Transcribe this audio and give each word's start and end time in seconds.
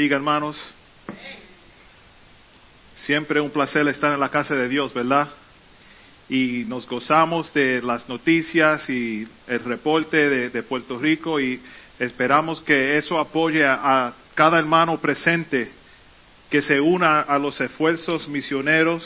bendiga, 0.00 0.16
hermanos. 0.16 0.58
Siempre 2.94 3.38
un 3.38 3.50
placer 3.50 3.86
estar 3.88 4.14
en 4.14 4.20
la 4.20 4.30
casa 4.30 4.54
de 4.54 4.66
Dios, 4.66 4.94
¿verdad? 4.94 5.28
Y 6.26 6.64
nos 6.68 6.88
gozamos 6.88 7.52
de 7.52 7.82
las 7.82 8.08
noticias 8.08 8.88
y 8.88 9.28
el 9.46 9.60
reporte 9.62 10.48
de, 10.48 10.62
Puerto 10.62 10.98
Rico 10.98 11.38
y 11.38 11.60
esperamos 11.98 12.62
que 12.62 12.96
eso 12.96 13.18
apoye 13.18 13.62
a, 13.62 14.14
cada 14.34 14.56
hermano 14.56 14.98
presente 14.98 15.70
que 16.48 16.62
se 16.62 16.80
una 16.80 17.20
a 17.20 17.38
los 17.38 17.60
esfuerzos 17.60 18.26
misioneros 18.26 19.04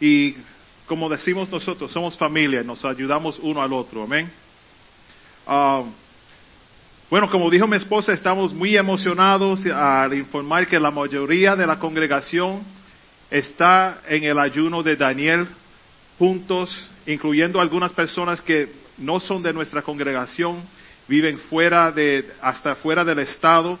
y 0.00 0.34
como 0.86 1.10
decimos 1.10 1.50
nosotros, 1.50 1.92
somos 1.92 2.16
familia, 2.16 2.62
nos 2.62 2.86
ayudamos 2.86 3.38
uno 3.42 3.60
al 3.60 3.74
otro, 3.74 4.04
amén. 4.04 4.32
Ah, 5.46 5.84
bueno, 7.14 7.30
como 7.30 7.48
dijo 7.48 7.68
mi 7.68 7.76
esposa, 7.76 8.12
estamos 8.12 8.52
muy 8.52 8.76
emocionados 8.76 9.64
al 9.66 10.14
informar 10.14 10.66
que 10.66 10.80
la 10.80 10.90
mayoría 10.90 11.54
de 11.54 11.64
la 11.64 11.78
congregación 11.78 12.64
está 13.30 14.00
en 14.08 14.24
el 14.24 14.36
ayuno 14.36 14.82
de 14.82 14.96
Daniel 14.96 15.46
juntos, 16.18 16.90
incluyendo 17.06 17.60
algunas 17.60 17.92
personas 17.92 18.40
que 18.40 18.68
no 18.98 19.20
son 19.20 19.44
de 19.44 19.52
nuestra 19.52 19.80
congregación, 19.82 20.64
viven 21.06 21.38
fuera 21.38 21.92
de, 21.92 22.32
hasta 22.42 22.74
fuera 22.74 23.04
del 23.04 23.20
estado 23.20 23.78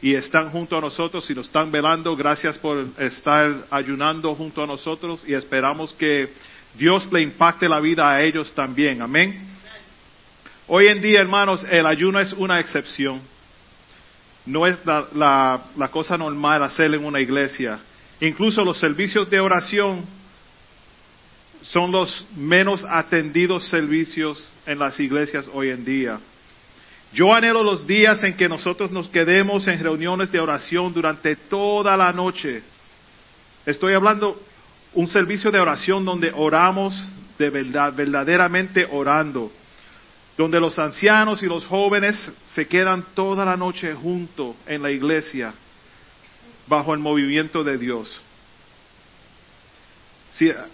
y 0.00 0.14
están 0.14 0.48
junto 0.48 0.78
a 0.78 0.80
nosotros 0.80 1.28
y 1.28 1.34
nos 1.34 1.48
están 1.48 1.70
velando. 1.70 2.16
Gracias 2.16 2.56
por 2.56 2.86
estar 2.98 3.66
ayunando 3.70 4.34
junto 4.34 4.62
a 4.62 4.66
nosotros 4.66 5.22
y 5.26 5.34
esperamos 5.34 5.92
que 5.92 6.30
Dios 6.78 7.12
le 7.12 7.20
impacte 7.20 7.68
la 7.68 7.78
vida 7.78 8.10
a 8.10 8.22
ellos 8.22 8.54
también. 8.54 9.02
Amén. 9.02 9.49
Hoy 10.72 10.86
en 10.86 11.00
día, 11.00 11.20
hermanos, 11.20 11.66
el 11.68 11.84
ayuno 11.84 12.20
es 12.20 12.32
una 12.32 12.60
excepción. 12.60 13.20
No 14.46 14.68
es 14.68 14.78
la, 14.84 15.62
cosa 15.90 16.16
normal 16.16 16.62
hacerlo 16.62 16.96
en 16.96 17.04
una 17.06 17.18
iglesia. 17.18 17.80
Incluso 18.20 18.64
los 18.64 18.78
servicios 18.78 19.28
de 19.28 19.40
oración 19.40 20.04
son 21.62 21.90
los 21.90 22.24
menos 22.36 22.84
atendidos 22.88 23.68
servicios 23.68 24.48
en 24.64 24.78
las 24.78 25.00
iglesias 25.00 25.50
hoy 25.52 25.70
en 25.70 25.84
día. 25.84 26.20
Yo 27.12 27.34
anhelo 27.34 27.64
los 27.64 27.84
días 27.84 28.22
en 28.22 28.36
que 28.36 28.48
nosotros 28.48 28.92
nos 28.92 29.08
quedemos 29.08 29.66
en 29.66 29.82
reuniones 29.82 30.30
de 30.30 30.38
oración 30.38 30.94
durante 30.94 31.34
toda 31.34 31.96
la 31.96 32.12
noche. 32.12 32.62
Estoy 33.66 33.94
hablando 33.94 34.40
un 34.94 35.08
servicio 35.08 35.50
de 35.50 35.58
oración 35.58 36.04
donde 36.04 36.30
oramos 36.32 36.94
de 37.38 37.50
verdad, 37.50 37.92
verdaderamente 37.92 38.86
orando, 38.88 39.50
donde 40.40 40.58
los 40.58 40.78
ancianos 40.78 41.42
y 41.42 41.46
los 41.46 41.66
jóvenes 41.66 42.32
se 42.54 42.66
quedan 42.66 43.04
toda 43.12 43.44
la 43.44 43.58
noche 43.58 43.92
juntos 43.92 44.56
en 44.66 44.80
la 44.80 44.90
iglesia 44.90 45.52
bajo 46.66 46.94
el 46.94 47.00
movimiento 47.00 47.62
de 47.62 47.76
Dios. 47.76 48.22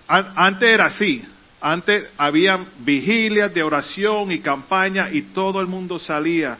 Antes 0.06 0.68
era 0.68 0.84
así, 0.84 1.20
antes 1.60 2.08
había 2.16 2.64
vigilias 2.78 3.52
de 3.52 3.64
oración 3.64 4.30
y 4.30 4.38
campaña 4.38 5.10
y 5.10 5.22
todo 5.22 5.60
el 5.60 5.66
mundo 5.66 5.98
salía. 5.98 6.58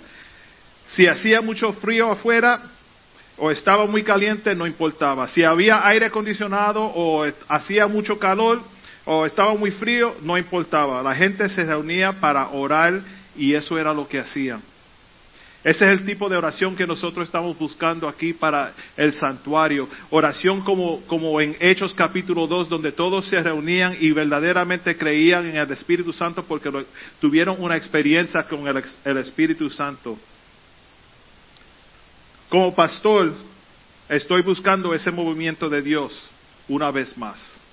Si 0.89 1.07
hacía 1.07 1.41
mucho 1.41 1.75
frío 1.75 2.11
afuera 2.11 2.61
o 3.37 3.53
estaba 3.53 3.87
muy 3.87 4.03
caliente, 4.03 4.53
no 4.57 4.67
importaba. 4.67 5.29
Si 5.29 5.45
había 5.45 5.87
aire 5.87 6.07
acondicionado 6.07 6.83
o 6.83 7.25
hacía 7.47 7.87
mucho 7.87 8.19
calor 8.19 8.63
o 9.07 9.25
estaba 9.25 9.55
muy 9.55 9.71
frío, 9.71 10.17
no 10.21 10.37
importaba. 10.37 11.03
La 11.03 11.15
gente 11.15 11.49
se 11.49 11.65
reunía 11.65 12.21
para 12.21 12.49
orar 12.51 13.01
y 13.37 13.55
eso 13.55 13.79
era 13.79 13.95
lo 13.95 14.07
que 14.07 14.19
hacían. 14.19 14.61
Ese 15.63 15.85
es 15.85 15.91
el 15.99 16.05
tipo 16.05 16.29
de 16.29 16.37
oración 16.37 16.77
que 16.77 16.87
nosotros 16.87 17.27
estamos 17.27 17.59
buscando 17.59 18.09
aquí 18.09 18.33
para 18.33 18.73
el 18.97 19.13
santuario. 19.13 19.89
Oración 20.11 20.61
como, 20.61 21.01
como 21.07 21.41
en 21.41 21.57
Hechos 21.59 21.95
capítulo 21.95 22.47
2, 22.47 22.69
donde 22.69 22.93
todos 22.93 23.27
se 23.27 23.41
reunían 23.43 23.97
y 23.99 24.11
verdaderamente 24.13 24.97
creían 24.97 25.47
en 25.47 25.57
el 25.57 25.71
Espíritu 25.71 26.13
Santo 26.13 26.45
porque 26.45 26.71
tuvieron 27.21 27.57
una 27.59 27.77
experiencia 27.77 28.45
con 28.45 28.67
el, 28.69 28.85
el 29.05 29.17
Espíritu 29.17 29.69
Santo. 29.71 30.19
Como 32.49 32.75
pastor, 32.75 33.33
estoy 34.09 34.43
buscando 34.43 34.95
ese 34.95 35.11
movimiento 35.11 35.69
de 35.69 35.83
Dios 35.83 36.31
una 36.69 36.93
vez 36.93 37.17
más. 37.19 37.66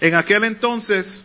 En 0.00 0.14
aquel 0.14 0.44
entonces, 0.44 1.22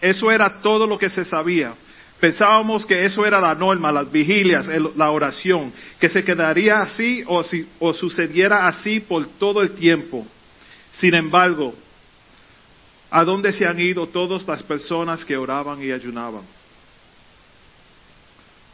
eso 0.00 0.30
era 0.30 0.60
todo 0.60 0.86
lo 0.86 0.98
que 0.98 1.10
se 1.10 1.24
sabía. 1.24 1.74
Pensábamos 2.20 2.84
que 2.84 3.04
eso 3.04 3.24
era 3.24 3.40
la 3.40 3.54
norma, 3.54 3.92
las 3.92 4.10
vigilias, 4.10 4.66
la 4.96 5.10
oración, 5.10 5.72
que 6.00 6.08
se 6.08 6.24
quedaría 6.24 6.80
así 6.80 7.22
o, 7.26 7.44
si, 7.44 7.68
o 7.78 7.94
sucediera 7.94 8.66
así 8.66 8.98
por 8.98 9.26
todo 9.38 9.62
el 9.62 9.70
tiempo. 9.72 10.26
Sin 10.90 11.14
embargo, 11.14 11.74
¿a 13.10 13.24
dónde 13.24 13.52
se 13.52 13.66
han 13.66 13.78
ido 13.78 14.08
todas 14.08 14.46
las 14.48 14.64
personas 14.64 15.24
que 15.24 15.36
oraban 15.36 15.80
y 15.80 15.92
ayunaban? 15.92 16.42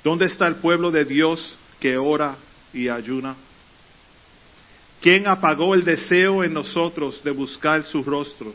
¿Dónde 0.02 0.26
está 0.26 0.46
el 0.46 0.56
pueblo 0.56 0.90
de 0.90 1.04
Dios 1.04 1.54
que 1.80 1.98
ora 1.98 2.36
y 2.72 2.88
ayuna? 2.88 3.36
¿Quién 5.02 5.26
apagó 5.26 5.74
el 5.74 5.84
deseo 5.84 6.42
en 6.44 6.54
nosotros 6.54 7.22
de 7.22 7.30
buscar 7.30 7.84
su 7.84 8.02
rostro? 8.02 8.54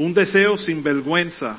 Un 0.00 0.14
deseo 0.14 0.56
sin 0.56 0.82
vergüenza, 0.82 1.58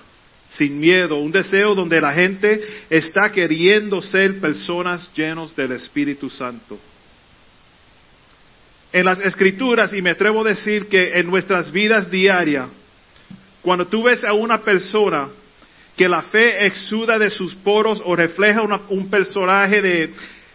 sin 0.50 0.80
miedo, 0.80 1.18
un 1.18 1.32
deseo 1.32 1.76
donde 1.76 2.02
la 2.02 2.12
gente 2.12 2.60
está 2.90 3.32
queriendo 3.32 4.02
ser 4.02 4.40
personas 4.40 5.12
llenos 5.14 5.56
del 5.56 5.74
Espíritu 5.74 6.28
Santo. 6.28 6.80
En 8.92 9.06
las 9.06 9.20
escrituras, 9.20 9.94
y 9.94 10.02
me 10.02 10.10
atrevo 10.10 10.42
a 10.42 10.50
decir 10.50 10.88
que 10.88 11.20
en 11.20 11.30
nuestras 11.30 11.72
vidas 11.72 12.10
diarias, 12.10 12.68
cuando 13.62 13.86
tú 13.86 14.02
ves 14.02 14.24
a 14.24 14.34
una 14.34 14.64
persona 14.64 15.30
que 15.96 16.10
la 16.10 16.24
fe 16.24 16.66
exuda 16.66 17.20
de 17.20 17.30
sus 17.30 17.54
poros 17.58 18.02
o 18.04 18.16
refleja 18.16 18.64
un 18.90 19.08
personaje 19.08 19.84
de, 19.84 20.14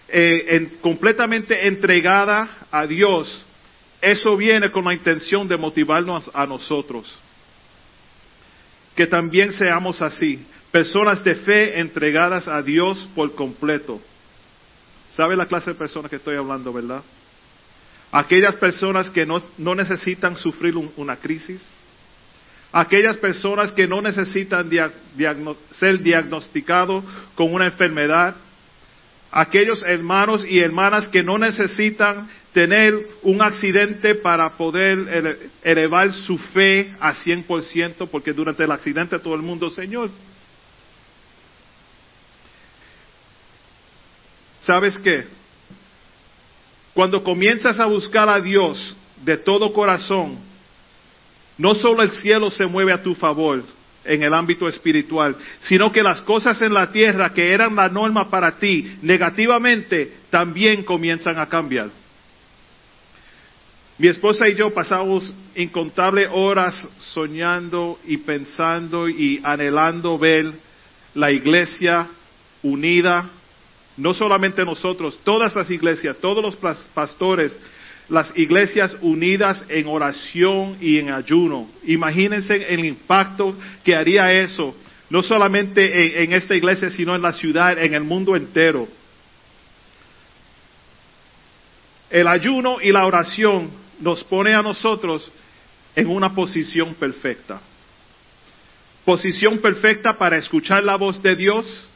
eh, 0.08 0.72
completamente 0.80 1.68
entregada 1.68 2.66
a 2.68 2.84
Dios, 2.84 3.47
eso 4.00 4.36
viene 4.36 4.72
con 4.72 4.84
la 4.84 4.92
intención 4.92 5.47
de 5.47 5.56
motivarnos 5.56 6.28
a 6.34 6.47
nosotros 6.47 7.16
que 8.97 9.07
también 9.07 9.53
seamos 9.53 10.01
así, 10.01 10.45
personas 10.73 11.23
de 11.23 11.34
fe 11.34 11.79
entregadas 11.79 12.49
a 12.49 12.62
Dios 12.62 13.09
por 13.15 13.34
completo. 13.34 14.01
¿Sabe 15.11 15.37
la 15.37 15.47
clase 15.47 15.71
de 15.71 15.77
personas 15.77 16.11
que 16.11 16.17
estoy 16.17 16.37
hablando, 16.37 16.73
verdad? 16.73 17.03
Aquellas 18.11 18.57
personas 18.57 19.11
que 19.11 19.27
no, 19.27 19.75
necesitan 19.75 20.37
sufrir 20.37 20.75
una 20.97 21.17
crisis, 21.17 21.62
aquellas 22.73 23.17
personas 23.19 23.71
que 23.73 23.87
no 23.87 24.01
necesitan 24.01 24.71
ser 25.73 26.03
diagnosticados 26.03 27.05
con 27.34 27.53
una 27.53 27.67
enfermedad, 27.67 28.37
aquellos 29.31 29.83
hermanos 29.83 30.45
y 30.49 30.61
hermanas 30.61 31.09
que 31.09 31.23
no 31.23 31.37
necesitan 31.37 32.28
tener 32.56 32.94
un 33.22 33.43
accidente 33.43 34.15
para 34.15 34.49
poder 34.56 35.50
elevar 35.62 36.11
su 36.15 36.39
fe 36.39 36.91
a 36.99 37.12
100%, 37.12 38.09
porque 38.09 38.33
durante 38.33 38.65
el 38.65 38.72
accidente 38.72 39.19
todo 39.19 39.34
el 39.34 39.43
mundo, 39.43 39.69
Señor, 39.69 40.09
¿sabes 44.62 44.99
qué? 45.00 45.27
Cuando 46.95 47.22
comienzas 47.22 47.78
a 47.78 47.84
buscar 47.84 48.27
a 48.27 48.41
Dios 48.41 48.97
de 49.22 49.37
todo 49.37 49.75
corazón, 49.75 50.39
no 51.59 51.75
solo 51.75 52.03
el 52.03 52.13
cielo 52.13 52.51
se 52.51 52.65
mueve 52.65 52.91
a 52.91 53.03
tu 53.03 53.15
favor, 53.15 53.63
en 54.03 54.22
el 54.22 54.33
ámbito 54.33 54.66
espiritual, 54.66 55.36
sino 55.60 55.92
que 55.92 56.03
las 56.03 56.22
cosas 56.22 56.63
en 56.63 56.72
la 56.72 56.91
tierra 56.91 57.34
que 57.34 57.53
eran 57.53 57.77
la 57.77 57.91
norma 57.91 58.30
para 58.30 58.57
ti 58.59 58.97
negativamente 59.03 60.10
también 60.30 60.84
comienzan 60.84 61.39
a 61.39 61.51
cambiar. 61.51 62.05
Mi 63.98 64.09
esposa 64.09 64.47
y 64.47 64.54
yo 64.54 64.75
pasamos 64.75 65.33
incontables 65.54 66.28
horas 66.31 66.87
soñando 66.98 67.98
y 68.07 68.19
pensando 68.19 69.09
y 69.09 69.41
anhelando 69.43 70.19
ver 70.19 70.53
la 71.15 71.31
iglesia 71.31 72.07
unida, 72.63 73.31
no 73.97 74.13
solamente 74.13 74.65
nosotros, 74.66 75.19
todas 75.25 75.54
las 75.54 75.71
iglesias, 75.71 76.19
todos 76.21 76.43
los 76.43 76.57
pastores 76.93 77.59
las 78.09 78.33
iglesias 78.37 78.97
unidas 79.01 79.65
en 79.69 79.89
oración 79.89 80.77
y 80.81 80.99
en 80.99 81.10
ayuno. 81.10 81.69
Imagínense 81.87 82.72
el 82.72 82.84
impacto 82.84 83.57
que 83.83 83.97
haría 83.97 84.33
eso, 84.33 84.77
no 85.10 85.22
solamente 85.22 86.22
en, 86.22 86.33
esta 86.33 86.54
iglesia, 86.54 86.91
sino 86.91 87.15
en 87.15 87.22
la 87.22 87.33
ciudad, 87.33 87.83
en 87.83 87.95
el 87.95 88.04
mundo 88.04 88.37
entero. 88.37 88.87
El 92.10 92.28
ayuno 92.28 92.78
y 92.81 92.92
la 92.92 93.07
oración 93.07 93.85
nos 94.01 94.22
pone 94.25 94.54
a 94.54 94.63
nosotros 94.63 95.31
en 95.95 96.09
una 96.09 96.34
posición 96.34 96.95
perfecta. 96.95 97.60
Posición 99.04 99.59
perfecta 99.59 100.16
para 100.16 100.37
escuchar 100.37 100.83
la 100.84 100.97
voz 100.97 101.22
de 101.22 101.37
Dios 101.37 101.89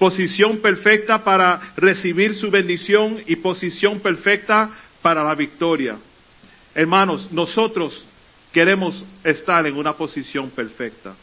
posición 0.00 0.62
perfecta 0.62 1.22
para 1.22 1.74
recibir 1.76 2.34
su 2.34 2.50
bendición 2.50 3.22
y 3.26 3.36
posición 3.36 4.00
perfecta 4.00 4.70
para 5.02 5.22
la 5.22 5.34
victoria. 5.34 5.98
Hermanos, 6.74 7.30
nosotros 7.30 8.02
queremos 8.50 9.04
estar 9.22 9.66
en 9.66 9.76
una 9.76 9.92
posición 9.92 10.48
perfecta. 10.48 11.14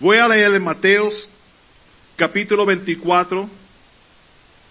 Voy 0.00 0.16
a 0.16 0.26
leer 0.26 0.54
en 0.54 0.64
Mateos 0.64 1.28
capítulo 2.16 2.64
24, 2.64 3.50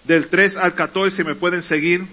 del 0.04 0.30
3 0.30 0.56
al 0.56 0.74
14, 0.74 1.24
me 1.24 1.36
pueden 1.36 1.62
seguir. 1.62 2.04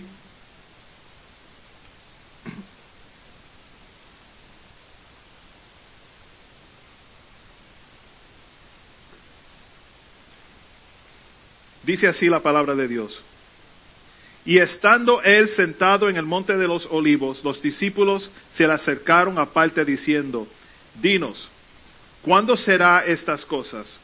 Dice 11.88 12.06
así 12.06 12.26
la 12.26 12.40
palabra 12.40 12.74
de 12.74 12.86
Dios. 12.86 13.18
Y 14.44 14.58
estando 14.58 15.22
él 15.22 15.48
sentado 15.48 16.10
en 16.10 16.18
el 16.18 16.26
monte 16.26 16.54
de 16.54 16.68
los 16.68 16.86
olivos, 16.90 17.42
los 17.42 17.62
discípulos 17.62 18.30
se 18.52 18.66
le 18.66 18.74
acercaron 18.74 19.38
aparte 19.38 19.82
diciendo, 19.86 20.46
Dinos, 21.00 21.48
¿cuándo 22.20 22.58
será 22.58 23.06
estas 23.06 23.42
cosas? 23.46 23.98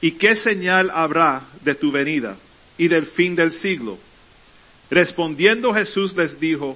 ¿Y 0.00 0.12
qué 0.12 0.34
señal 0.34 0.90
habrá 0.94 1.42
de 1.62 1.74
tu 1.74 1.92
venida 1.92 2.38
y 2.78 2.88
del 2.88 3.04
fin 3.04 3.36
del 3.36 3.52
siglo? 3.52 3.98
Respondiendo 4.90 5.74
Jesús 5.74 6.16
les 6.16 6.40
dijo, 6.40 6.74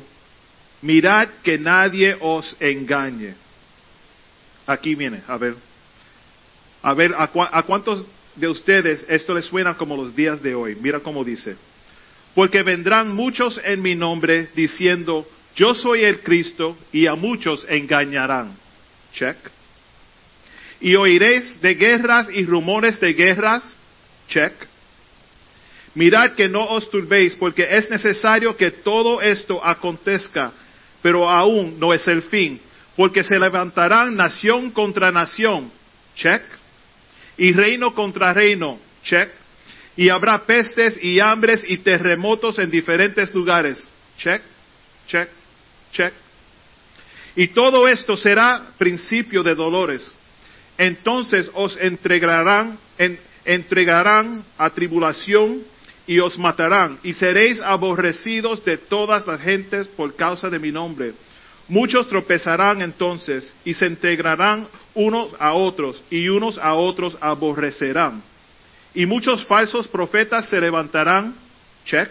mirad 0.83 1.27
que 1.43 1.57
nadie 1.57 2.19
os 2.21 2.55
engañe. 2.61 3.35
Aquí 4.67 4.95
viene, 4.95 5.23
a 5.27 5.39
ver. 5.39 5.55
A 6.83 6.93
ver, 6.93 7.15
¿a, 7.15 7.31
¿a 7.51 7.63
cuántos 7.63 8.05
de 8.37 8.49
ustedes 8.49 9.05
esto 9.09 9.35
les 9.35 9.45
suena 9.45 9.77
como 9.77 9.97
los 9.97 10.15
días 10.15 10.43
de 10.43 10.55
hoy? 10.55 10.77
Mira 10.81 11.01
cómo 11.01 11.25
dice. 11.25 11.57
Porque 12.35 12.63
vendrán 12.63 13.15
muchos 13.15 13.61
en 13.65 13.81
mi 13.81 13.95
nombre 13.95 14.49
diciendo, 14.55 15.27
yo 15.55 15.73
soy 15.75 16.05
el 16.05 16.21
Cristo, 16.21 16.77
y 16.93 17.07
a 17.07 17.15
muchos 17.15 17.65
engañarán. 17.69 18.57
Check. 19.13 19.37
Y 20.81 20.97
oiréis 20.97 21.61
de 21.61 21.75
guerras 21.75 22.29
y 22.33 22.45
rumores 22.45 22.99
de 23.01 23.13
guerras. 23.13 23.63
Check. 24.29 24.53
Mirad 25.95 26.33
que 26.33 26.49
no 26.49 26.65
os 26.65 26.91
turbéis, 26.91 27.35
porque 27.37 27.67
es 27.71 27.89
necesario 27.89 28.57
que 28.57 28.73
todo 28.73 29.23
esto 29.23 29.65
acontezca, 29.65 30.53
pero 31.01 31.31
aún 31.31 31.79
no 31.79 31.95
es 31.95 32.07
el 32.09 32.23
fin, 32.23 32.61
porque 32.97 33.23
se 33.23 33.39
levantarán 33.39 34.17
nación 34.17 34.73
contra 34.73 35.13
nación. 35.13 35.71
Check. 36.17 36.43
Y 37.37 37.53
reino 37.53 37.95
contra 37.95 38.33
reino. 38.33 38.79
Check 39.03 39.45
y 39.97 40.09
habrá 40.09 40.45
pestes 40.45 40.99
y 41.03 41.21
hambres 41.21 41.65
y 41.67 41.79
terremotos 41.79 42.59
en 42.59 42.71
diferentes 42.71 43.33
lugares. 43.33 43.83
Check, 44.19 44.43
check, 45.07 45.29
check. 45.93 46.13
Y 47.37 47.49
todo 47.49 47.87
esto 47.89 48.17
será 48.17 48.73
principio 48.79 49.43
de 49.43 49.55
dolores. 49.55 50.11
Entonces 50.79 51.51
os 51.55 51.77
entregarán, 51.77 52.79
en, 52.99 53.19
entregarán 53.45 54.45
a 54.59 54.71
tribulación 54.71 55.63
y 56.07 56.19
os 56.19 56.39
matarán 56.39 56.99
y 57.03 57.15
seréis 57.15 57.61
aborrecidos 57.61 58.65
de 58.65 58.77
todas 58.77 59.27
las 59.27 59.41
gentes 59.41 59.87
por 59.89 60.15
causa 60.17 60.51
de 60.51 60.59
mi 60.59 60.73
nombre. 60.73 61.15
Muchos 61.69 62.09
tropezarán 62.09 62.83
entonces 62.83 63.53
y 63.65 63.75
se 63.75 63.87
integrarán 63.87 64.69
unos 64.95 65.31
a 65.39 65.55
otros 65.55 66.03
y 66.11 66.29
unos 66.29 66.59
a 66.59 66.75
otros 66.75 67.17
aborrecerán 67.21 68.23
y 68.95 69.07
muchos 69.07 69.45
falsos 69.47 69.89
profetas 69.89 70.49
se 70.49 70.61
levantarán, 70.61 71.35
check, 71.85 72.11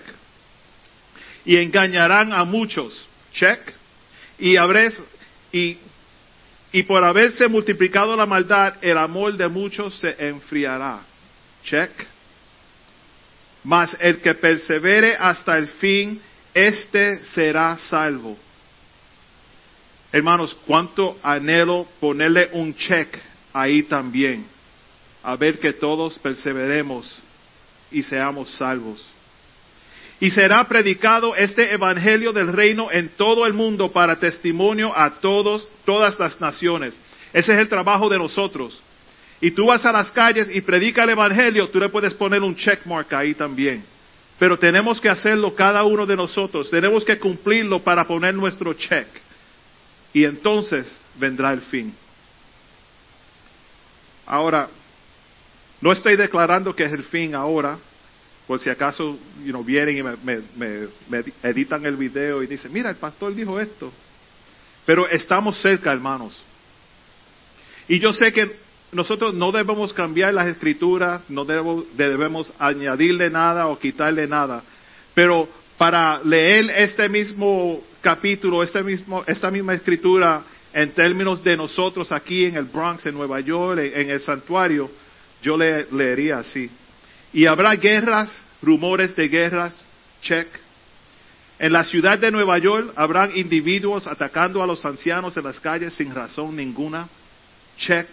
y 1.45 1.57
engañarán 1.57 2.33
a 2.33 2.43
muchos, 2.43 3.07
check, 3.31 3.59
y, 4.37 4.57
habréis, 4.57 4.93
y, 5.51 6.83
por 6.83 7.03
haberse 7.03 7.47
multiplicado 7.47 8.15
la 8.17 8.25
maldad, 8.25 8.75
el 8.81 8.97
amor 8.97 9.37
de 9.37 9.47
muchos 9.47 9.97
se 9.99 10.15
enfriará, 10.27 10.99
check. 11.63 11.91
Mas 13.63 13.95
el 14.01 14.19
que 14.19 14.33
persevere 14.33 15.15
hasta 15.17 15.57
el 15.57 15.69
fin, 15.69 16.21
éste 16.53 17.23
será 17.27 17.77
salvo. 17.77 18.37
Hermanos, 20.13 20.55
cuánto 20.67 21.17
anhelo 21.23 21.87
ponerle 21.99 22.51
un 22.53 22.75
check 22.75 23.17
ahí 23.51 23.81
también 23.81 24.45
a 25.23 25.35
ver 25.35 25.57
que 25.57 25.73
todos 25.73 26.19
perseveremos 26.19 27.23
y 27.91 28.03
seamos 28.03 28.51
salvos. 28.51 29.03
Y 30.19 30.29
será 30.29 30.63
predicado 30.67 31.35
este 31.35 31.73
evangelio 31.73 32.31
del 32.31 32.53
reino 32.53 32.91
en 32.91 33.09
todo 33.17 33.47
el 33.47 33.53
mundo 33.53 33.91
para 33.91 34.19
testimonio 34.19 34.95
a 34.95 35.15
todos, 35.19 35.67
todas 35.83 36.19
las 36.19 36.39
naciones. 36.39 36.95
Ese 37.33 37.53
es 37.53 37.59
el 37.59 37.67
trabajo 37.67 38.07
de 38.07 38.19
nosotros. 38.19 38.83
Y 39.41 39.49
tú 39.49 39.65
vas 39.65 39.83
a 39.83 39.91
las 39.91 40.11
calles 40.11 40.47
y 40.53 40.61
predica 40.61 41.05
el 41.05 41.09
evangelio, 41.09 41.69
tú 41.69 41.79
le 41.79 41.89
puedes 41.89 42.13
poner 42.13 42.43
un 42.43 42.55
checkmark 42.55 43.11
ahí 43.13 43.33
también. 43.33 43.83
Pero 44.37 44.59
tenemos 44.59 45.01
que 45.01 45.09
hacerlo 45.09 45.55
cada 45.55 45.83
uno 45.83 46.05
de 46.05 46.15
nosotros, 46.15 46.69
tenemos 46.69 47.03
que 47.03 47.17
cumplirlo 47.17 47.79
para 47.79 48.05
poner 48.05 48.35
nuestro 48.35 48.75
check. 48.75 49.07
Y 50.13 50.25
entonces 50.25 50.95
vendrá 51.19 51.51
el 51.53 51.61
fin. 51.61 51.93
Ahora, 54.25 54.69
no 55.81 55.91
estoy 55.91 56.15
declarando 56.15 56.75
que 56.75 56.83
es 56.83 56.93
el 56.93 57.03
fin 57.03 57.35
ahora, 57.35 57.77
por 58.47 58.59
si 58.59 58.69
acaso 58.69 59.17
vienen 59.65 59.97
y 59.97 60.03
me, 60.03 60.87
editan 61.43 61.85
el 61.85 61.97
video 61.97 62.43
y 62.43 62.47
dicen, 62.47 62.71
mira, 62.71 62.89
el 62.89 62.95
pastor 62.97 63.33
dijo 63.33 63.59
esto. 63.59 63.91
Pero 64.85 65.07
estamos 65.07 65.59
cerca, 65.61 65.91
hermanos. 65.91 66.41
Y 67.87 67.99
yo 67.99 68.13
sé 68.13 68.31
que 68.31 68.55
nosotros 68.91 69.33
no 69.33 69.51
debemos 69.51 69.93
cambiar 69.93 70.33
las 70.33 70.47
escrituras, 70.47 71.21
no 71.29 71.45
debemos 71.45 72.53
añadirle 72.59 73.29
nada 73.29 73.67
o 73.67 73.79
quitarle 73.79 74.27
nada. 74.27 74.63
Pero 75.13 75.47
para 75.77 76.21
leer 76.23 76.69
este 76.69 77.09
mismo 77.09 77.81
capítulo, 78.01 78.63
este 78.63 78.83
mismo, 78.83 79.23
esta 79.27 79.49
misma 79.49 79.73
escritura 79.73 80.43
en 80.73 80.91
términos 80.91 81.43
de 81.43 81.55
nosotros 81.55 82.11
aquí 82.11 82.45
en 82.45 82.57
el 82.57 82.65
Bronx, 82.65 83.05
en 83.05 83.13
Nueva 83.13 83.39
York, 83.39 83.79
en 83.93 84.09
el 84.09 84.21
santuario, 84.21 84.89
yo 85.41 85.55
le, 85.55 85.85
leería 85.91 86.39
así. 86.39 86.69
Y 87.31 87.45
habrá 87.45 87.75
guerras, 87.75 88.35
rumores 88.61 89.15
de 89.15 89.27
guerras, 89.27 89.75
check. 90.21 90.47
En 91.59 91.71
la 91.71 91.83
ciudad 91.83 92.17
de 92.17 92.31
Nueva 92.31 92.57
York 92.57 92.91
habrán 92.95 93.35
individuos 93.37 94.07
atacando 94.07 94.63
a 94.63 94.67
los 94.67 94.83
ancianos 94.85 95.37
en 95.37 95.43
las 95.43 95.59
calles 95.59 95.93
sin 95.93 96.13
razón 96.13 96.55
ninguna, 96.55 97.07
check. 97.77 98.07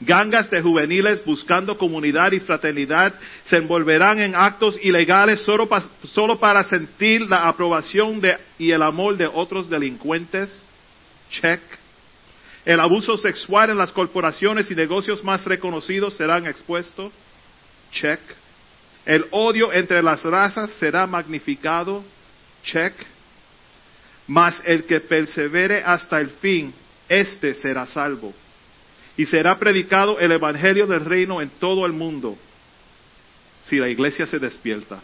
Gangas 0.00 0.48
de 0.48 0.62
juveniles 0.62 1.22
buscando 1.26 1.76
comunidad 1.76 2.32
y 2.32 2.40
fraternidad 2.40 3.12
se 3.44 3.58
envolverán 3.58 4.18
en 4.18 4.34
actos 4.34 4.78
ilegales 4.82 5.40
solo, 5.40 5.68
solo 6.04 6.38
para 6.40 6.64
sentir 6.64 7.22
la 7.28 7.46
aprobación 7.46 8.18
de, 8.18 8.38
y 8.58 8.70
el 8.70 8.80
amor 8.80 9.18
de 9.18 9.26
otros 9.26 9.68
delincuentes. 9.68 10.50
Check. 11.30 11.60
El 12.64 12.80
abuso 12.80 13.18
sexual 13.18 13.70
en 13.70 13.76
las 13.76 13.92
corporaciones 13.92 14.70
y 14.70 14.74
negocios 14.74 15.22
más 15.22 15.44
reconocidos 15.44 16.14
serán 16.14 16.46
expuestos. 16.46 17.12
Check. 17.92 18.20
El 19.04 19.26
odio 19.32 19.70
entre 19.70 20.02
las 20.02 20.22
razas 20.22 20.70
será 20.78 21.06
magnificado. 21.06 22.02
Check. 22.64 22.94
Mas 24.26 24.58
el 24.64 24.84
que 24.84 25.00
persevere 25.00 25.82
hasta 25.84 26.20
el 26.20 26.30
fin, 26.30 26.72
éste 27.06 27.52
será 27.52 27.86
salvo. 27.86 28.32
Y 29.20 29.26
será 29.26 29.58
predicado 29.58 30.18
el 30.18 30.32
Evangelio 30.32 30.86
del 30.86 31.04
Reino 31.04 31.42
en 31.42 31.50
todo 31.50 31.84
el 31.84 31.92
mundo, 31.92 32.38
si 33.64 33.76
la 33.76 33.86
iglesia 33.86 34.26
se 34.26 34.38
despierta. 34.38 34.98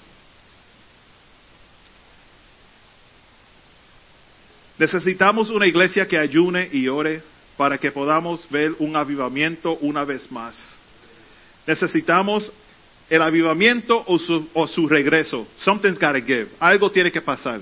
Necesitamos 4.78 5.50
una 5.50 5.66
iglesia 5.66 6.08
que 6.08 6.16
ayune 6.16 6.66
y 6.72 6.88
ore 6.88 7.22
para 7.58 7.76
que 7.76 7.92
podamos 7.92 8.48
ver 8.48 8.72
un 8.78 8.96
avivamiento 8.96 9.76
una 9.82 10.02
vez 10.02 10.32
más. 10.32 10.56
Necesitamos 11.66 12.50
el 13.10 13.20
avivamiento 13.20 14.02
o 14.06 14.18
su, 14.18 14.48
o 14.54 14.66
su 14.66 14.88
regreso. 14.88 15.46
Something's 15.58 15.98
gotta 15.98 16.22
give. 16.22 16.48
Algo 16.58 16.90
tiene 16.90 17.12
que 17.12 17.20
pasar. 17.20 17.60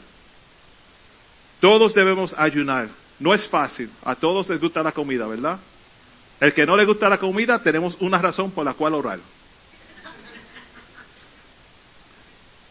Todos 1.58 1.92
debemos 1.92 2.32
ayunar. 2.38 2.90
No 3.18 3.34
es 3.34 3.44
fácil. 3.48 3.90
A 4.04 4.14
todos 4.14 4.48
les 4.48 4.60
gusta 4.60 4.84
la 4.84 4.92
comida, 4.92 5.26
¿verdad? 5.26 5.58
El 6.40 6.52
que 6.52 6.64
no 6.64 6.76
le 6.76 6.84
gusta 6.84 7.08
la 7.08 7.18
comida, 7.18 7.62
tenemos 7.62 7.96
una 8.00 8.18
razón 8.18 8.50
por 8.50 8.64
la 8.64 8.74
cual 8.74 8.94
orar. 8.94 9.20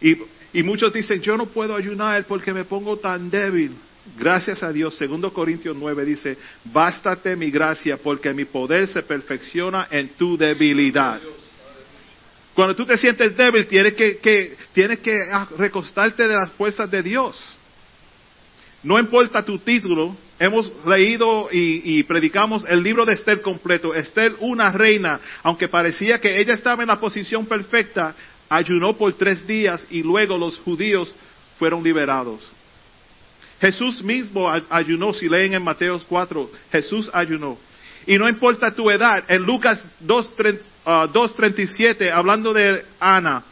Y, 0.02 0.64
muchos 0.64 0.92
dicen, 0.92 1.22
yo 1.22 1.38
no 1.38 1.46
puedo 1.46 1.76
ayunar 1.76 2.26
porque 2.26 2.54
me 2.54 2.66
pongo 2.66 2.98
tan 2.98 3.30
débil. 3.30 3.76
Gracias 4.18 4.62
a 4.62 4.72
Dios, 4.74 4.98
segundo 4.98 5.32
Corintios 5.32 5.78
9 5.78 6.04
dice, 6.04 6.38
bástate 6.66 7.38
mi 7.38 7.50
gracia 7.50 7.96
porque 7.96 8.34
mi 8.34 8.44
poder 8.44 8.86
se 8.90 9.02
perfecciona 9.02 9.88
en 9.90 10.10
tu 10.10 10.38
debilidad. 10.38 11.22
Cuando 12.54 12.76
tú 12.76 12.86
te 12.86 12.98
sientes 12.98 13.36
débil, 13.38 13.66
tienes 13.66 13.94
que, 13.94 14.18
que, 14.18 14.58
tienes 14.74 15.00
que 15.00 15.18
recostarte 15.58 16.28
de 16.28 16.36
las 16.36 16.52
fuerzas 16.52 16.92
de 16.92 17.02
Dios. 17.02 17.42
No 18.84 19.00
importa 19.00 19.44
tu 19.44 19.58
título, 19.60 20.16
hemos 20.44 20.70
leído 20.86 21.50
y, 21.52 22.04
predicamos 22.04 22.64
el 22.68 22.84
libro 22.84 23.06
de 23.06 23.14
Esther 23.14 23.42
completo. 23.42 23.96
Esther, 23.96 24.36
una 24.40 24.72
reina, 24.72 25.20
aunque 25.42 25.70
parecía 25.70 26.20
que 26.20 26.36
ella 26.40 26.54
estaba 26.54 26.84
en 26.84 26.90
la 26.90 27.00
posición 27.00 27.46
perfecta, 27.46 28.14
ayunó 28.50 28.94
por 28.94 29.14
tres 29.14 29.48
días 29.48 29.86
y 29.90 30.04
luego 30.04 30.38
los 30.38 30.60
judíos 30.60 31.16
fueron 31.58 31.82
liberados. 31.84 32.52
Jesús 33.62 34.04
mismo 34.04 34.52
ayunó, 34.70 35.14
si 35.14 35.30
leen 35.30 35.54
en 35.54 35.64
Mateo 35.64 36.02
4, 36.08 36.52
Jesús 36.72 37.10
ayunó. 37.14 37.58
Y 38.06 38.18
no 38.18 38.28
importa 38.28 38.76
tu 38.76 38.92
edad, 38.92 39.24
en 39.30 39.44
Lucas 39.44 39.82
2.37, 40.06 42.12
uh, 42.12 42.14
hablando 42.14 42.54
de 42.54 42.84
Ana, 43.00 43.46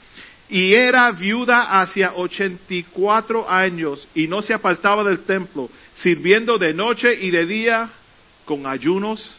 y 0.51 0.73
era 0.73 1.09
viuda 1.13 1.81
hacia 1.81 2.13
84 2.13 3.49
años 3.49 4.05
y 4.13 4.27
no 4.27 4.41
se 4.41 4.53
apartaba 4.53 5.01
del 5.01 5.19
templo, 5.19 5.69
sirviendo 5.93 6.57
de 6.57 6.73
noche 6.73 7.17
y 7.21 7.31
de 7.31 7.45
día 7.45 7.89
con 8.43 8.67
ayunos 8.67 9.33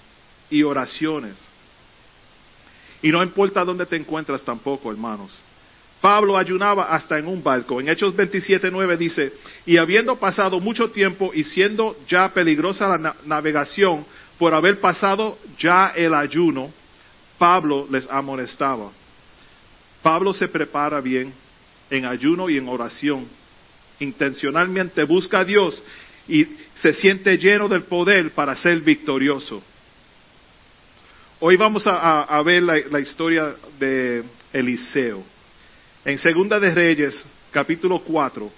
y 0.49 0.63
oraciones. 0.63 1.35
Y 3.03 3.11
no 3.11 3.23
importa 3.23 3.63
dónde 3.63 3.85
te 3.85 3.97
encuentras 3.97 4.43
tampoco, 4.43 4.91
hermanos. 4.91 5.39
Pablo 6.01 6.39
ayunaba 6.39 6.85
hasta 6.85 7.19
en 7.19 7.27
un 7.27 7.43
barco. 7.43 7.79
En 7.79 7.91
Hechos 7.91 8.17
27.9 8.17 8.97
dice, 8.97 9.35
y 9.67 9.77
habiendo 9.77 10.17
pasado 10.17 10.61
mucho 10.61 10.93
tiempo 10.93 11.31
y 11.35 11.45
siendo 11.45 11.95
ya 12.09 12.33
peligrosa 12.33 12.89
la 12.89 13.17
navegación 13.27 14.07
por 14.39 14.55
haber 14.55 14.81
pasado 14.81 15.39
ya 15.59 15.93
el 15.95 16.15
ayuno, 16.15 16.73
Pablo 17.37 17.87
les 17.91 18.11
amonestaba. 18.11 19.02
Pablo 20.03 20.35
se 20.35 20.49
prepara 20.49 21.01
bien 21.01 21.33
en 21.89 22.05
ayuno 22.05 22.51
y 22.51 22.59
en 22.59 22.69
oración. 22.69 23.27
Intencionalmente 24.01 25.05
busca 25.05 25.41
a 25.41 25.45
Dios 25.45 25.81
y 26.27 26.47
se 26.75 26.93
siente 26.95 27.37
lleno 27.39 27.69
del 27.69 27.85
poder 27.85 28.33
para 28.33 28.57
ser 28.57 28.81
victorioso. 28.81 29.63
Hoy 31.41 31.57
vamos 31.57 31.85
a, 31.87 32.41
ver 32.45 32.63
la, 32.63 33.01
historia 33.01 33.57
de 33.79 34.23
Eliseo. 34.53 35.25
En 36.05 36.19
Segunda 36.19 36.61
de 36.61 36.73
Reyes, 36.73 37.25
capítulo 37.51 38.01
4, 38.01 38.51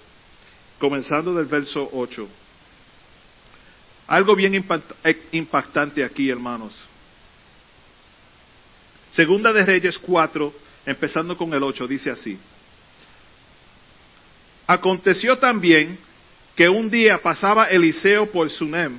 comenzando 0.79 1.33
del 1.33 1.45
verso 1.45 1.89
8. 1.91 2.27
Algo 4.07 4.35
bien 4.35 4.53
eh, 5.03 5.21
impactante 5.31 6.03
aquí, 6.03 6.29
hermanos. 6.29 6.85
Segunda 9.09 9.51
de 9.51 9.65
Reyes 9.65 9.97
4, 9.97 10.53
empezando 10.85 11.37
con 11.37 11.53
el 11.53 11.63
8, 11.63 11.87
dice 11.87 12.11
así. 12.11 12.37
Aconteció 14.67 15.37
también 15.37 15.97
que 16.55 16.69
un 16.69 16.89
día 16.89 17.21
pasaba 17.21 17.65
Eliseo 17.65 18.31
por 18.31 18.49
Sunem 18.49 18.97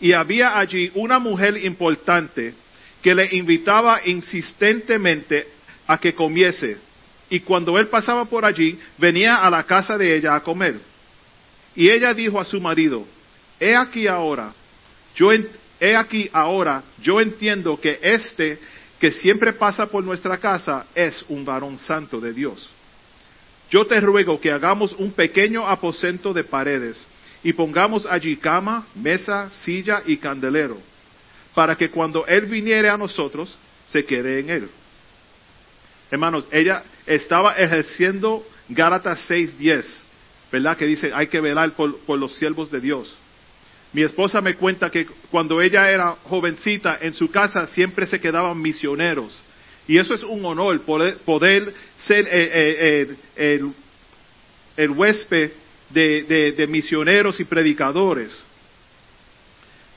y 0.00 0.12
había 0.12 0.58
allí 0.58 0.90
una 0.94 1.18
mujer 1.18 1.56
importante 1.64 2.54
que 3.02 3.14
le 3.14 3.28
invitaba 3.36 4.00
insistentemente 4.04 5.46
a 5.86 5.98
que 5.98 6.14
comiese 6.14 6.78
y 7.30 7.40
cuando 7.40 7.78
él 7.78 7.86
pasaba 7.86 8.24
por 8.24 8.44
allí, 8.44 8.76
venía 8.98 9.36
a 9.36 9.48
la 9.48 9.62
casa 9.62 9.96
de 9.96 10.16
ella 10.16 10.34
a 10.34 10.42
comer. 10.42 10.80
Y 11.76 11.88
ella 11.88 12.12
dijo 12.12 12.40
a 12.40 12.44
su 12.44 12.60
marido, 12.60 13.06
he 13.60 13.76
aquí 13.76 14.08
ahora, 14.08 14.52
yo 15.14 15.30
he 15.32 15.96
aquí 15.96 16.28
ahora, 16.32 16.82
yo 17.00 17.20
entiendo 17.20 17.80
que 17.80 18.00
este 18.02 18.58
que 19.00 19.10
siempre 19.10 19.54
pasa 19.54 19.86
por 19.86 20.04
nuestra 20.04 20.36
casa 20.36 20.86
es 20.94 21.24
un 21.28 21.44
varón 21.44 21.78
santo 21.78 22.20
de 22.20 22.34
Dios. 22.34 22.70
Yo 23.70 23.86
te 23.86 23.98
ruego 24.00 24.38
que 24.38 24.52
hagamos 24.52 24.92
un 24.92 25.12
pequeño 25.12 25.66
aposento 25.66 26.34
de 26.34 26.44
paredes 26.44 27.04
y 27.42 27.54
pongamos 27.54 28.04
allí 28.04 28.36
cama, 28.36 28.86
mesa, 28.94 29.48
silla 29.62 30.02
y 30.04 30.18
candelero, 30.18 30.76
para 31.54 31.76
que 31.76 31.90
cuando 31.90 32.26
él 32.26 32.44
viniere 32.44 32.90
a 32.90 32.98
nosotros, 32.98 33.56
se 33.88 34.04
quede 34.04 34.40
en 34.40 34.50
él. 34.50 34.70
Hermanos, 36.10 36.46
ella 36.50 36.84
estaba 37.06 37.54
ejerciendo 37.54 38.46
Gálatas 38.68 39.26
6:10, 39.28 39.84
¿verdad? 40.52 40.76
Que 40.76 40.86
dice, 40.86 41.12
hay 41.14 41.28
que 41.28 41.40
velar 41.40 41.72
por, 41.72 42.18
los 42.18 42.34
siervos 42.36 42.70
de 42.70 42.80
Dios. 42.80 43.16
Mi 43.92 44.02
esposa 44.02 44.40
me 44.40 44.54
cuenta 44.54 44.90
que 44.90 45.06
cuando 45.30 45.60
ella 45.60 45.90
era 45.90 46.16
jovencita, 46.24 46.98
en 47.00 47.14
su 47.14 47.30
casa 47.30 47.66
siempre 47.68 48.06
se 48.06 48.20
quedaban 48.20 48.60
misioneros. 48.60 49.42
Y 49.88 49.98
eso 49.98 50.14
es 50.14 50.22
un 50.22 50.44
honor, 50.44 50.80
poder, 50.82 51.74
ser 51.96 52.24
eh, 52.26 52.28
eh, 52.30 53.16
eh, 53.36 53.72
el, 54.76 54.90
huésped 54.90 55.50
de, 55.90 56.66
misioneros 56.68 57.40
y 57.40 57.44
predicadores. 57.44 58.32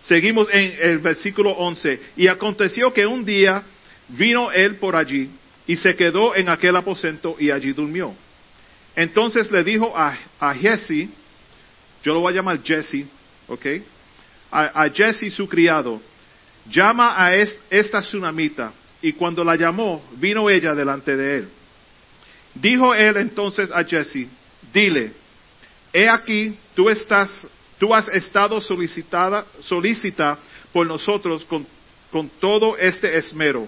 Seguimos 0.01 0.47
en 0.51 0.75
el 0.81 0.97
versículo 0.97 1.51
11. 1.51 2.00
Y 2.17 2.27
aconteció 2.27 2.91
que 2.91 3.05
un 3.05 3.23
día 3.23 3.63
vino 4.09 4.51
él 4.51 4.77
por 4.77 4.95
allí 4.95 5.29
y 5.67 5.77
se 5.77 5.95
quedó 5.95 6.35
en 6.35 6.50
aquel 6.50 6.75
aposento 6.75 7.35
y 7.39 7.51
allí 7.51 7.71
durmió. 7.71 8.15
Entonces 8.95 9.51
le 9.51 9.63
dijo 9.63 9.93
a 9.95 10.55
Jesse, 10.55 11.07
yo 12.03 12.13
lo 12.15 12.21
voy 12.21 12.33
a 12.33 12.35
llamar 12.35 12.62
Jesse, 12.63 13.05
A, 14.51 14.88
Jesse 14.89 15.31
su 15.31 15.48
criado, 15.48 16.01
llama 16.69 17.15
a 17.17 17.36
esta 17.36 18.01
tsunamita. 18.01 18.72
Y 19.01 19.13
cuando 19.13 19.43
la 19.43 19.55
llamó, 19.55 20.03
vino 20.17 20.50
ella 20.50 20.74
delante 20.74 21.17
de 21.17 21.38
él. 21.38 21.50
Dijo 22.53 22.93
él 22.93 23.17
entonces 23.17 23.69
a 23.72 23.83
Jesse, 23.83 24.27
dile, 24.72 25.12
he 25.91 26.07
aquí, 26.07 26.55
tú 26.75 26.89
estás, 26.89 27.48
tú 27.79 27.93
has 27.93 28.07
estado 28.10 28.62
solicitada, 28.62 29.45
solicita 29.62 30.38
por 30.72 30.86
nosotros 30.86 31.43
con, 31.45 31.65
con 32.12 32.29
todo 32.39 32.77
este 32.77 33.17
esmero 33.17 33.67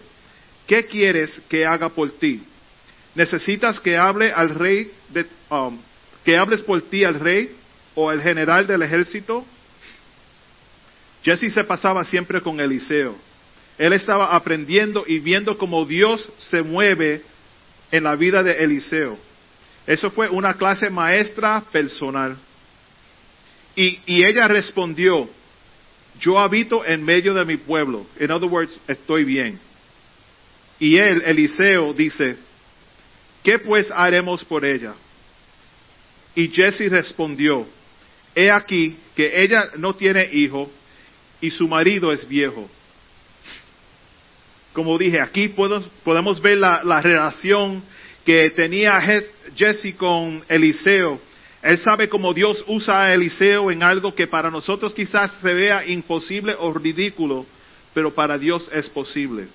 ¿Qué 0.68 0.86
quieres 0.86 1.42
que 1.48 1.66
haga 1.66 1.90
por 1.90 2.12
ti? 2.12 2.42
¿Necesitas 3.14 3.80
que 3.80 3.98
hable 3.98 4.32
al 4.32 4.50
rey, 4.50 4.92
de, 5.10 5.26
um, 5.50 5.78
que 6.24 6.38
hables 6.38 6.62
por 6.64 6.82
ti 6.82 7.04
al 7.04 7.20
rey 7.20 7.56
o 7.94 8.10
al 8.10 8.22
general 8.22 8.66
del 8.66 8.82
ejército? 8.82 9.46
Jesse 11.26 11.52
se 11.52 11.64
pasaba 11.64 12.06
siempre 12.06 12.40
con 12.40 12.60
Eliseo. 12.60 13.16
Él 13.80 13.94
estaba 13.94 14.36
aprendiendo 14.36 15.04
y 15.08 15.18
viendo 15.18 15.58
cómo 15.58 15.84
Dios 15.84 16.30
se 16.38 16.62
mueve 16.62 17.24
en 17.92 18.04
la 18.04 18.16
vida 18.16 18.44
de 18.44 18.54
Eliseo. 18.54 19.18
Eso 19.88 20.12
fue 20.12 20.30
una 20.30 20.54
clase 20.54 20.88
maestra 20.90 21.64
personal. 21.72 22.38
Y, 23.76 24.00
ella 24.06 24.48
respondió, 24.48 25.28
yo 26.20 26.40
habito 26.40 26.86
en 26.86 27.04
medio 27.04 27.34
de 27.34 27.44
mi 27.44 27.58
pueblo. 27.58 28.06
In 28.20 28.30
other 28.30 28.48
words, 28.48 28.80
estoy 28.88 29.26
bien. 29.26 29.60
Y 30.80 30.98
él, 30.98 31.24
Eliseo, 31.26 31.94
dice, 31.94 32.38
¿qué 33.44 33.58
pues 33.58 33.92
haremos 33.92 34.46
por 34.46 34.64
ella? 34.64 34.94
Y 36.36 36.50
Jesse 36.50 36.90
respondió, 36.90 37.66
he 38.36 38.52
aquí 38.52 38.96
que 39.16 39.44
ella 39.44 39.72
no 39.78 39.96
tiene 39.96 40.30
hijo 40.32 40.70
y 41.42 41.50
su 41.50 41.68
marido 41.68 42.12
es 42.12 42.28
viejo. 42.28 42.70
Como 44.74 44.98
dije, 44.98 45.22
aquí 45.22 45.50
podemos 46.04 46.42
ver 46.42 46.58
la, 46.58 46.84
la 46.84 47.02
relación 47.02 47.82
que 48.26 48.50
tenía 48.50 49.00
Jesse 49.56 49.96
con 49.96 50.44
Eliseo. 50.50 51.20
Él 51.62 51.78
sabe 51.78 52.10
cómo 52.10 52.34
Dios 52.34 52.64
usa 52.68 53.06
a 53.06 53.14
Eliseo 53.14 53.72
en 53.72 53.82
algo 53.82 54.14
que 54.14 54.28
para 54.28 54.52
nosotros 54.52 54.94
quizás 54.94 55.32
se 55.42 55.54
vea 55.54 55.86
imposible 55.88 56.56
o 56.60 56.74
ridículo, 56.74 57.46
pero 57.94 58.14
para 58.14 58.38
Dios 58.38 58.70
es 58.74 58.90
posible. 58.90 59.48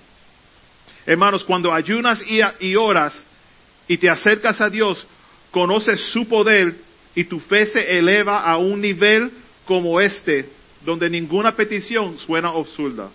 Hermanos, 1.05 1.43
cuando 1.43 1.73
ayunas 1.73 2.21
y, 2.59 2.75
oras 2.75 3.23
y 3.87 3.97
te 3.97 4.09
acercas 4.09 4.61
a 4.61 4.69
Dios, 4.69 5.05
conoces 5.51 5.99
su 6.11 6.27
poder 6.27 6.75
y 7.15 7.23
tu 7.23 7.39
fe 7.39 7.65
se 7.67 7.97
eleva 7.97 8.41
a 8.43 8.57
un 8.57 8.81
nivel 8.81 9.31
como 9.65 9.99
este, 9.99 10.49
donde 10.85 11.09
ninguna 11.09 11.55
petición 11.55 12.17
suena 12.17 12.49
absurda. 12.49 13.09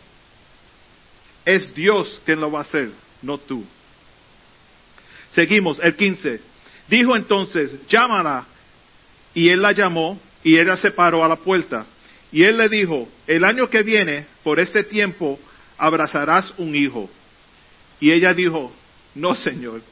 Es 1.45 1.75
Dios 1.75 2.21
quien 2.25 2.41
lo 2.41 2.51
va 2.51 2.61
a 2.61 2.63
hacer, 2.63 2.91
no 3.23 3.39
tú. 3.39 3.65
Seguimos, 5.31 5.79
el 5.81 5.95
15. 5.97 6.41
Dijo 6.89 7.17
entonces, 7.17 7.73
llámala. 7.89 8.47
Y 9.35 9.51
él 9.51 9.61
la 9.61 9.73
llamó 9.73 10.19
y 10.43 10.59
ella 10.59 10.77
se 10.77 10.91
paró 10.91 11.25
a 11.25 11.29
la 11.29 11.37
puerta. 11.37 11.85
Y 12.33 12.43
él 12.43 12.57
le 12.57 12.69
dijo, 12.69 13.09
el 13.27 13.45
año 13.45 13.69
que 13.69 13.83
viene, 13.83 14.27
por 14.43 14.59
este 14.59 14.83
tiempo, 14.85 15.39
abrazarás 15.77 16.55
un 16.59 16.75
hijo. 16.75 17.11
Y 18.01 18.13
ella 18.13 18.33
dijo, 18.35 18.73
no 19.15 19.35
Señor, 19.35 19.83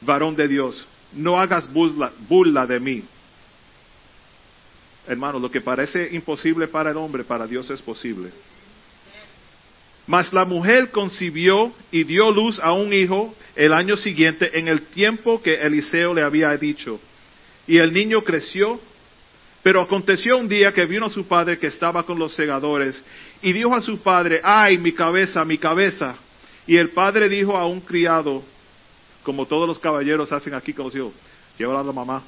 varón 0.00 0.36
de 0.36 0.48
Dios, 0.48 0.86
no 1.12 1.40
hagas 1.40 1.68
burla, 1.72 2.66
de 2.66 2.80
mí. 2.80 3.02
Hermano, 5.06 5.38
lo 5.38 5.50
que 5.50 5.60
parece 5.60 6.10
imposible 6.12 6.68
para 6.68 6.90
el 6.90 6.96
hombre, 6.96 7.24
para 7.24 7.46
Dios 7.46 7.68
es 7.70 7.82
posible. 7.82 8.30
Mas 10.06 10.32
la 10.32 10.44
mujer 10.44 10.90
concibió 10.90 11.72
y 11.90 12.04
dio 12.04 12.30
luz 12.30 12.58
a 12.60 12.72
un 12.72 12.92
hijo 12.92 13.34
el 13.54 13.72
año 13.72 13.96
siguiente 13.96 14.58
en 14.58 14.68
el 14.68 14.82
tiempo 14.82 15.40
que 15.40 15.54
Eliseo 15.54 16.14
le 16.14 16.22
había 16.22 16.56
dicho. 16.56 17.00
Y 17.66 17.78
el 17.78 17.92
niño 17.92 18.22
creció, 18.22 18.80
pero 19.62 19.80
aconteció 19.80 20.38
un 20.38 20.48
día 20.48 20.72
que 20.72 20.86
vino 20.86 21.08
su 21.08 21.26
padre 21.26 21.58
que 21.58 21.68
estaba 21.68 22.04
con 22.04 22.18
los 22.18 22.34
segadores 22.34 23.02
y 23.40 23.52
dijo 23.52 23.74
a 23.74 23.82
su 23.82 23.98
padre, 23.98 24.40
ay, 24.42 24.78
mi 24.78 24.92
cabeza, 24.92 25.44
mi 25.44 25.58
cabeza. 25.58 26.16
Y 26.66 26.76
el 26.76 26.90
padre 26.90 27.28
dijo 27.28 27.56
a 27.56 27.66
un 27.66 27.80
criado, 27.80 28.42
como 29.22 29.46
todos 29.46 29.68
los 29.68 29.78
caballeros 29.78 30.32
hacen 30.32 30.54
aquí 30.54 30.72
con 30.72 30.86
los 30.86 30.96
hijos, 30.96 31.12
llévala 31.58 31.80
a 31.80 31.84
la 31.84 31.92
mamá. 31.92 32.22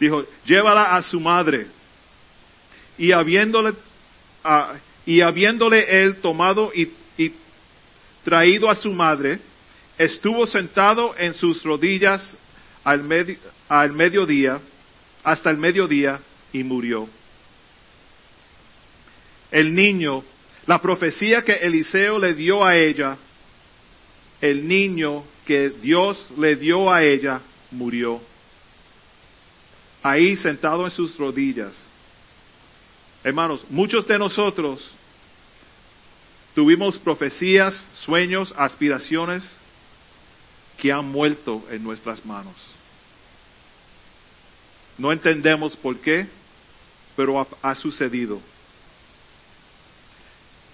Dijo, 0.00 0.24
llévala 0.46 0.96
a 0.96 1.02
su 1.02 1.20
madre. 1.20 1.66
Y 2.96 3.12
habiéndole, 3.12 3.74
y 5.04 5.20
habiéndole 5.20 6.02
él 6.02 6.16
tomado 6.16 6.72
y, 6.74 6.90
y 7.18 7.34
traído 8.24 8.70
a 8.70 8.74
su 8.74 8.90
madre, 8.90 9.38
estuvo 9.98 10.46
sentado 10.46 11.14
en 11.18 11.34
sus 11.34 11.62
rodillas 11.62 12.34
al, 12.82 13.02
medio, 13.02 13.36
al 13.68 13.92
mediodía, 13.92 14.58
hasta 15.22 15.50
el 15.50 15.58
mediodía, 15.58 16.18
y 16.52 16.64
murió. 16.64 17.06
El 19.50 19.74
niño, 19.74 20.24
la 20.66 20.80
profecía 20.80 21.44
que 21.44 21.52
Eliseo 21.52 22.18
le 22.18 22.32
dio 22.32 22.64
a 22.64 22.76
ella, 22.76 23.18
el 24.40 24.66
niño 24.66 25.24
que 25.46 25.68
Dios 25.68 26.30
le 26.38 26.56
dio 26.56 26.90
a 26.90 27.04
ella, 27.04 27.42
murió. 27.70 28.29
Ahí 30.02 30.36
sentado 30.36 30.84
en 30.84 30.90
sus 30.90 31.16
rodillas. 31.18 31.72
Hermanos, 33.22 33.64
muchos 33.68 34.06
de 34.06 34.18
nosotros 34.18 34.90
tuvimos 36.54 36.98
profecías, 36.98 37.84
sueños, 38.04 38.52
aspiraciones 38.56 39.44
que 40.78 40.90
han 40.90 41.06
muerto 41.06 41.62
en 41.70 41.82
nuestras 41.84 42.24
manos. 42.24 42.54
No 44.96 45.12
entendemos 45.12 45.76
por 45.76 45.98
qué, 45.98 46.26
pero 47.16 47.46
ha, 47.62 47.74
sucedido. 47.74 48.40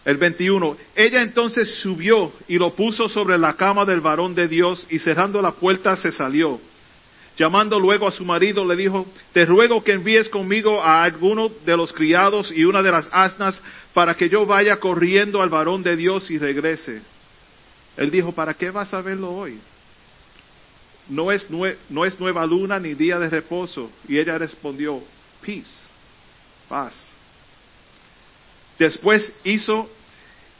El 0.04 0.16
21. 0.16 0.76
Ella 0.94 1.22
entonces 1.22 1.80
subió 1.80 2.32
y 2.46 2.58
lo 2.58 2.74
puso 2.74 3.08
sobre 3.08 3.36
la 3.36 3.54
cama 3.54 3.84
del 3.84 4.00
varón 4.00 4.34
de 4.34 4.46
Dios 4.46 4.86
y 4.90 5.00
cerrando 5.00 5.42
la 5.42 5.52
puerta 5.52 5.96
se 5.96 6.12
salió. 6.12 6.60
Llamando 7.36 7.78
luego 7.78 8.08
a 8.08 8.12
su 8.12 8.24
marido 8.24 8.64
le 8.64 8.76
dijo, 8.76 9.06
te 9.32 9.44
ruego 9.44 9.84
que 9.84 9.92
envíes 9.92 10.28
conmigo 10.28 10.82
a 10.82 11.04
alguno 11.04 11.50
de 11.66 11.76
los 11.76 11.92
criados 11.92 12.50
y 12.50 12.64
una 12.64 12.82
de 12.82 12.90
las 12.90 13.08
asnas 13.12 13.62
para 13.92 14.14
que 14.14 14.28
yo 14.28 14.46
vaya 14.46 14.80
corriendo 14.80 15.42
al 15.42 15.50
varón 15.50 15.82
de 15.82 15.96
Dios 15.96 16.30
y 16.30 16.38
regrese. 16.38 17.02
Él 17.96 18.10
dijo, 18.10 18.32
¿para 18.32 18.54
qué 18.54 18.70
vas 18.70 18.92
a 18.94 19.02
verlo 19.02 19.30
hoy? 19.30 19.58
no 21.08 21.30
es, 21.30 21.48
no 21.88 22.04
es 22.04 22.20
nueva 22.20 22.46
luna 22.46 22.78
ni 22.78 22.94
día 22.94 23.18
de 23.18 23.28
reposo. 23.28 23.90
Y 24.08 24.18
ella 24.18 24.38
respondió, 24.38 25.02
peace, 25.44 25.88
paz. 26.68 26.94
Después 28.78 29.32
hizo 29.44 29.88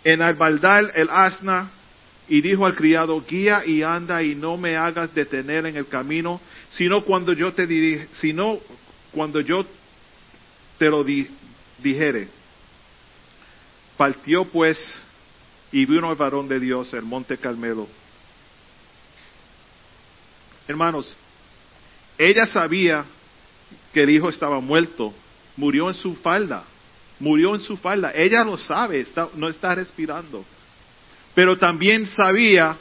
en 0.05 0.23
albaldal 0.23 0.93
el 0.95 1.09
asna 1.11 1.71
y 2.29 2.41
dijo 2.41 2.67
al 2.67 2.75
criado, 2.75 3.23
guía 3.29 3.63
y 3.67 3.83
anda 3.83 4.23
y 4.23 4.35
no 4.35 4.57
me 4.57 4.77
hagas 4.77 5.15
detener 5.15 5.67
en 5.67 5.77
el 5.77 5.87
camino, 5.87 6.41
sino 6.71 7.03
cuando 7.03 7.33
yo 7.33 7.53
te 7.53 7.67
dirige, 7.67 8.09
sino 8.13 8.59
cuando 9.13 9.41
yo 9.41 9.65
te 10.79 10.91
lo 10.91 11.05
dijere. 11.05 12.29
Partió 13.97 14.45
pues 14.45 15.03
y 15.73 15.85
vino 15.87 16.11
el 16.11 16.17
varón 16.17 16.49
de 16.49 16.61
Dios, 16.61 16.93
el 16.95 17.03
monte 17.03 17.39
Carmelo 17.39 17.89
Hermanos, 20.69 21.17
ella 22.19 22.47
sabía 22.47 23.05
que 23.93 24.03
el 24.03 24.11
hijo 24.11 24.29
estaba 24.29 24.61
muerto, 24.61 25.15
murió 25.57 25.89
en 25.89 25.95
su 25.95 26.17
falda, 26.17 26.65
murió 27.21 27.55
en 27.55 27.61
su 27.61 27.77
falda. 27.77 28.13
Ella 28.15 28.43
lo 28.43 28.59
sabe, 28.59 29.07
no 29.35 29.49
está 29.49 29.75
respirando. 29.75 30.45
Pero 31.35 31.57
también 31.57 32.07
sabía 32.07 32.77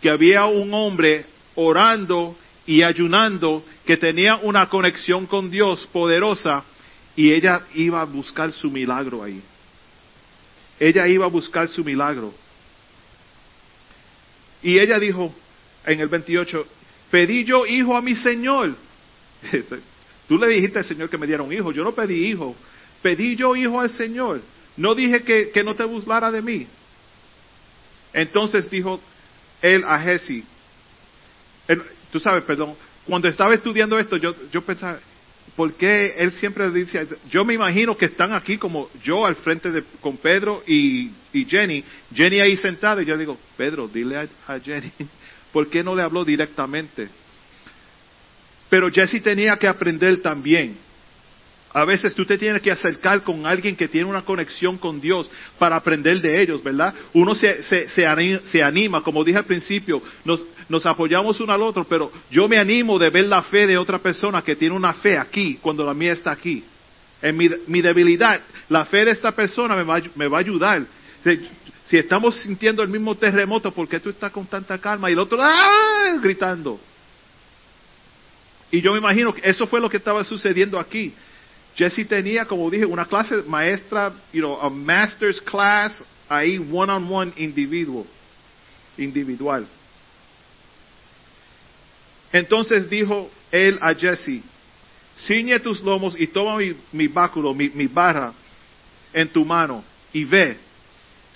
que 0.00 0.08
había 0.08 0.46
un 0.46 0.72
hombre 0.72 1.26
orando 1.56 2.36
y 2.66 2.82
ayunando 2.82 3.64
que 3.84 3.96
tenía 3.96 4.36
una 4.36 4.68
conexión 4.68 5.26
con 5.26 5.50
Dios 5.50 5.88
poderosa 5.92 6.64
y 7.14 7.32
ella 7.32 7.62
iba 7.74 8.00
a 8.00 8.04
buscar 8.04 8.52
su 8.52 8.70
milagro 8.70 9.22
ahí. 9.22 9.40
Ella 10.78 11.06
iba 11.08 11.24
a 11.24 11.28
buscar 11.28 11.68
su 11.68 11.82
milagro. 11.84 12.34
Y 14.62 14.78
ella 14.78 14.98
dijo 14.98 15.34
en 15.84 16.00
el 16.00 16.08
28, 16.08 16.66
pedí 17.10 17.44
yo 17.44 17.66
hijo 17.66 17.96
a 17.96 18.02
mi 18.02 18.14
Señor. 18.16 18.74
Tú 20.28 20.36
le 20.38 20.48
dijiste 20.48 20.80
al 20.80 20.84
Señor 20.84 21.08
que 21.08 21.18
me 21.18 21.26
diera 21.26 21.42
un 21.42 21.52
hijo, 21.52 21.70
yo 21.72 21.84
no 21.84 21.94
pedí 21.94 22.26
hijo, 22.26 22.56
pedí 23.00 23.36
yo 23.36 23.54
hijo 23.54 23.80
al 23.80 23.90
Señor. 23.90 24.42
No 24.76 24.94
dije 24.94 25.22
que, 25.22 25.50
que 25.50 25.62
no 25.62 25.74
te 25.74 25.84
burlara 25.84 26.30
de 26.30 26.42
mí. 26.42 26.66
Entonces 28.12 28.68
dijo 28.68 29.00
él 29.62 29.84
a 29.86 30.00
Jesse, 30.00 30.42
tú 32.16 32.20
sabes, 32.20 32.44
perdón, 32.44 32.74
cuando 33.04 33.28
estaba 33.28 33.54
estudiando 33.54 33.98
esto, 33.98 34.16
yo, 34.16 34.34
yo 34.50 34.62
pensaba, 34.62 34.98
¿por 35.54 35.74
qué 35.74 36.14
él 36.16 36.32
siempre 36.32 36.70
dice, 36.70 37.06
yo 37.30 37.44
me 37.44 37.52
imagino 37.52 37.94
que 37.94 38.06
están 38.06 38.32
aquí 38.32 38.56
como 38.56 38.88
yo 39.02 39.26
al 39.26 39.36
frente 39.36 39.70
de, 39.70 39.84
con 40.00 40.16
Pedro 40.16 40.62
y, 40.66 41.10
y 41.34 41.44
Jenny, 41.44 41.84
Jenny 42.14 42.40
ahí 42.40 42.56
sentada, 42.56 43.02
y 43.02 43.04
yo 43.04 43.18
digo, 43.18 43.38
Pedro, 43.54 43.86
dile 43.86 44.28
a 44.48 44.58
Jenny 44.58 44.90
¿Por 45.52 45.68
qué 45.68 45.84
no 45.84 45.94
le 45.94 46.02
habló 46.02 46.24
directamente? 46.24 47.08
Pero 48.70 48.90
Jesse 48.90 49.22
tenía 49.22 49.58
que 49.58 49.68
aprender 49.68 50.22
también. 50.22 50.78
A 51.76 51.84
veces 51.84 52.14
tú 52.14 52.24
te 52.24 52.38
tienes 52.38 52.62
que 52.62 52.72
acercar 52.72 53.22
con 53.22 53.44
alguien 53.44 53.76
que 53.76 53.86
tiene 53.86 54.08
una 54.08 54.22
conexión 54.22 54.78
con 54.78 54.98
Dios 54.98 55.30
para 55.58 55.76
aprender 55.76 56.22
de 56.22 56.40
ellos, 56.40 56.64
¿verdad? 56.64 56.94
Uno 57.12 57.34
se, 57.34 57.62
se, 57.62 58.62
anima, 58.62 59.02
como 59.02 59.22
dije 59.22 59.36
al 59.36 59.44
principio, 59.44 60.00
nos, 60.24 60.42
nos, 60.70 60.86
apoyamos 60.86 61.38
uno 61.38 61.52
al 61.52 61.60
otro, 61.60 61.84
pero 61.84 62.10
yo 62.30 62.48
me 62.48 62.56
animo 62.56 62.98
de 62.98 63.10
ver 63.10 63.26
la 63.26 63.42
fe 63.42 63.66
de 63.66 63.76
otra 63.76 63.98
persona 63.98 64.40
que 64.40 64.56
tiene 64.56 64.74
una 64.74 64.94
fe 64.94 65.18
aquí, 65.18 65.58
cuando 65.60 65.84
la 65.84 65.92
mía 65.92 66.14
está 66.14 66.30
aquí. 66.30 66.64
En 67.20 67.36
mi, 67.36 67.50
mi 67.66 67.82
debilidad, 67.82 68.40
la 68.70 68.86
fe 68.86 69.04
de 69.04 69.10
esta 69.10 69.32
persona 69.32 69.76
me 69.76 69.82
va, 69.82 70.00
me 70.14 70.28
va 70.28 70.38
a 70.38 70.40
ayudar. 70.40 70.82
Si 71.84 71.98
estamos 71.98 72.36
sintiendo 72.36 72.82
el 72.82 72.88
mismo 72.88 73.14
terremoto, 73.16 73.70
¿por 73.70 73.86
qué 73.86 74.00
tú 74.00 74.08
estás 74.08 74.32
con 74.32 74.46
tanta 74.46 74.78
calma? 74.78 75.10
Y 75.10 75.12
el 75.12 75.18
otro, 75.18 75.36
¡ah! 75.42 76.16
gritando. 76.22 76.80
Y 78.70 78.80
yo 78.80 78.92
me 78.92 78.98
imagino 78.98 79.34
que 79.34 79.42
eso 79.44 79.66
fue 79.66 79.78
lo 79.78 79.90
que 79.90 79.98
estaba 79.98 80.24
sucediendo 80.24 80.78
aquí. 80.78 81.12
Jesse 81.76 82.06
tenía, 82.08 82.46
como 82.46 82.70
dije, 82.70 82.86
una 82.86 83.04
clase 83.04 83.42
maestra, 83.46 84.12
you 84.32 84.40
know, 84.40 84.58
a 84.60 84.70
master's 84.70 85.40
class, 85.40 85.92
ahí 86.28 86.58
one 86.58 86.90
on 86.90 87.12
one 87.12 87.32
individual, 87.36 88.06
individual. 88.96 89.66
Entonces 92.32 92.88
dijo 92.88 93.30
él 93.50 93.78
a 93.80 93.94
Jesse, 93.94 94.42
ciñe 95.16 95.60
tus 95.60 95.80
lomos 95.82 96.14
y 96.18 96.26
toma 96.26 96.58
mi, 96.92 97.08
báculo, 97.08 97.54
mi, 97.54 97.68
mi 97.70 97.86
barra 97.86 98.32
en 99.12 99.28
tu 99.28 99.44
mano 99.44 99.84
y 100.12 100.24
ve 100.24 100.66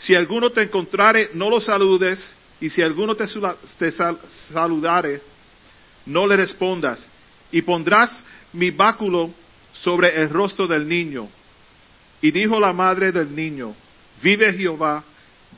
si 0.00 0.14
alguno 0.14 0.50
te 0.50 0.62
encontrare, 0.62 1.30
no 1.34 1.50
lo 1.50 1.60
saludes, 1.60 2.34
y 2.60 2.70
si 2.70 2.80
alguno 2.80 3.14
te, 3.14 3.26
saludare, 4.52 5.20
no 6.06 6.26
le 6.26 6.36
respondas, 6.36 7.06
y 7.52 7.60
pondrás 7.62 8.10
mi 8.52 8.70
báculo 8.70 9.30
sobre 9.82 10.20
el 10.20 10.30
rostro 10.30 10.66
del 10.66 10.86
niño. 10.86 11.28
Y 12.22 12.30
dijo 12.30 12.60
la 12.60 12.72
madre 12.72 13.12
del 13.12 13.34
niño, 13.34 13.74
vive 14.22 14.52
Jehová, 14.52 15.02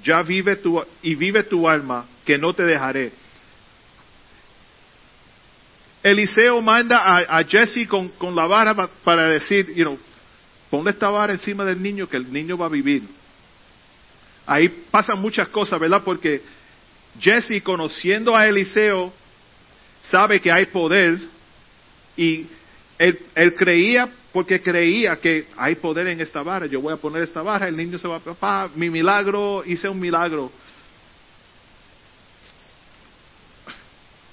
ya 0.04 0.22
vive 0.22 0.56
tu, 0.56 0.82
y 1.02 1.14
vive 1.14 1.42
tu 1.44 1.68
alma, 1.68 2.06
que 2.24 2.38
no 2.38 2.52
te 2.52 2.64
dejaré. 2.64 3.12
Eliseo 6.02 6.60
manda 6.60 6.98
a, 7.28 7.44
Jesse 7.44 7.86
con, 7.86 8.08
con, 8.10 8.34
la 8.34 8.46
vara 8.46 8.74
para 9.04 9.28
decir, 9.28 9.72
you 9.74 9.84
know, 9.84 9.98
ponle 10.68 10.90
esta 10.90 11.08
vara 11.08 11.32
encima 11.32 11.64
del 11.64 11.80
niño, 11.80 12.08
que 12.08 12.16
el 12.16 12.32
niño 12.32 12.56
va 12.58 12.66
a 12.66 12.70
vivir. 12.70 13.02
Ahí 14.46 14.68
pasan 14.90 15.20
muchas 15.20 15.48
cosas, 15.48 15.78
¿verdad? 15.78 16.02
Porque 16.04 16.42
Jesse, 17.20 17.62
conociendo 17.62 18.36
a 18.36 18.46
Eliseo, 18.46 19.12
sabe 20.02 20.40
que 20.40 20.50
hay 20.50 20.66
poder 20.66 21.18
y 22.16 22.46
él, 23.34 23.54
creía 23.54 24.08
porque 24.32 24.62
creía 24.62 25.16
que 25.16 25.46
hay 25.56 25.74
poder 25.74 26.06
en 26.06 26.20
esta 26.20 26.42
vara. 26.42 26.66
Yo 26.66 26.80
voy 26.80 26.92
a 26.92 26.96
poner 26.96 27.22
esta 27.22 27.42
vara, 27.42 27.68
el 27.68 27.76
niño 27.76 27.98
se 27.98 28.08
va 28.08 28.16
a... 28.16 28.20
Papá, 28.20 28.70
mi 28.74 28.88
milagro, 28.88 29.62
hice 29.66 29.88
un 29.88 29.98
milagro. 29.98 30.50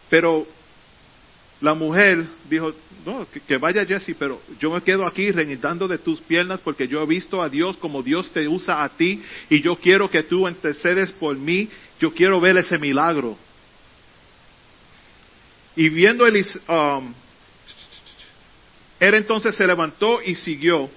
Pero 0.09 0.47
la 1.61 1.73
mujer 1.73 2.25
dijo, 2.49 2.73
no, 3.05 3.27
que, 3.47 3.57
vaya 3.57 3.85
Jesse, 3.85 4.15
pero 4.17 4.41
yo 4.59 4.71
me 4.71 4.81
quedo 4.81 5.05
aquí 5.07 5.31
reñitando 5.31 5.87
de 5.87 5.97
tus 5.97 6.21
piernas 6.21 6.61
porque 6.61 6.87
yo 6.87 7.01
he 7.01 7.05
visto 7.05 7.41
a 7.41 7.49
Dios 7.49 7.75
como 7.77 8.03
Dios 8.03 8.31
te 8.31 8.47
usa 8.47 8.83
a 8.83 8.89
ti 8.89 9.21
y 9.49 9.61
yo 9.61 9.75
quiero 9.77 10.09
que 10.09 10.23
tú 10.23 10.47
intercedes 10.47 11.11
por 11.13 11.35
mí, 11.35 11.69
yo 11.99 12.13
quiero 12.13 12.39
ver 12.39 12.57
ese 12.57 12.77
milagro. 12.77 13.37
Y 15.75 15.89
viendo 15.89 16.25
el, 16.25 16.45
um, 16.67 17.13
él 18.99 19.13
entonces 19.13 19.55
se 19.55 19.65
levantó 19.65 20.21
y 20.23 20.35
siguió. 20.35 20.89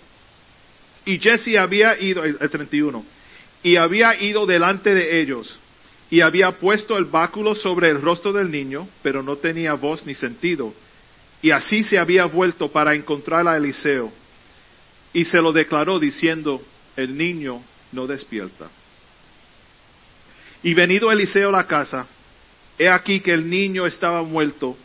Y 1.04 1.18
Jesse 1.18 1.56
había 1.56 1.98
ido, 2.00 2.24
el 2.24 2.38
31, 2.38 3.04
y 3.62 3.76
había 3.76 4.20
ido 4.20 4.46
delante 4.46 4.94
de 4.94 5.20
ellos 5.20 5.58
y 6.12 6.20
había 6.20 6.52
puesto 6.58 6.98
el 6.98 7.06
báculo 7.06 7.54
sobre 7.54 7.88
el 7.88 8.02
rostro 8.02 8.34
del 8.34 8.50
niño, 8.50 8.86
pero 9.02 9.22
no 9.22 9.36
tenía 9.36 9.72
voz 9.72 10.04
ni 10.04 10.14
sentido. 10.14 10.74
Y 11.40 11.52
así 11.52 11.82
se 11.82 11.98
había 11.98 12.26
vuelto 12.26 12.70
para 12.70 12.94
encontrar 12.94 13.48
a 13.48 13.56
Eliseo. 13.56 14.12
Y 15.14 15.24
se 15.24 15.38
lo 15.38 15.54
declaró 15.54 15.98
diciendo, 15.98 16.60
el 16.96 17.16
niño 17.16 17.62
no 17.92 18.06
despierta. 18.06 18.68
Y 20.62 20.74
venido 20.74 21.10
Eliseo 21.10 21.48
a 21.48 21.52
la 21.52 21.66
casa, 21.66 22.06
he 22.78 22.90
aquí 22.90 23.20
que 23.20 23.32
el 23.32 23.48
niño 23.48 23.86
estaba 23.86 24.22
muerto, 24.22 24.76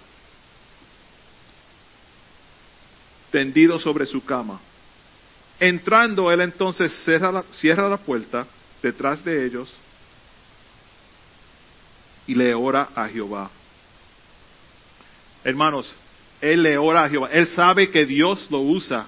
tendido 3.31 3.79
sobre 3.79 4.05
su 4.05 4.23
cama. 4.23 4.59
Entrando 5.59 6.31
él 6.31 6.41
entonces 6.41 6.93
cierra 7.03 7.31
la, 7.31 7.43
cierra 7.51 7.89
la 7.89 7.97
puerta 7.97 8.45
detrás 8.81 9.23
de 9.23 9.45
ellos 9.45 9.73
y 12.27 12.35
le 12.35 12.53
ora 12.53 12.89
a 12.93 13.07
Jehová. 13.07 13.49
Hermanos, 15.43 15.95
él 16.41 16.61
le 16.61 16.77
ora 16.77 17.05
a 17.05 17.09
Jehová. 17.09 17.29
Él 17.31 17.47
sabe 17.49 17.89
que 17.89 18.05
Dios 18.05 18.47
lo 18.51 18.59
usa. 18.59 19.07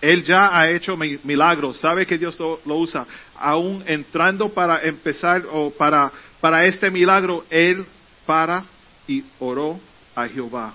Él 0.00 0.22
ya 0.22 0.56
ha 0.56 0.70
hecho 0.70 0.96
milagros, 0.96 1.80
sabe 1.80 2.06
que 2.06 2.18
Dios 2.18 2.38
lo, 2.38 2.76
usa. 2.76 3.04
Aún 3.36 3.82
entrando 3.86 4.48
para 4.50 4.82
empezar 4.82 5.44
o 5.50 5.70
para, 5.70 6.12
para 6.40 6.64
este 6.66 6.88
milagro, 6.90 7.44
él 7.50 7.84
para 8.24 8.64
y 9.08 9.24
oró 9.40 9.80
a 10.14 10.28
Jehová. 10.28 10.74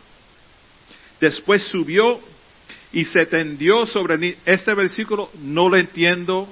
Después 1.21 1.63
subió 1.69 2.19
y 2.93 3.05
se 3.05 3.25
tendió 3.25 3.85
sobre 3.87 4.37
este 4.45 4.73
versículo, 4.75 5.29
no 5.41 5.67
lo 5.67 5.77
entiendo 5.77 6.47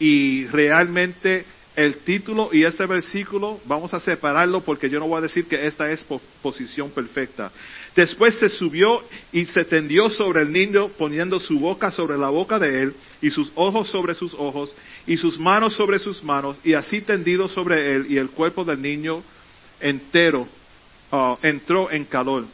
y 0.00 0.46
realmente 0.48 1.44
el 1.76 1.98
título 1.98 2.50
y 2.52 2.64
este 2.64 2.84
versículo, 2.84 3.60
vamos 3.64 3.94
a 3.94 4.00
separarlo 4.00 4.60
porque 4.62 4.90
yo 4.90 4.98
no 4.98 5.06
voy 5.06 5.18
a 5.18 5.22
decir 5.22 5.46
que 5.46 5.66
esta 5.66 5.90
es 5.90 6.04
posición 6.42 6.90
perfecta. 6.90 7.52
Después 7.94 8.34
se 8.34 8.48
subió 8.48 9.02
y 9.32 9.46
se 9.46 9.64
tendió 9.64 10.10
sobre 10.10 10.42
el 10.42 10.52
niño 10.52 10.88
poniendo 10.98 11.38
su 11.38 11.58
boca 11.60 11.92
sobre 11.92 12.18
la 12.18 12.28
boca 12.28 12.58
de 12.58 12.82
él 12.82 12.94
y 13.22 13.30
sus 13.30 13.52
ojos 13.54 13.88
sobre 13.88 14.14
sus 14.14 14.34
ojos 14.34 14.74
y 15.06 15.16
sus 15.16 15.38
manos 15.38 15.74
sobre 15.74 16.00
sus 16.00 16.22
manos 16.24 16.58
y 16.64 16.74
así 16.74 17.00
tendido 17.00 17.48
sobre 17.48 17.94
él 17.94 18.06
y 18.08 18.18
el 18.18 18.30
cuerpo 18.30 18.64
del 18.64 18.82
niño 18.82 19.22
entero 19.80 20.48
uh, 21.12 21.36
entró 21.42 21.90
en 21.90 22.04
calor. 22.04 22.44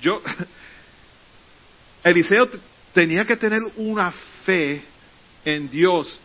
Yo, 0.00 0.20
Eliseo 2.04 2.48
tenía 2.92 3.24
que 3.24 3.36
tener 3.36 3.62
una 3.76 4.12
fe 4.44 4.82
en 5.44 5.70
Dios 5.70 6.18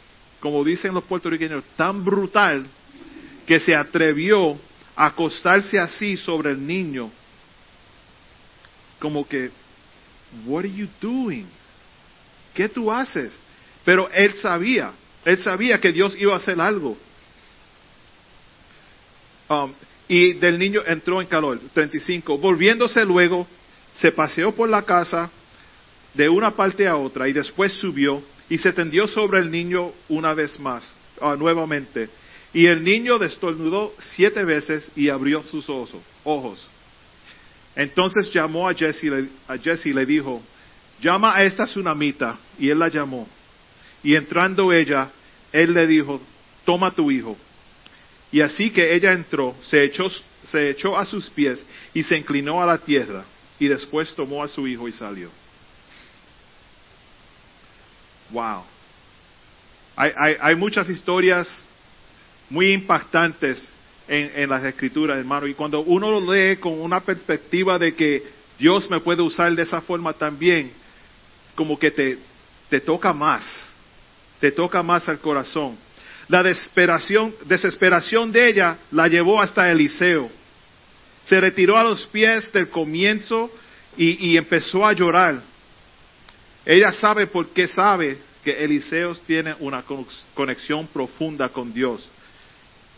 como 0.44 0.62
dicen 0.62 0.94
los 0.94 1.06
puertorriqueños, 1.06 1.64
tan 1.78 2.04
brutal 2.04 2.66
que 3.48 3.62
se 3.62 3.74
atrevió 3.74 4.60
a 4.94 5.06
acostarse 5.06 5.80
así 5.80 6.18
sobre 6.18 6.52
el 6.52 6.68
niño. 6.68 7.10
Como 9.00 9.26
que, 9.26 9.52
what 10.46 10.66
are 10.66 10.70
you 10.70 10.90
doing? 11.00 11.46
¿Qué 12.54 12.68
tú 12.68 12.92
haces? 12.92 13.32
Pero 13.86 14.10
él 14.10 14.34
sabía, 14.42 14.92
él 15.24 15.38
sabía 15.38 15.80
que 15.80 15.94
Dios 15.94 16.14
iba 16.20 16.34
a 16.34 16.38
hacer 16.40 16.60
algo. 16.60 16.98
Um, 19.48 19.72
y 20.10 20.34
del 20.34 20.60
niño 20.60 20.82
entró 20.86 21.22
en 21.22 21.28
calor. 21.28 21.58
35. 21.74 22.38
Volviéndose 22.38 23.06
luego, 23.06 23.48
se 23.94 24.12
paseó 24.12 24.54
por 24.54 24.68
la 24.68 24.82
casa 24.82 25.32
de 26.14 26.30
una 26.30 26.52
parte 26.52 26.88
a 26.88 26.96
otra 26.96 27.28
y 27.28 27.34
después 27.34 27.74
subió 27.74 28.24
y 28.50 28.58
se 28.58 28.74
tendió 28.74 29.08
sobre 29.08 29.40
el 29.40 29.50
niño 29.50 29.94
una 30.10 30.34
vez 30.34 30.60
más, 30.60 30.84
ah, 31.22 31.36
nuevamente. 31.38 32.10
Y 32.54 32.68
el 32.68 32.84
niño 32.84 33.18
destornudó 33.18 33.94
siete 34.16 34.46
veces 34.46 34.90
y 34.96 35.10
abrió 35.10 35.42
sus 35.44 35.66
ojos. 36.24 36.68
Entonces 37.76 38.32
llamó 38.32 38.70
a 38.70 38.76
Jesse, 38.76 39.28
a 39.48 39.58
Jesse 39.58 39.88
y 39.88 39.94
le 39.94 40.06
dijo, 40.06 40.42
llama 41.02 41.36
a 41.36 41.44
esta 41.44 41.66
tsunamita. 41.66 42.38
Y 42.60 42.70
él 42.70 42.78
la 42.78 42.90
llamó. 42.90 43.28
Y 44.04 44.16
entrando 44.16 44.72
ella, 44.72 45.10
él 45.52 45.74
le 45.74 45.88
dijo, 45.88 46.22
toma 46.64 46.92
tu 46.92 47.10
hijo. 47.10 47.36
Y 48.32 48.42
así 48.42 48.70
que 48.70 48.94
ella 48.94 49.14
entró, 49.14 49.56
se 49.62 49.84
echó, 49.84 50.08
se 50.44 50.70
echó 50.70 50.98
a 50.98 51.06
sus 51.06 51.30
pies 51.30 51.66
y 51.94 52.04
se 52.04 52.18
inclinó 52.18 52.62
a 52.62 52.66
la 52.66 52.78
tierra. 52.78 53.26
Y 53.60 53.68
después 53.68 54.14
tomó 54.16 54.44
a 54.44 54.48
su 54.48 54.68
hijo 54.68 54.88
y 54.88 54.92
salió. 54.92 55.30
Wow. 58.34 58.64
Hay, 59.96 60.56
muchas 60.56 60.90
historias 60.90 61.48
muy 62.50 62.74
impactantes 62.74 63.64
en, 64.08 64.50
las 64.50 64.64
escrituras, 64.64 65.20
hermano. 65.20 65.46
Y 65.46 65.54
cuando 65.54 65.82
uno 65.82 66.10
lo 66.10 66.34
lee 66.34 66.58
con 66.58 66.82
una 66.82 67.00
perspectiva 67.00 67.78
de 67.78 67.94
que 67.94 68.24
Dios 68.58 68.90
me 68.90 69.00
puede 69.00 69.22
usar 69.22 69.54
de 69.56 69.62
esa 69.62 69.82
forma 69.82 70.14
también, 70.14 70.72
como 71.54 71.78
que 71.78 71.92
te, 71.92 72.18
te 72.70 72.82
toca 72.82 73.14
más, 73.14 73.44
te 74.40 74.52
toca 74.52 74.82
más 74.82 75.08
al 75.08 75.20
corazón. 75.20 75.78
La 76.28 76.42
desesperación, 76.42 77.36
desesperación 77.46 78.32
de 78.32 78.50
ella 78.50 78.78
la 78.92 79.08
llevó 79.08 79.40
hasta 79.40 79.70
Eliseo. 79.70 80.32
Se 81.24 81.40
retiró 81.40 81.78
a 81.78 81.84
los 81.84 82.08
pies 82.08 82.52
del 82.52 82.70
comienzo 82.70 83.52
y, 83.96 84.32
y 84.32 84.38
empezó 84.38 84.88
a 84.88 84.94
llorar. 84.94 85.53
Ella 86.66 86.92
sabe 86.94 87.28
por 87.28 87.48
qué 87.50 87.68
sabe 87.68 88.18
que 88.44 88.64
Eliseo 88.64 89.16
tiene 89.26 89.56
una 89.60 89.84
conexión 90.34 90.88
profunda 90.88 91.50
con 91.50 91.74
Dios, 91.74 92.10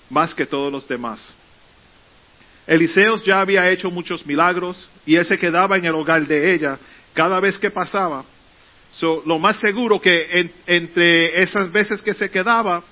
más 0.09 0.33
que 0.33 0.45
todos 0.45 0.71
los 0.71 0.87
demás. 0.87 1.21
Eliseo 2.67 3.17
ya 3.17 3.41
había 3.41 3.69
hecho 3.69 3.91
muchos 3.91 4.25
milagros 4.25 4.89
y 5.05 5.15
él 5.15 5.25
se 5.25 5.37
quedaba 5.37 5.77
en 5.77 5.85
el 5.85 5.93
hogar 5.93 6.25
de 6.25 6.53
ella 6.53 6.79
cada 7.13 7.39
vez 7.39 7.57
que 7.57 7.69
pasaba. 7.69 8.25
lo 9.25 9.39
más 9.39 9.57
seguro 9.57 9.99
que 9.99 10.51
entre 10.65 11.41
esas 11.43 11.71
veces 11.71 12.01
que 12.01 12.13
se 12.13 12.29
quedaba, 12.29 12.83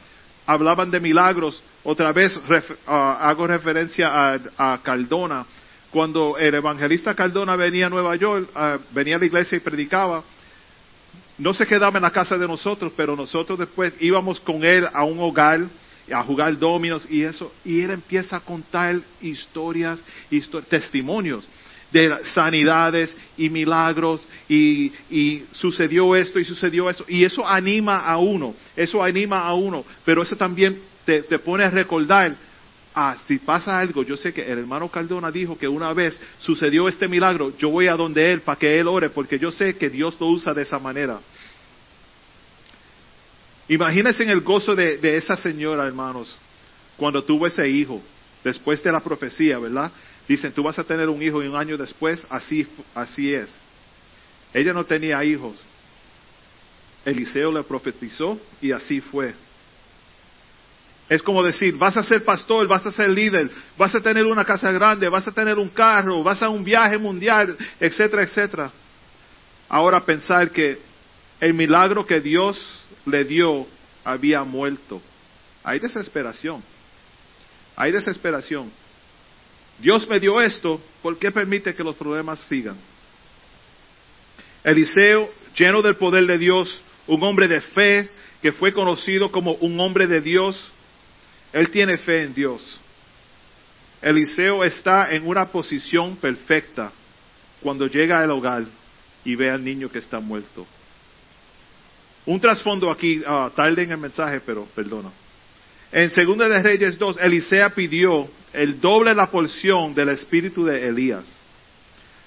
hablaban 0.46 0.92
de 0.92 1.00
milagros. 1.00 1.62
Otra 1.84 2.12
vez 2.12 2.40
ah, 2.88 3.18
hago 3.22 3.48
referencia 3.48 4.40
a, 4.58 4.80
Caldona. 4.84 5.46
Cuando 5.92 6.38
el 6.38 6.54
evangelista 6.56 7.14
Caldona 7.14 7.56
venía 7.56 7.88
a 7.88 7.90
Nueva 7.90 8.16
York, 8.16 8.50
ah, 8.56 8.80
venía 8.92 9.16
a 9.16 9.20
la 9.20 9.26
iglesia 9.26 9.58
y 9.58 9.62
predicaba, 9.62 10.24
no 11.38 11.54
se 11.54 11.65
quedaba 11.65 11.98
en 11.98 12.04
la 12.04 12.12
casa 12.12 12.38
de 12.38 12.48
nosotros, 12.48 12.93
pero 12.96 13.15
nosotros 13.15 13.60
después 13.60 13.93
íbamos 14.00 14.39
con 14.39 14.63
él 14.63 14.88
a 14.91 15.04
un 15.04 15.19
hogar 15.19 15.62
a 16.12 16.24
jugar 16.24 16.58
dominos 16.58 17.08
y 17.10 17.24
eso, 17.24 17.54
y 17.63 17.82
él 17.82 17.91
empieza 17.91 18.38
a 18.38 18.39
contar 18.41 19.00
historias, 19.22 20.04
testimonios 20.67 21.48
de 21.91 22.12
sanidades 22.34 23.15
y 23.38 23.50
milagros 23.50 24.28
y, 24.50 24.91
sucedió 25.54 26.15
esto 26.15 26.39
y 26.39 26.46
sucedió 26.46 26.89
eso, 26.89 27.06
y 27.08 27.24
eso 27.24 27.48
anima 27.48 28.00
a 28.00 28.17
uno, 28.17 28.56
eso 28.76 29.02
anima 29.02 29.46
a 29.46 29.54
uno, 29.54 29.86
pero 30.04 30.24
eso 30.24 30.36
también 30.36 30.82
te, 31.06 31.22
te 31.22 31.39
pone 31.39 31.63
a 31.63 31.69
recordar 31.69 32.36
ah, 32.94 33.18
si 33.26 33.40
pasa 33.40 33.80
algo, 33.80 34.04
yo 34.04 34.18
sé 34.18 34.34
que 34.34 34.42
el 34.42 34.60
hermano 34.60 34.90
Caldona 34.90 35.32
dijo 35.32 35.58
que 35.58 35.68
una 35.68 35.94
vez 35.94 36.20
sucedió 36.40 36.88
este 36.88 37.08
milagro, 37.08 37.56
yo 37.58 37.70
voy 37.70 37.88
a 37.88 37.96
donde 37.96 38.32
él 38.32 38.42
para 38.42 38.60
que 38.60 38.80
él 38.80 38.88
ore, 38.88 39.10
porque 39.10 39.40
yo 39.40 39.52
sé 39.52 39.76
que 39.76 39.90
Dios 39.90 40.18
lo 40.20 40.28
usa 40.28 40.54
de 40.54 40.62
esa 40.62 40.80
manera. 40.80 41.20
Imagínense 43.68 44.24
en 44.24 44.30
el 44.30 44.42
gozo 44.42 44.76
de, 44.76 45.18
esa 45.18 45.36
señora, 45.36 45.88
hermanos, 45.88 46.36
cuando 46.98 47.24
tuvo 47.24 47.48
ese 47.48 47.68
hijo, 47.68 48.02
después 48.44 48.84
de 48.84 48.92
la 48.92 49.00
profecía, 49.00 49.58
¿verdad? 49.58 49.92
Dicen, 50.28 50.52
tú 50.52 50.64
vas 50.64 50.78
a 50.80 50.84
tener 50.84 51.10
un 51.10 51.22
hijo 51.22 51.42
y 51.42 51.48
un 51.48 51.56
año 51.56 51.78
después, 51.78 52.26
así, 52.30 52.68
así 52.94 53.34
es. 53.34 53.54
Ella 54.54 54.74
no 54.74 54.86
tenía 54.86 55.24
hijos. 55.24 55.56
Eliseo 57.06 57.52
le 57.52 57.64
profetizó 57.64 58.40
y 58.62 58.72
así 58.72 59.02
fue. 59.02 59.34
Es 61.10 61.22
como 61.22 61.44
decir, 61.44 61.78
vas 61.78 61.98
a 61.98 62.04
ser 62.04 62.24
pastor, 62.24 62.68
vas 62.68 62.86
a 62.86 62.92
ser 62.92 63.10
líder, 63.10 63.50
vas 63.78 63.94
a 63.94 64.02
tener 64.02 64.26
una 64.26 64.46
casa 64.46 64.72
grande, 64.72 65.10
vas 65.10 65.28
a 65.28 65.32
tener 65.32 65.58
un 65.58 65.70
carro, 65.70 66.24
vas 66.24 66.42
a 66.42 66.50
un 66.50 66.63
viaje 66.63 66.98
mundial, 66.98 67.58
etcétera, 67.80 68.24
etcétera. 68.24 68.72
Ahora 69.68 70.06
pensar 70.06 70.50
que 70.52 70.80
el 71.39 71.54
milagro 71.54 72.06
que 72.06 72.22
Dios 72.22 72.88
le 73.06 73.26
dio 73.26 73.68
había 74.04 74.44
muerto. 74.44 75.02
Hay 75.63 75.80
desesperación. 75.80 76.63
Hay 77.76 77.92
desesperación. 77.92 78.72
Dios 79.80 80.08
me 80.08 80.20
dio 80.20 80.39
esto, 80.39 80.80
¿por 81.02 81.18
qué 81.18 81.32
permite 81.32 81.74
que 81.74 81.84
los 81.84 81.96
problemas 81.96 82.39
sigan? 82.48 82.78
Eliseo, 84.63 85.30
lleno 85.56 85.82
del 85.82 85.96
poder 85.96 86.26
de 86.26 86.38
Dios, 86.38 86.82
un 87.08 87.22
hombre 87.24 87.48
de 87.48 87.60
fe, 87.60 88.10
que 88.42 88.52
fue 88.52 88.72
conocido 88.72 89.32
como 89.32 89.54
un 89.54 89.80
hombre 89.80 90.08
de 90.08 90.22
Dios, 90.22 90.72
él 91.54 91.70
tiene 91.70 91.98
fe 91.98 92.24
en 92.24 92.34
Dios. 92.34 92.80
Eliseo 94.02 94.63
está 94.63 95.13
en 95.13 95.26
una 95.26 95.46
posición 95.46 96.18
perfecta 96.18 96.92
cuando 97.62 97.88
llega 97.88 98.20
al 98.20 98.32
hogar 98.32 98.63
y 99.24 99.36
ve 99.36 99.50
al 99.50 99.63
niño 99.63 99.89
que 99.89 100.00
está 100.00 100.20
muerto. 100.20 100.66
Un 102.26 102.39
trasfondo 102.39 102.89
aquí, 102.89 103.20
uh, 103.20 103.50
tarde 103.52 103.84
en 103.84 103.92
el 103.92 103.98
mensaje, 103.98 104.42
pero 104.46 104.66
perdona. 104.76 105.12
En 105.92 106.10
Segunda 106.10 106.50
de 106.50 106.62
Reyes 106.62 106.98
2, 106.98 107.18
Eliseo 107.22 107.70
pidió 107.70 108.28
el 108.52 108.82
doble 108.82 109.13
la 109.13 109.30
porción 109.30 109.94
del 109.94 110.10
espíritu 110.10 110.66
de 110.66 110.88
Elías. 110.88 111.26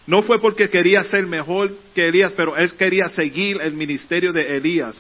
No 0.07 0.23
fue 0.23 0.41
porque 0.41 0.71
quería 0.71 1.03
ser 1.05 1.27
mejor 1.27 1.73
que 1.95 2.09
Elías, 2.09 2.33
pero 2.37 2.57
él 2.57 2.73
quería 2.75 3.09
seguir 3.09 3.59
el 3.61 3.73
ministerio 3.73 4.33
de 4.33 4.57
Elías. 4.57 4.97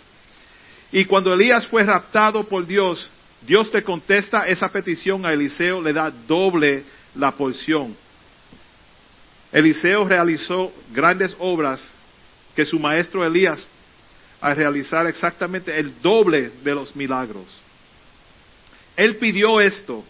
Y 0.91 1.05
cuando 1.05 1.33
Elías 1.33 1.67
fue 1.69 1.85
raptado 1.85 2.45
por 2.45 2.67
Dios, 2.67 3.09
Dios 3.47 3.71
te 3.71 3.83
contesta 3.83 4.47
esa 4.47 4.71
petición 4.71 5.25
a 5.25 5.33
Eliseo, 5.33 5.81
le 5.81 5.93
da 5.93 6.11
doble 6.11 6.83
la 7.15 7.31
porción. 7.33 7.97
Eliseo 9.53 10.07
realizó 10.07 10.73
grandes 10.93 11.35
obras 11.39 11.89
que 12.57 12.67
su 12.67 12.79
maestro 12.79 13.25
Elías 13.25 13.67
a 14.41 14.53
realizar 14.53 15.07
exactamente 15.07 15.79
el 15.79 16.01
doble 16.03 16.51
de 16.65 16.75
los 16.75 16.95
milagros. 16.97 17.47
Él 18.97 19.17
pidió 19.17 19.61
esto, 19.61 20.05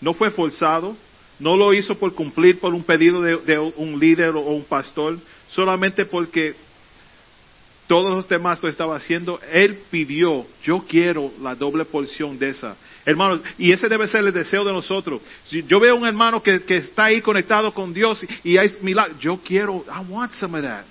no 0.00 0.14
fue 0.14 0.30
forzado, 0.30 0.96
no 1.38 1.56
lo 1.56 1.74
hizo 1.74 1.94
por 1.98 2.14
cumplir 2.14 2.58
por 2.58 2.72
un 2.72 2.82
pedido 2.82 3.20
de, 3.20 3.36
de 3.36 3.58
un 3.58 3.98
líder 4.00 4.30
o 4.30 4.40
un 4.40 4.64
pastor, 4.64 5.18
solamente 5.48 6.06
porque 6.06 6.54
todos 7.86 8.14
los 8.14 8.28
demás 8.28 8.62
lo 8.62 8.68
estaban 8.68 8.96
haciendo, 8.96 9.40
él 9.52 9.78
pidió, 9.90 10.46
yo 10.62 10.84
quiero 10.88 11.32
la 11.40 11.54
doble 11.54 11.84
porción 11.84 12.38
de 12.38 12.50
esa. 12.50 12.76
Hermanos, 13.04 13.40
y 13.58 13.72
ese 13.72 13.88
debe 13.88 14.08
ser 14.08 14.20
el 14.24 14.32
deseo 14.32 14.64
de 14.64 14.72
nosotros. 14.72 15.22
Si 15.44 15.62
yo 15.62 15.78
veo 15.78 15.94
un 15.94 16.06
hermano 16.06 16.42
que, 16.42 16.62
que 16.62 16.78
está 16.78 17.04
ahí 17.04 17.20
conectado 17.20 17.72
con 17.72 17.94
Dios 17.94 18.24
y 18.42 18.56
hay 18.56 18.76
milagros, 18.82 19.18
yo 19.20 19.38
quiero, 19.44 19.84
I 19.88 20.10
want 20.10 20.32
some 20.32 20.58
of 20.58 20.64
that. 20.64 20.84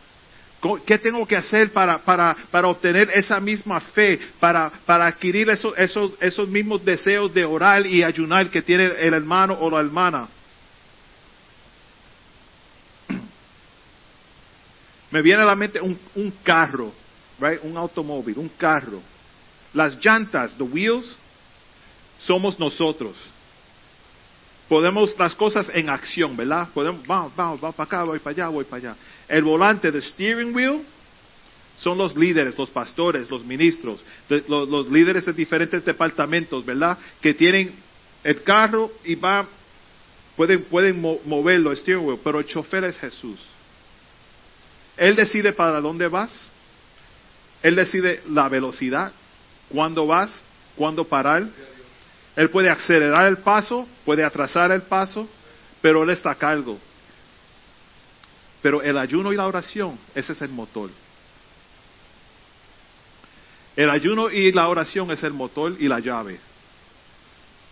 ¿Qué 0.86 0.98
tengo 0.98 1.28
que 1.28 1.36
hacer 1.36 1.72
para, 1.72 2.00
para, 2.00 2.36
para 2.50 2.68
obtener 2.68 3.10
esa 3.14 3.40
misma 3.40 3.80
fe, 3.80 4.20
para, 4.40 4.72
para 4.86 5.06
adquirir 5.06 5.50
esos, 5.50 5.78
esos, 5.78 6.16
esos 6.20 6.48
mismos 6.48 6.84
deseos 6.84 7.32
de 7.34 7.46
orar 7.46 7.86
y 7.86 8.02
ayunar 8.04 8.50
que 8.50 8.62
tiene 8.62 8.86
el 9.00 9.14
hermano 9.14 9.56
o 9.60 9.70
la 9.70 9.82
hermana? 9.82 10.28
Me 15.16 15.22
viene 15.22 15.44
a 15.44 15.46
la 15.46 15.56
mente 15.56 15.80
un, 15.80 15.98
un 16.16 16.30
carro, 16.44 16.92
right? 17.40 17.62
un 17.64 17.78
automóvil, 17.78 18.38
un 18.38 18.50
carro. 18.50 19.02
Las 19.74 19.96
llantas, 20.04 20.58
the 20.58 20.64
wheels, 20.64 21.16
somos 22.20 22.60
nosotros. 22.60 23.16
Podemos 24.68 25.18
las 25.18 25.34
cosas 25.34 25.72
en 25.74 25.90
acción, 25.90 26.36
¿verdad? 26.36 26.68
Podemos, 26.74 27.08
vamos, 27.08 27.34
vamos, 27.34 27.62
vamos 27.62 27.76
para 27.78 27.86
acá, 27.86 28.04
voy 28.04 28.20
para 28.20 28.32
allá, 28.32 28.50
voy 28.50 28.66
para 28.66 28.90
allá. 28.92 28.98
El 29.30 29.46
volante, 29.46 29.90
the 29.90 30.02
steering 30.02 30.54
wheel, 30.54 30.82
son 31.78 31.98
los 31.98 32.14
líderes, 32.14 32.58
los 32.58 32.70
pastores, 32.70 33.32
los 33.32 33.46
ministros, 33.46 34.04
los, 34.50 34.92
líderes 34.92 35.26
de 35.26 35.32
diferentes 35.32 35.86
departamentos, 35.86 36.66
¿verdad? 36.66 36.98
Que 37.22 37.34
tienen 37.34 37.74
el 38.22 38.44
carro 38.44 38.92
y 39.06 39.16
va, 39.16 39.48
pueden, 40.36 40.64
pueden 40.64 41.00
moverlo, 41.00 41.74
steering 41.74 42.06
wheel, 42.06 42.20
pero 42.22 42.40
el 42.40 42.46
chofer 42.48 42.84
es 42.84 42.98
Jesús. 42.98 43.55
Él 44.98 45.16
decide 45.16 45.54
para 45.54 45.82
dónde 45.82 46.08
vas. 46.08 46.32
Él 47.62 47.76
decide 47.76 48.22
la 48.30 48.48
velocidad, 48.48 49.12
cuándo 49.70 50.06
vas, 50.06 50.32
cuándo 50.76 51.04
parar. 51.06 51.46
Él 52.36 52.50
puede 52.50 52.70
acelerar 52.70 53.28
el 53.28 53.38
paso, 53.38 53.88
puede 54.04 54.24
atrasar 54.24 54.72
el 54.72 54.84
paso, 54.84 55.28
pero 55.82 56.04
Él 56.04 56.10
está 56.10 56.32
a 56.32 56.36
cargo. 56.36 56.78
Pero 58.62 58.82
el 58.82 58.98
ayuno 58.98 59.32
y 59.32 59.36
la 59.36 59.48
oración, 59.48 59.98
ese 60.14 60.34
es 60.34 60.42
el 60.42 60.50
motor. 60.50 60.90
El 63.76 63.90
ayuno 63.90 64.30
y 64.30 64.52
la 64.52 64.68
oración 64.70 65.12
es 65.12 65.22
el 65.24 65.34
motor 65.34 65.76
y 65.80 65.88
la 65.88 66.00
llave. 66.00 66.40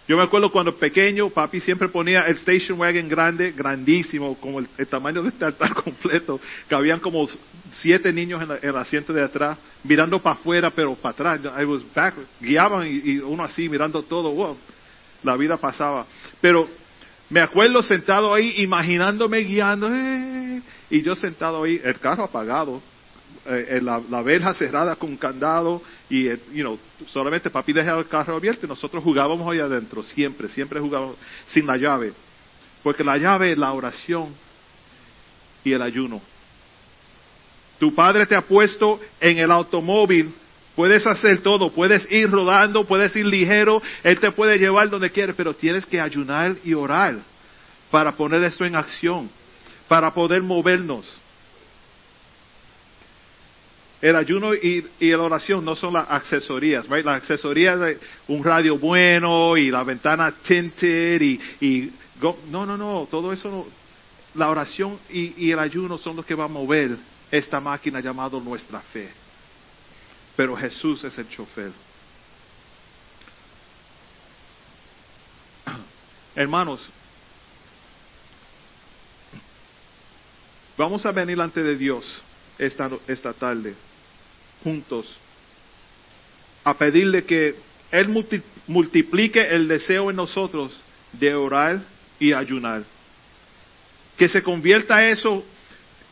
Yo 0.06 0.18
me 0.18 0.24
acuerdo 0.24 0.52
cuando 0.52 0.76
pequeño, 0.76 1.30
papi 1.30 1.62
siempre 1.62 1.88
ponía 1.88 2.28
el 2.28 2.36
station 2.38 2.78
wagon 2.78 3.08
grande, 3.08 3.54
grandísimo, 3.54 4.36
como 4.36 4.60
el, 4.60 4.88
tamaño 4.88 5.24
de 5.24 5.30
este 5.30 5.46
altar 5.46 5.74
completo, 5.84 6.42
que 6.68 6.76
habían 6.76 7.00
como 7.00 7.26
siete 7.72 8.12
niños 8.12 8.42
en, 8.44 8.70
el 8.70 8.76
asiento 8.76 9.14
de 9.14 9.24
atrás, 9.24 9.58
mirando 9.84 10.22
para 10.22 10.36
afuera, 10.36 10.72
pero 10.72 10.94
para 10.96 11.38
atrás. 11.38 11.42
I 11.58 11.64
was 11.64 11.84
back, 11.96 12.16
guiaban 12.42 12.86
y, 12.86 13.20
uno 13.20 13.44
así 13.44 13.70
mirando 13.70 14.04
todo, 14.04 14.32
wow, 14.32 14.58
la 15.24 15.38
vida 15.38 15.56
pasaba. 15.56 16.06
Pero 16.42 16.68
me 17.30 17.40
acuerdo 17.40 17.82
sentado 17.82 18.34
ahí, 18.34 18.56
imaginándome 18.58 19.40
guiando, 19.40 19.90
eh, 19.90 20.62
y 20.90 21.02
yo 21.02 21.16
sentado 21.16 21.64
ahí, 21.64 21.80
el 21.82 21.98
carro 22.00 22.26
apagado, 22.26 22.82
eh, 23.46 23.80
la, 23.82 24.02
la, 24.10 24.22
verja 24.22 24.54
cerrada 24.54 24.96
con 24.96 25.18
candado 25.18 25.82
y, 26.10 26.28
eh, 26.28 26.40
you 26.54 26.62
know, 26.62 26.80
solamente 27.08 27.50
papi 27.50 27.74
dejaba 27.74 28.00
el 28.00 28.08
carro 28.08 28.36
abierto 28.36 28.66
y 28.66 28.70
nosotros 28.70 29.04
jugábamos 29.04 29.52
ahí 29.52 29.60
adentro, 29.60 30.02
siempre, 30.04 30.48
siempre 30.48 30.80
jugábamos 30.80 31.16
sin 31.48 31.66
la 31.68 31.78
llave. 31.78 32.14
Porque 32.82 33.04
la 33.04 33.18
llave 33.18 33.52
es 33.52 33.58
la 33.58 33.72
oración 33.74 34.34
y 35.64 35.72
el 35.72 35.82
ayuno. 35.82 36.22
Tu 37.80 37.94
padre 37.94 38.26
te 38.26 38.36
ha 38.36 38.42
puesto 38.42 39.00
en 39.20 39.38
el 39.38 39.52
automóvil, 39.52 40.34
puedes 40.76 41.06
hacer 41.06 41.42
todo, 41.42 41.72
puedes 41.72 42.10
ir 42.12 42.30
rodando, 42.30 42.86
puedes 42.86 43.16
ir 43.16 43.26
ligero, 43.26 43.82
él 44.04 44.20
te 44.20 44.32
puede 44.32 44.58
llevar 44.58 44.90
donde 44.90 45.12
quiere, 45.12 45.34
pero 45.34 45.54
tienes 45.54 45.86
que 45.86 46.00
ayunar 46.00 46.56
y 46.64 46.74
orar 46.74 47.18
para 47.92 48.12
poner 48.14 48.44
esto 48.44 48.66
en 48.66 48.76
acción, 48.76 49.30
para 49.88 50.14
poder 50.14 50.42
movernos. 50.42 51.23
El 54.04 54.16
ayuno 54.18 54.54
y, 54.54 54.84
la 55.00 55.22
oración 55.22 55.64
no 55.64 55.78
son 55.78 55.94
las 55.94 56.06
accesorías, 56.10 56.90
right? 56.90 57.06
Las 57.06 57.20
accesorías 57.20 57.80
un 58.28 58.44
radio 58.44 58.78
bueno 58.78 59.56
y 59.56 59.72
la 59.72 59.82
ventana 59.86 60.30
tinted 60.44 61.22
y, 61.22 61.90
no, 62.50 62.66
no, 62.66 62.76
no, 62.76 63.08
todo 63.10 63.32
eso 63.32 63.50
no. 63.50 63.66
La 64.36 64.50
oración 64.50 65.00
y, 65.10 65.50
el 65.50 65.58
ayuno 65.58 65.98
son 65.98 66.18
los 66.18 66.26
que 66.26 66.36
van 66.36 66.48
a 66.48 66.54
mover 66.54 66.98
esta 67.32 67.62
máquina 67.62 68.02
llamada 68.02 68.38
nuestra 68.42 68.82
fe. 68.82 69.10
Pero 70.36 70.58
Jesús 70.58 71.02
es 71.06 71.18
el 71.18 71.30
chofer. 71.30 71.72
Hermanos, 76.36 76.90
vamos 80.78 81.06
a 81.06 81.12
venir 81.14 81.40
ante 81.40 81.64
de 81.64 81.78
Dios 81.78 82.22
esta, 82.58 82.92
esta 83.08 83.32
tarde 83.32 83.74
juntos 84.64 85.18
a 86.64 86.74
pedirle 86.78 87.26
que 87.26 87.56
Él 87.92 88.08
multiplique 88.68 89.42
el 89.50 89.68
deseo 89.68 90.10
en 90.10 90.16
nosotros 90.16 90.76
de 91.12 91.36
orar 91.36 91.82
y 92.20 92.34
ayunar. 92.34 92.84
Que 94.18 94.30
se 94.30 94.42
convierta 94.42 95.04
eso 95.04 95.44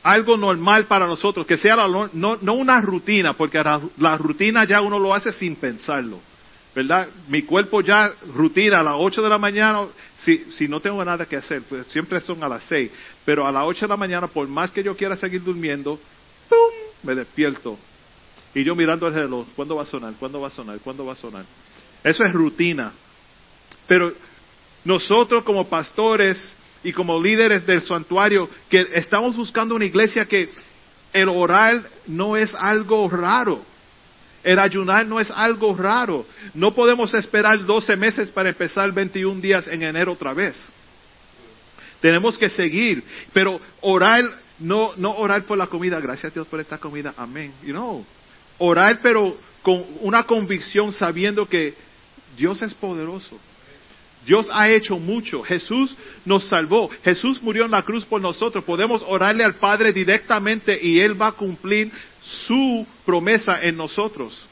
algo 0.03 0.35
normal 0.37 0.85
para 0.85 1.05
nosotros, 1.05 1.45
que 1.45 1.57
sea 1.57 1.75
no, 1.75 2.09
no 2.13 2.53
una 2.53 2.81
rutina, 2.81 3.33
porque 3.33 3.63
la, 3.97 4.17
rutina 4.17 4.65
ya 4.65 4.81
uno 4.81 4.99
lo 4.99 5.13
hace 5.13 5.31
sin 5.33 5.55
pensarlo. 5.55 6.19
¿verdad? 6.73 7.09
Mi 7.27 7.41
cuerpo 7.41 7.81
ya 7.81 8.09
rutina 8.33 8.79
a 8.79 8.83
las 8.83 8.93
8 8.97 9.21
de 9.21 9.29
la 9.29 9.37
mañana, 9.37 9.87
si, 10.17 10.45
si 10.51 10.69
no 10.69 10.79
tengo 10.79 11.03
nada 11.03 11.25
que 11.25 11.35
hacer, 11.35 11.61
pues 11.63 11.85
siempre 11.87 12.21
son 12.21 12.41
a 12.43 12.47
las 12.47 12.63
6, 12.63 12.89
pero 13.25 13.45
a 13.45 13.51
las 13.51 13.63
8 13.65 13.85
de 13.85 13.89
la 13.89 13.97
mañana, 13.97 14.27
por 14.27 14.47
más 14.47 14.71
que 14.71 14.81
yo 14.81 14.95
quiera 14.95 15.17
seguir 15.17 15.43
durmiendo, 15.43 15.99
¡pum! 16.47 16.57
me 17.03 17.13
despierto 17.13 17.77
y 18.53 18.63
yo 18.63 18.75
mirando 18.75 19.07
el 19.07 19.13
reloj, 19.13 19.47
¿cuándo 19.55 19.75
va 19.75 19.83
a 19.83 19.85
sonar? 19.85 20.13
¿Cuándo 20.19 20.41
va 20.41 20.47
a 20.47 20.51
sonar? 20.51 20.79
¿Cuándo 20.79 21.05
va 21.05 21.13
a 21.13 21.15
sonar? 21.15 21.45
Eso 22.03 22.23
es 22.23 22.33
rutina. 22.33 22.91
Pero 23.87 24.13
nosotros 24.83 25.43
como 25.43 25.67
pastores 25.67 26.55
y 26.83 26.91
como 26.91 27.21
líderes 27.21 27.65
del 27.65 27.81
santuario, 27.81 28.49
que 28.69 28.87
estamos 28.93 29.35
buscando 29.35 29.75
una 29.75 29.85
iglesia 29.85 30.25
que 30.25 30.49
el 31.13 31.29
orar 31.29 31.81
no 32.07 32.35
es 32.35 32.53
algo 32.55 33.07
raro. 33.09 33.63
El 34.43 34.57
ayunar 34.57 35.05
no 35.05 35.19
es 35.19 35.29
algo 35.29 35.75
raro. 35.75 36.25
No 36.53 36.73
podemos 36.73 37.13
esperar 37.13 37.63
12 37.63 37.95
meses 37.95 38.31
para 38.31 38.49
empezar 38.49 38.91
21 38.91 39.39
días 39.39 39.67
en 39.67 39.83
enero 39.83 40.13
otra 40.13 40.33
vez. 40.33 40.57
Tenemos 41.99 42.37
que 42.37 42.49
seguir. 42.49 43.03
Pero 43.33 43.61
orar, 43.81 44.23
no, 44.59 44.93
no 44.97 45.15
orar 45.17 45.43
por 45.43 45.57
la 45.57 45.67
comida. 45.67 45.99
Gracias 45.99 46.31
a 46.31 46.33
Dios 46.33 46.47
por 46.47 46.59
esta 46.59 46.79
comida. 46.79 47.13
Amén. 47.17 47.53
You 47.63 47.73
know, 47.73 48.05
orar 48.61 48.99
pero 49.01 49.37
con 49.61 49.85
una 50.01 50.23
convicción 50.23 50.93
sabiendo 50.93 51.47
que 51.47 51.73
Dios 52.37 52.61
es 52.61 52.73
poderoso. 52.73 53.37
Dios 54.25 54.47
ha 54.51 54.69
hecho 54.69 54.99
mucho. 54.99 55.41
Jesús 55.41 55.95
nos 56.25 56.45
salvó. 56.45 56.89
Jesús 57.03 57.41
murió 57.41 57.65
en 57.65 57.71
la 57.71 57.81
cruz 57.81 58.05
por 58.05 58.21
nosotros. 58.21 58.63
Podemos 58.63 59.03
orarle 59.07 59.43
al 59.43 59.55
Padre 59.55 59.91
directamente 59.93 60.79
y 60.81 60.99
Él 60.99 61.19
va 61.19 61.27
a 61.27 61.31
cumplir 61.31 61.91
su 62.21 62.85
promesa 63.03 63.61
en 63.63 63.77
nosotros. 63.77 64.47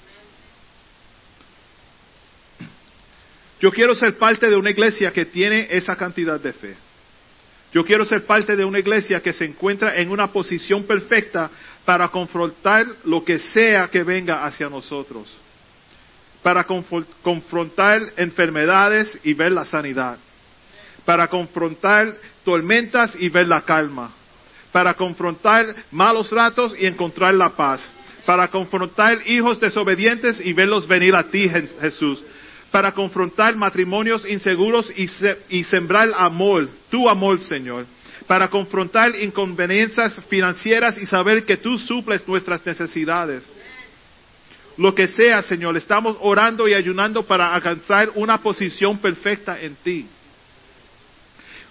Yo 3.60 3.72
quiero 3.72 3.94
ser 3.94 4.18
parte 4.18 4.50
de 4.50 4.56
una 4.56 4.72
iglesia 4.72 5.12
que 5.12 5.26
tiene 5.26 5.68
esa 5.70 5.96
cantidad 5.96 6.40
de 6.40 6.54
fe. 6.54 6.76
Yo 7.72 7.86
quiero 7.86 8.04
ser 8.04 8.26
parte 8.26 8.56
de 8.56 8.66
una 8.66 8.80
iglesia 8.80 9.22
que 9.22 9.34
se 9.34 9.46
encuentra 9.46 9.96
en 9.98 10.10
una 10.10 10.32
posición 10.32 10.84
perfecta 10.84 11.50
para 11.86 12.08
confrontar 12.10 12.86
lo 13.06 13.24
que 13.24 13.38
sea 13.38 13.88
que 13.90 14.04
venga 14.04 14.44
hacia 14.46 14.70
nosotros. 14.70 15.32
Para 16.42 16.64
confrontar 16.64 18.02
enfermedades 18.18 19.20
y 19.24 19.34
ver 19.34 19.52
la 19.52 19.66
sanidad. 19.66 20.18
Para 21.06 21.28
confrontar 21.28 22.16
tormentas 22.44 23.16
y 23.20 23.30
ver 23.30 23.48
la 23.48 23.62
calma. 23.62 24.14
Para 24.72 24.96
confrontar 24.96 25.76
malos 25.92 26.32
ratos 26.32 26.74
y 26.80 26.88
encontrar 26.88 27.36
la 27.36 27.50
paz. 27.50 27.92
Para 28.26 28.48
confrontar 28.48 29.28
hijos 29.28 29.60
desobedientes 29.60 30.42
y 30.44 30.54
verlos 30.54 30.88
venir 30.88 31.16
a 31.16 31.24
ti, 31.24 31.50
Jesús 31.82 32.24
para 32.72 32.92
confrontar 32.92 33.56
matrimonios 33.56 34.26
inseguros 34.28 34.92
y, 34.96 35.64
sembrar 35.64 36.12
amor, 36.16 36.70
tu 36.90 37.10
amor, 37.10 37.42
Señor, 37.42 37.86
para 38.28 38.48
confrontar 38.50 39.16
inconveniencias 39.16 40.22
financieras 40.30 40.98
y 40.98 41.06
saber 41.08 41.46
que 41.46 41.58
tú 41.58 41.78
suples 41.78 42.28
nuestras 42.28 42.64
necesidades. 42.66 43.44
Lo 44.78 44.94
que 44.94 45.08
sea, 45.08 45.42
Señor, 45.42 45.76
estamos 45.78 46.16
orando 46.22 46.68
y 46.68 46.74
ayunando 46.74 47.24
para 47.24 47.54
alcanzar 47.54 48.12
una 48.16 48.38
posición 48.42 49.00
perfecta 49.00 49.60
en 49.60 49.76
ti. 49.76 50.08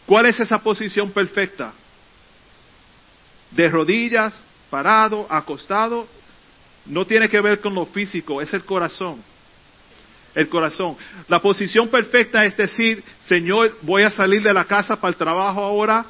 ¿Cuál 0.05 0.27
es 0.27 0.41
esa 0.41 0.59
posición 0.59 1.11
perfecta? 1.11 1.73
De 3.51 3.69
rodillas, 3.69 4.39
parado, 4.69 5.27
acostado, 5.31 6.07
no 6.87 7.07
tiene 7.07 7.29
que 7.29 7.41
ver 7.41 7.61
con 7.61 7.75
lo 7.75 7.87
físico, 7.87 8.43
es 8.43 8.53
el 8.53 8.65
corazón 8.65 9.23
el 10.39 10.49
corazón. 10.49 10.97
La 11.27 11.41
posición 11.41 11.89
perfecta 11.89 12.45
es 12.45 12.57
decir, 12.57 13.03
Señor, 13.25 13.77
voy 13.83 14.05
a 14.05 14.11
salir 14.13 14.41
de 14.41 14.55
la 14.55 14.65
casa 14.67 14.95
para 14.95 15.11
el 15.11 15.17
trabajo 15.17 15.61
ahora. 15.61 16.07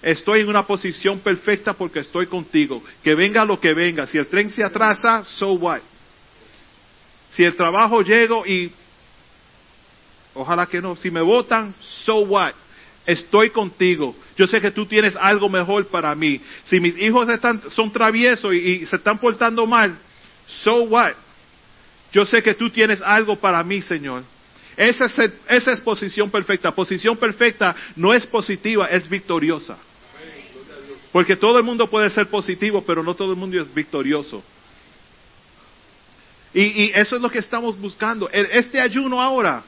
Estoy 0.00 0.40
en 0.40 0.48
una 0.48 0.66
posición 0.66 1.18
perfecta 1.20 1.74
porque 1.74 1.98
estoy 1.98 2.26
contigo. 2.26 2.82
Que 3.04 3.14
venga 3.14 3.44
lo 3.44 3.60
que 3.60 3.74
venga. 3.74 4.06
Si 4.06 4.16
el 4.16 4.28
tren 4.28 4.50
se 4.50 4.64
atrasa, 4.64 5.26
so 5.26 5.52
what? 5.52 5.80
Si 7.32 7.44
el 7.44 7.54
trabajo 7.54 8.00
llego 8.00 8.46
y 8.46 8.72
ojalá 10.32 10.64
que 10.64 10.80
no, 10.80 10.96
si 10.96 11.10
me 11.10 11.20
votan, 11.20 11.74
so 12.04 12.20
what? 12.20 12.54
Estoy 13.04 13.50
contigo. 13.50 14.16
Yo 14.38 14.46
sé 14.46 14.58
que 14.58 14.70
tú 14.70 14.86
tienes 14.86 15.14
algo 15.16 15.50
mejor 15.50 15.86
para 15.88 16.14
mí. 16.14 16.40
Si 16.64 16.80
mis 16.80 16.96
hijos 16.96 17.28
están, 17.28 17.60
son 17.68 17.92
traviesos 17.92 18.54
y, 18.54 18.56
y 18.56 18.86
se 18.86 18.96
están 18.96 19.18
portando 19.18 19.66
mal, 19.66 19.98
so 20.46 20.84
what? 20.84 21.25
Yo 22.12 22.24
sé 22.24 22.42
que 22.42 22.54
tú 22.54 22.70
tienes 22.70 23.00
algo 23.02 23.36
para 23.36 23.62
mí, 23.62 23.82
Señor. 23.82 24.22
Esa 24.76 25.06
es, 25.48 25.80
posición 25.80 26.30
perfecta. 26.30 26.74
Posición 26.74 27.16
perfecta 27.16 27.74
no 27.96 28.12
es 28.12 28.26
positiva, 28.26 28.86
es 28.86 29.08
victoriosa. 29.08 29.78
Porque 31.12 31.36
todo 31.36 31.58
el 31.58 31.64
mundo 31.64 31.86
puede 31.86 32.10
ser 32.10 32.28
positivo, 32.28 32.82
pero 32.86 33.02
no 33.02 33.14
todo 33.14 33.32
el 33.32 33.38
mundo 33.38 33.60
es 33.60 33.72
victorioso. 33.72 34.42
Y, 36.52 36.90
eso 36.94 37.16
es 37.16 37.22
lo 37.22 37.30
que 37.30 37.38
estamos 37.38 37.78
buscando. 37.78 38.28
Este 38.30 38.80
ayuno 38.80 39.20
ahora 39.20 39.62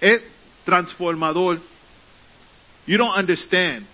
es 0.00 0.24
transformador. 0.64 1.60
You 2.86 2.96
don't 2.96 3.18
understand. 3.18 3.86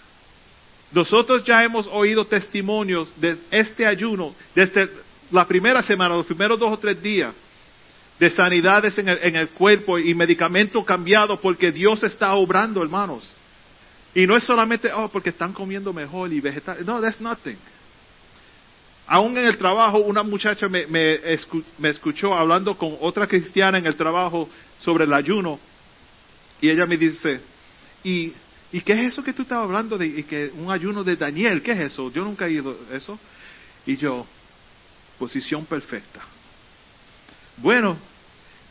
Nosotros 0.93 1.43
ya 1.45 1.65
hemos 1.65 1.87
oído 1.89 2.27
testimonios 2.27 3.13
de 3.17 3.37
este 3.51 3.87
ayuno 3.87 4.35
desde 4.55 4.89
la 5.31 5.47
primera 5.47 5.83
semana, 5.83 6.15
los 6.15 6.27
primeros 6.27 6.59
dos 6.59 6.71
o 6.71 6.79
tres 6.79 7.03
días 7.03 7.33
de 8.19 8.31
sanidades 8.31 8.97
en 8.99 9.09
el, 9.09 9.19
en 9.23 9.37
el 9.37 9.49
cuerpo 9.51 9.99
y 9.99 10.15
medicamentos 10.15 10.85
cambiados 10.85 11.41
porque 11.41 11.73
Dios 11.73 12.03
está 12.05 12.35
obrando, 12.35 12.83
hermanos. 12.83 13.33
Y 14.15 14.27
no 14.27 14.37
es 14.37 14.45
solamente, 14.45 14.93
oh, 14.93 15.09
porque 15.09 15.31
están 15.31 15.53
comiendo 15.53 15.93
mejor 15.93 16.33
y 16.33 16.41
vegetal. 16.41 16.85
No, 16.85 17.01
that's 17.01 17.21
nothing. 17.21 17.57
Aún 19.07 19.37
en 19.37 19.47
el 19.47 19.59
trabajo, 19.59 19.99
una 19.99 20.23
muchacha 20.23 20.69
me, 20.69 20.87
me, 20.87 21.19
me, 21.79 21.89
escuchó 21.89 22.35
hablando 22.35 22.77
con 22.77 22.97
otra 23.01 23.27
cristiana 23.27 23.79
en 23.79 23.87
el 23.87 23.97
trabajo 23.97 24.49
sobre 24.81 25.05
el 25.05 25.13
ayuno. 25.13 25.59
Y 26.61 26.69
ella 26.69 26.87
me 26.87 26.97
dice, 26.97 27.41
¿y, 28.05 28.33
¿y 28.71 28.81
qué 28.83 28.93
es 28.93 29.13
eso 29.13 29.25
que 29.25 29.33
tú 29.33 29.43
estabas 29.43 29.65
hablando 29.65 29.99
de 29.99 30.07
y 30.07 30.23
que 30.23 30.53
un 30.55 30.71
ayuno 30.71 31.03
de 31.03 31.17
Daniel? 31.17 31.63
¿Qué 31.63 31.73
es 31.73 31.81
eso? 31.81 32.13
Yo 32.13 32.23
nunca 32.23 32.47
he 32.47 32.53
ido 32.53 32.77
eso. 32.93 33.19
Y 33.87 33.97
yo, 33.97 34.27
posición 35.19 35.65
perfecta. 35.65 36.32
Bueno, 37.63 37.97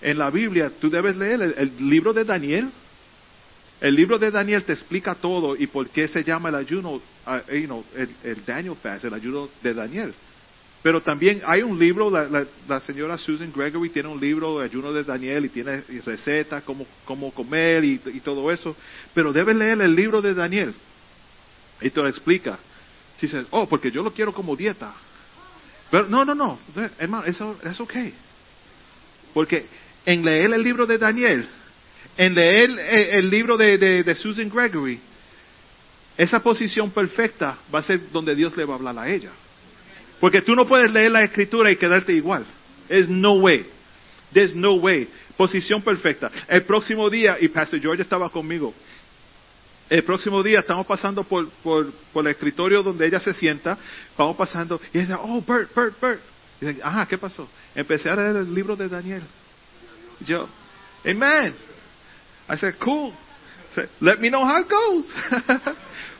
en 0.01 0.17
la 0.17 0.29
Biblia 0.29 0.71
tú 0.79 0.89
debes 0.89 1.15
leer 1.15 1.41
el, 1.57 1.89
libro 1.89 2.11
de 2.11 2.25
Daniel. 2.25 2.69
El 3.79 3.95
libro 3.95 4.19
de 4.19 4.29
Daniel 4.29 4.63
te 4.63 4.73
explica 4.73 5.15
todo 5.15 5.55
y 5.55 5.65
por 5.67 5.89
qué 5.89 6.07
se 6.07 6.23
llama 6.23 6.49
el 6.49 6.55
ayuno, 6.55 7.01
ah, 7.25 7.41
el, 7.47 8.45
Daniel 8.45 8.75
Fast, 8.81 9.05
el 9.05 9.13
ayuno 9.13 9.49
de 9.63 9.73
Daniel. 9.73 10.13
Pero 10.83 11.01
también 11.01 11.41
hay 11.45 11.61
un 11.61 11.79
libro, 11.79 12.09
la, 12.09 12.79
señora 12.81 13.17
Susan 13.17 13.51
Gregory 13.55 13.89
tiene 13.89 14.09
un 14.09 14.19
libro 14.19 14.59
de 14.59 14.65
ayuno 14.65 14.91
de 14.91 15.03
Daniel 15.03 15.45
y 15.45 15.49
tiene 15.49 15.83
recetas, 16.05 16.63
cómo, 16.63 16.85
cómo 17.05 17.31
comer 17.31 17.83
y, 17.83 17.97
todo 18.23 18.51
eso. 18.51 18.75
Pero 19.13 19.31
debes 19.31 19.55
leer 19.55 19.79
el 19.81 19.95
libro 19.95 20.21
de 20.21 20.33
Daniel 20.33 20.73
y 21.79 21.89
te 21.89 22.01
lo 22.01 22.07
explica. 22.07 22.59
Dice, 23.21 23.45
oh, 23.51 23.69
porque 23.69 23.91
yo 23.91 24.03
lo 24.03 24.11
quiero 24.11 24.33
como 24.33 24.55
dieta. 24.55 24.93
Pero 25.91 26.07
no, 26.07 26.25
no, 26.25 26.33
no, 26.33 26.59
hermano, 26.97 27.25
eso 27.25 27.57
es 27.63 27.79
ok. 27.79 27.93
Porque 29.33 29.65
en 30.05 30.23
leer 30.25 30.53
el 30.53 30.63
libro 30.63 30.85
de 30.85 30.97
Daniel, 30.97 31.47
en 32.17 32.35
leer 32.35 32.69
eh, 32.79 33.09
el 33.17 33.29
libro 33.29 33.57
de, 33.57 34.15
Susan 34.15 34.49
Gregory, 34.49 34.99
esa 36.17 36.41
posición 36.41 36.91
perfecta 36.91 37.57
va 37.73 37.79
a 37.79 37.83
ser 37.83 38.11
donde 38.11 38.35
Dios 38.35 38.55
le 38.57 38.65
va 38.65 38.73
a 38.73 38.77
hablar 38.77 38.99
a 38.99 39.09
ella. 39.09 39.31
Porque 40.19 40.41
tú 40.41 40.55
no 40.55 40.67
puedes 40.67 40.91
leer 40.91 41.11
la 41.11 41.23
escritura 41.23 41.71
y 41.71 41.77
quedarte 41.77 42.13
igual. 42.13 42.45
There's 42.87 43.09
no 43.09 43.33
way. 43.35 43.65
There's 44.33 44.53
no 44.53 44.75
way. 44.75 45.07
Posición 45.35 45.81
perfecta. 45.81 46.29
El 46.47 46.63
próximo 46.63 47.09
día, 47.09 47.37
y 47.39 47.47
Pastor 47.47 47.79
George 47.79 48.03
estaba 48.03 48.29
conmigo, 48.29 48.73
el 49.89 50.03
próximo 50.03 50.41
día 50.41 50.59
estamos 50.59 50.85
pasando 50.85 51.23
por, 51.23 51.49
por, 51.49 51.91
el 52.15 52.27
escritorio 52.27 52.81
donde 52.81 53.05
ella 53.05 53.19
se 53.19 53.33
sienta, 53.33 53.77
vamos 54.17 54.37
pasando, 54.37 54.79
y 54.93 54.99
ella 54.99 55.19
oh, 55.21 55.41
Bert, 55.41 55.73
Bert, 55.75 55.99
Bert. 55.99 56.21
Y 56.61 56.65
dice, 56.67 56.81
ajá, 56.83 57.07
¿qué 57.07 57.17
pasó? 57.17 57.49
Empecé 57.73 58.09
a 58.09 58.15
leer 58.15 58.35
el 58.37 58.53
libro 58.53 58.75
de 58.75 58.87
Daniel. 58.87 59.23
Yo, 60.21 60.47
amen. 61.03 61.55
I 62.47 62.57
said, 62.57 62.75
cool. 62.79 63.13
Let 63.99 64.19
me 64.19 64.29
know 64.29 64.43
how 64.43 64.61
it 64.61 64.69
goes. 64.69 65.07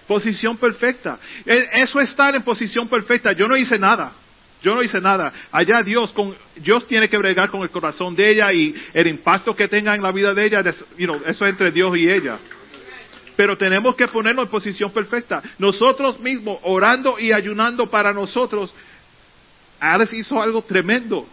posición 0.08 0.58
perfecta. 0.58 1.19
E, 1.45 1.69
eso 1.84 1.99
es 1.99 2.10
estar 2.10 2.36
en 2.36 2.41
posición 2.41 2.88
perfecta. 2.88 3.34
Yo 3.34 3.47
no 3.47 3.56
hice 3.56 3.77
nada. 3.77 4.13
Yo 4.62 4.75
no 4.75 4.84
hice 4.84 4.99
nada. 4.99 5.32
Allá 5.51 5.82
Dios, 5.84 6.12
con, 6.12 6.36
Dios 6.56 6.88
tiene 6.88 7.10
que 7.10 7.17
bregar 7.17 7.49
con 7.49 7.62
el 7.62 7.69
corazón 7.69 8.15
de 8.15 8.30
ella 8.30 8.51
y 8.54 8.75
el 8.93 9.08
impacto 9.08 9.56
que 9.56 9.67
tenga 9.67 9.95
en 9.95 10.01
la 10.01 10.12
vida 10.12 10.34
de 10.34 10.45
ella, 10.45 10.60
eso 10.62 10.86
es 11.25 11.41
entre 11.41 11.71
Dios 11.71 11.97
y 11.97 12.10
ella. 12.10 12.38
Pero 13.36 13.58
tenemos 13.58 13.95
que 13.95 14.08
ponernos 14.08 14.45
en 14.45 14.51
posición 14.51 14.91
perfecta. 14.91 15.41
Nosotros 15.58 16.19
mismos, 16.19 16.60
orando 16.63 17.17
y 17.19 17.32
ayunando 17.32 17.89
para 17.89 18.13
nosotros, 18.13 18.73
Alex 19.81 20.13
hizo 20.13 20.41
algo 20.41 20.61
tremendo 20.61 21.27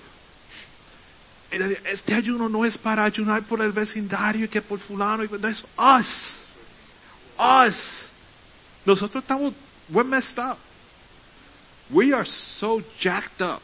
este 1.51 2.15
ayuno 2.15 2.49
no 2.49 2.65
es 2.65 2.77
para 2.77 3.05
ayunar 3.05 3.43
por 3.45 3.63
el 3.63 3.73
vecindario 3.73 4.49
que 4.51 4.61
por 4.61 4.79
fulano, 4.81 5.23
es 5.23 5.65
us. 5.77 6.43
Us. 7.39 7.77
Nosotros 8.85 9.23
estamos, 9.23 9.55
we're 9.89 10.09
messed 10.09 10.39
up. 10.39 10.59
We 11.91 12.13
are 12.13 12.27
so 12.27 12.83
jacked 13.01 13.41
up. 13.41 13.63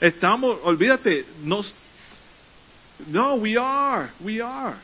Estamos, 0.00 0.58
olvídate, 0.62 1.26
nos, 1.42 1.74
no, 3.08 3.36
we 3.36 3.56
are, 3.56 4.10
we 4.20 4.40
are. 4.40 4.76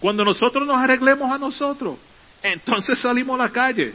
Cuando 0.00 0.24
nosotros 0.24 0.66
nos 0.66 0.76
arreglemos 0.76 1.30
a 1.30 1.38
nosotros, 1.38 1.98
entonces 2.42 2.98
salimos 2.98 3.38
a 3.38 3.44
la 3.44 3.50
calle. 3.50 3.94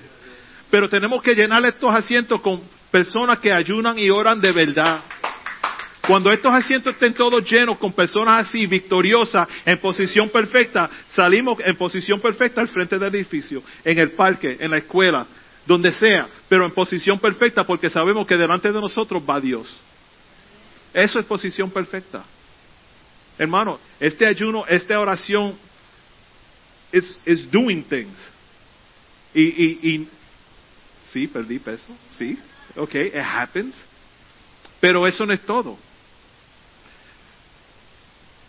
Pero 0.70 0.88
tenemos 0.88 1.22
que 1.22 1.36
llenar 1.36 1.66
estos 1.66 1.94
asientos 1.94 2.40
con 2.42 2.62
personas 2.92 3.40
que 3.40 3.52
ayunan 3.52 3.98
y 3.98 4.10
oran 4.10 4.40
de 4.40 4.52
verdad. 4.52 5.02
Cuando 6.06 6.32
estos 6.32 6.52
asientos 6.52 6.94
estén 6.94 7.14
todos 7.14 7.50
llenos 7.50 7.78
con 7.78 7.94
personas 7.94 8.48
así, 8.48 8.66
victoriosas, 8.66 9.48
en 9.66 9.78
posición 9.78 10.30
perfecta, 10.30 10.90
salimos 11.08 11.60
en 11.64 11.76
posición 11.76 12.20
perfecta 12.20 12.60
al 12.60 12.68
frente 12.68 12.98
del 12.98 13.16
edificio, 13.16 13.64
en 13.84 14.00
el 14.00 14.12
parque, 14.12 14.58
en 14.60 14.72
la 14.72 14.78
escuela, 14.78 15.26
donde 15.66 15.94
sea, 15.94 16.28
pero 16.50 16.66
en 16.66 16.72
posición 16.72 17.20
perfecta 17.20 17.64
porque 17.66 17.90
sabemos 17.90 18.26
que 18.26 18.36
delante 18.36 18.72
de 18.72 18.82
nosotros 18.82 19.22
va 19.28 19.40
Dios. 19.40 19.72
Eso 20.94 21.20
es 21.20 21.26
posición 21.26 21.70
perfecta. 21.70 22.26
Hermano, 23.38 23.80
este 24.00 24.26
ayuno, 24.26 24.66
esta 24.68 25.00
oración 25.00 25.56
is, 26.92 27.16
is 27.26 27.50
doing 27.50 27.84
things. 27.84 28.32
Y, 29.34 29.44
y, 29.44 29.80
y, 29.84 30.08
sí, 31.12 31.28
perdí 31.28 31.60
peso, 31.60 31.96
sí, 32.18 32.38
ok, 32.76 32.96
it 32.96 33.16
happens. 33.16 33.76
Pero 34.80 35.08
eso 35.08 35.26
no 35.26 35.34
es 35.34 35.42
todo. 35.46 35.78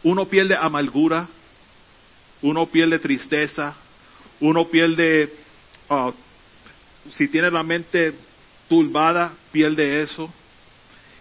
Uno 0.02 0.26
pierde 0.26 0.56
amargura, 0.56 1.28
uno 2.40 2.66
pierde 2.66 2.98
tristeza, 2.98 3.74
uno 4.40 4.66
pierde, 4.66 5.32
uh, 5.88 6.10
si 7.12 7.28
tiene 7.28 7.50
la 7.50 7.62
mente 7.62 8.14
turbada, 8.68 9.32
pierde 9.52 10.02
eso. 10.02 10.32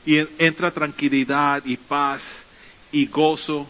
Y 0.03 0.17
entra 0.39 0.71
tranquilidad 0.71 1.63
y 1.65 1.77
paz 1.77 2.23
y 2.91 3.05
gozo 3.05 3.67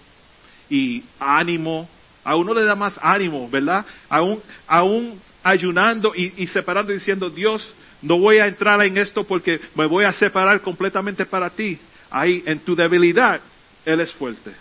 y 0.69 1.03
ánimo. 1.19 1.89
A 2.23 2.35
uno 2.35 2.53
le 2.53 2.63
da 2.63 2.75
más 2.75 2.97
ánimo, 3.01 3.49
¿verdad? 3.49 3.85
Aún, 4.07 4.41
aún 4.65 5.21
ayunando 5.43 6.13
y, 6.15 6.33
y 6.37 6.47
separando 6.47 6.93
diciendo, 6.93 7.29
Dios, 7.29 7.67
no 8.01 8.17
voy 8.17 8.37
a 8.37 8.47
entrar 8.47 8.81
en 8.81 8.97
esto 8.97 9.23
porque 9.25 9.59
me 9.75 9.85
voy 9.85 10.05
a 10.05 10.13
separar 10.13 10.61
completamente 10.61 11.25
para 11.25 11.49
ti. 11.49 11.77
Ahí, 12.09 12.43
en 12.45 12.59
tu 12.59 12.75
debilidad, 12.75 13.39
Él 13.85 13.99
es 14.01 14.11
fuerte. 14.13 14.51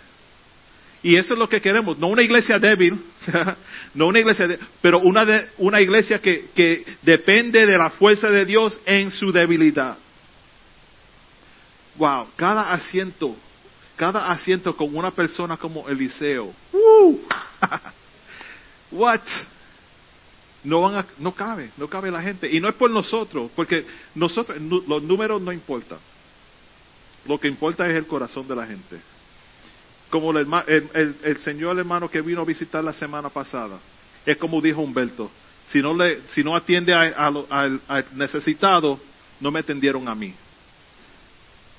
Y 1.03 1.15
eso 1.15 1.33
es 1.33 1.39
lo 1.39 1.49
que 1.49 1.61
queremos, 1.61 1.97
no 1.97 2.07
una 2.07 2.21
iglesia 2.21 2.59
débil, 2.59 3.01
no 3.95 4.07
una 4.07 4.19
iglesia 4.19 4.47
débil, 4.47 4.65
pero 4.81 4.99
una, 4.99 5.25
de, 5.25 5.49
una 5.57 5.81
iglesia 5.81 6.19
que, 6.19 6.49
que 6.53 6.85
depende 7.01 7.65
de 7.65 7.75
la 7.75 7.89
fuerza 7.89 8.29
de 8.29 8.45
Dios 8.45 8.79
en 8.85 9.09
su 9.09 9.31
debilidad. 9.31 9.97
Wow, 11.95 12.27
cada 12.35 12.71
asiento, 12.71 13.35
cada 13.95 14.27
asiento 14.27 14.77
con 14.77 14.95
una 14.95 15.09
persona 15.09 15.57
como 15.57 15.89
Eliseo. 15.89 16.53
¡Uh! 16.71 17.19
What? 18.91 19.21
No 20.63 20.81
van 20.81 20.95
a, 20.95 21.05
no 21.17 21.33
cabe, 21.33 21.71
no 21.77 21.87
cabe 21.87 22.11
la 22.11 22.21
gente. 22.21 22.49
Y 22.51 22.59
no 22.59 22.69
es 22.69 22.75
por 22.75 22.89
nosotros, 22.89 23.49
porque 23.55 23.85
nosotros, 24.15 24.59
los 24.61 25.01
números 25.03 25.41
no 25.41 25.51
importan. 25.51 25.99
Lo 27.25 27.39
que 27.39 27.47
importa 27.47 27.87
es 27.87 27.95
el 27.95 28.07
corazón 28.07 28.47
de 28.47 28.55
la 28.55 28.65
gente 28.65 28.99
como 30.11 30.37
el, 30.37 30.45
el, 30.67 31.15
el, 31.23 31.37
señor 31.37 31.79
hermano 31.79 32.11
que 32.11 32.21
vino 32.21 32.41
a 32.41 32.45
visitar 32.45 32.83
la 32.83 32.93
semana 32.93 33.29
pasada. 33.29 33.79
Es 34.25 34.37
como 34.37 34.61
dijo 34.61 34.81
Humberto, 34.81 35.31
si 35.71 35.81
no, 35.81 35.95
le, 35.95 36.21
si 36.27 36.43
no 36.43 36.55
atiende 36.55 36.93
al 36.93 37.81
necesitado, 38.13 38.99
no 39.39 39.49
me 39.49 39.61
atendieron 39.61 40.07
a 40.07 40.13
mí. 40.13 40.35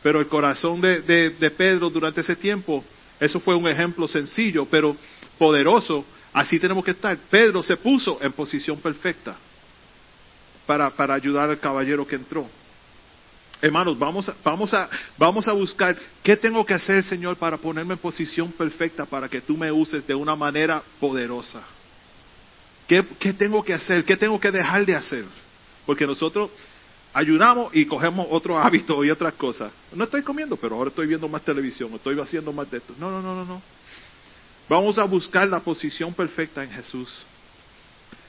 Pero 0.02 0.18
el 0.18 0.26
corazón 0.26 0.80
de, 0.80 1.02
de, 1.02 1.50
Pedro 1.50 1.90
durante 1.90 2.22
ese 2.22 2.34
tiempo, 2.34 2.82
eso 3.20 3.38
fue 3.38 3.54
un 3.54 3.68
ejemplo 3.68 4.08
sencillo, 4.08 4.66
pero 4.68 4.96
poderoso. 5.38 6.04
Así 6.32 6.58
tenemos 6.58 6.84
que 6.84 6.92
estar. 6.92 7.16
Pedro 7.30 7.62
se 7.62 7.76
puso 7.76 8.18
en 8.22 8.32
posición 8.32 8.78
perfecta 8.78 9.36
para, 10.66 10.90
para 10.90 11.14
ayudar 11.14 11.50
al 11.50 11.58
caballero 11.58 12.06
que 12.06 12.16
entró. 12.16 12.48
Hermanos, 13.60 13.96
vamos 13.96 14.28
a, 14.28 14.34
vamos, 14.42 14.74
a, 14.74 14.88
vamos 15.16 15.46
a 15.46 15.52
buscar 15.52 15.96
qué 16.22 16.36
tengo 16.36 16.66
que 16.66 16.74
hacer, 16.74 17.04
Señor, 17.04 17.36
para 17.36 17.56
ponerme 17.56 17.94
en 17.94 18.00
posición 18.00 18.50
perfecta 18.52 19.06
para 19.06 19.28
que 19.28 19.40
tú 19.40 19.56
me 19.56 19.70
uses 19.70 20.04
de 20.06 20.14
una 20.14 20.34
manera 20.34 20.82
poderosa. 20.98 21.62
¿Qué, 22.88 23.04
¿Qué 23.20 23.32
tengo 23.32 23.62
que 23.62 23.74
hacer? 23.74 24.04
¿Qué 24.04 24.16
tengo 24.16 24.40
que 24.40 24.50
dejar 24.50 24.84
de 24.84 24.96
hacer? 24.96 25.24
Porque 25.86 26.06
nosotros 26.06 26.50
ayunamos 27.12 27.74
y 27.74 27.86
cogemos 27.86 28.26
otro 28.30 28.58
hábito 28.58 29.04
y 29.04 29.10
otras 29.10 29.34
cosas. 29.34 29.72
No 29.94 30.04
estoy 30.04 30.22
comiendo, 30.22 30.56
pero 30.56 30.74
ahora 30.74 30.88
estoy 30.88 31.06
viendo 31.06 31.28
más 31.28 31.42
televisión, 31.42 31.92
estoy 31.94 32.18
haciendo 32.18 32.52
más 32.52 32.68
de 32.70 32.78
esto. 32.78 32.94
No, 32.98 33.10
no, 33.10 33.22
no, 33.22 33.34
no, 33.34 33.44
no. 33.44 33.62
Vamos 34.72 34.96
a 34.96 35.04
buscar 35.04 35.46
la 35.48 35.60
posición 35.60 36.14
perfecta 36.14 36.64
en 36.64 36.70
Jesús. 36.70 37.06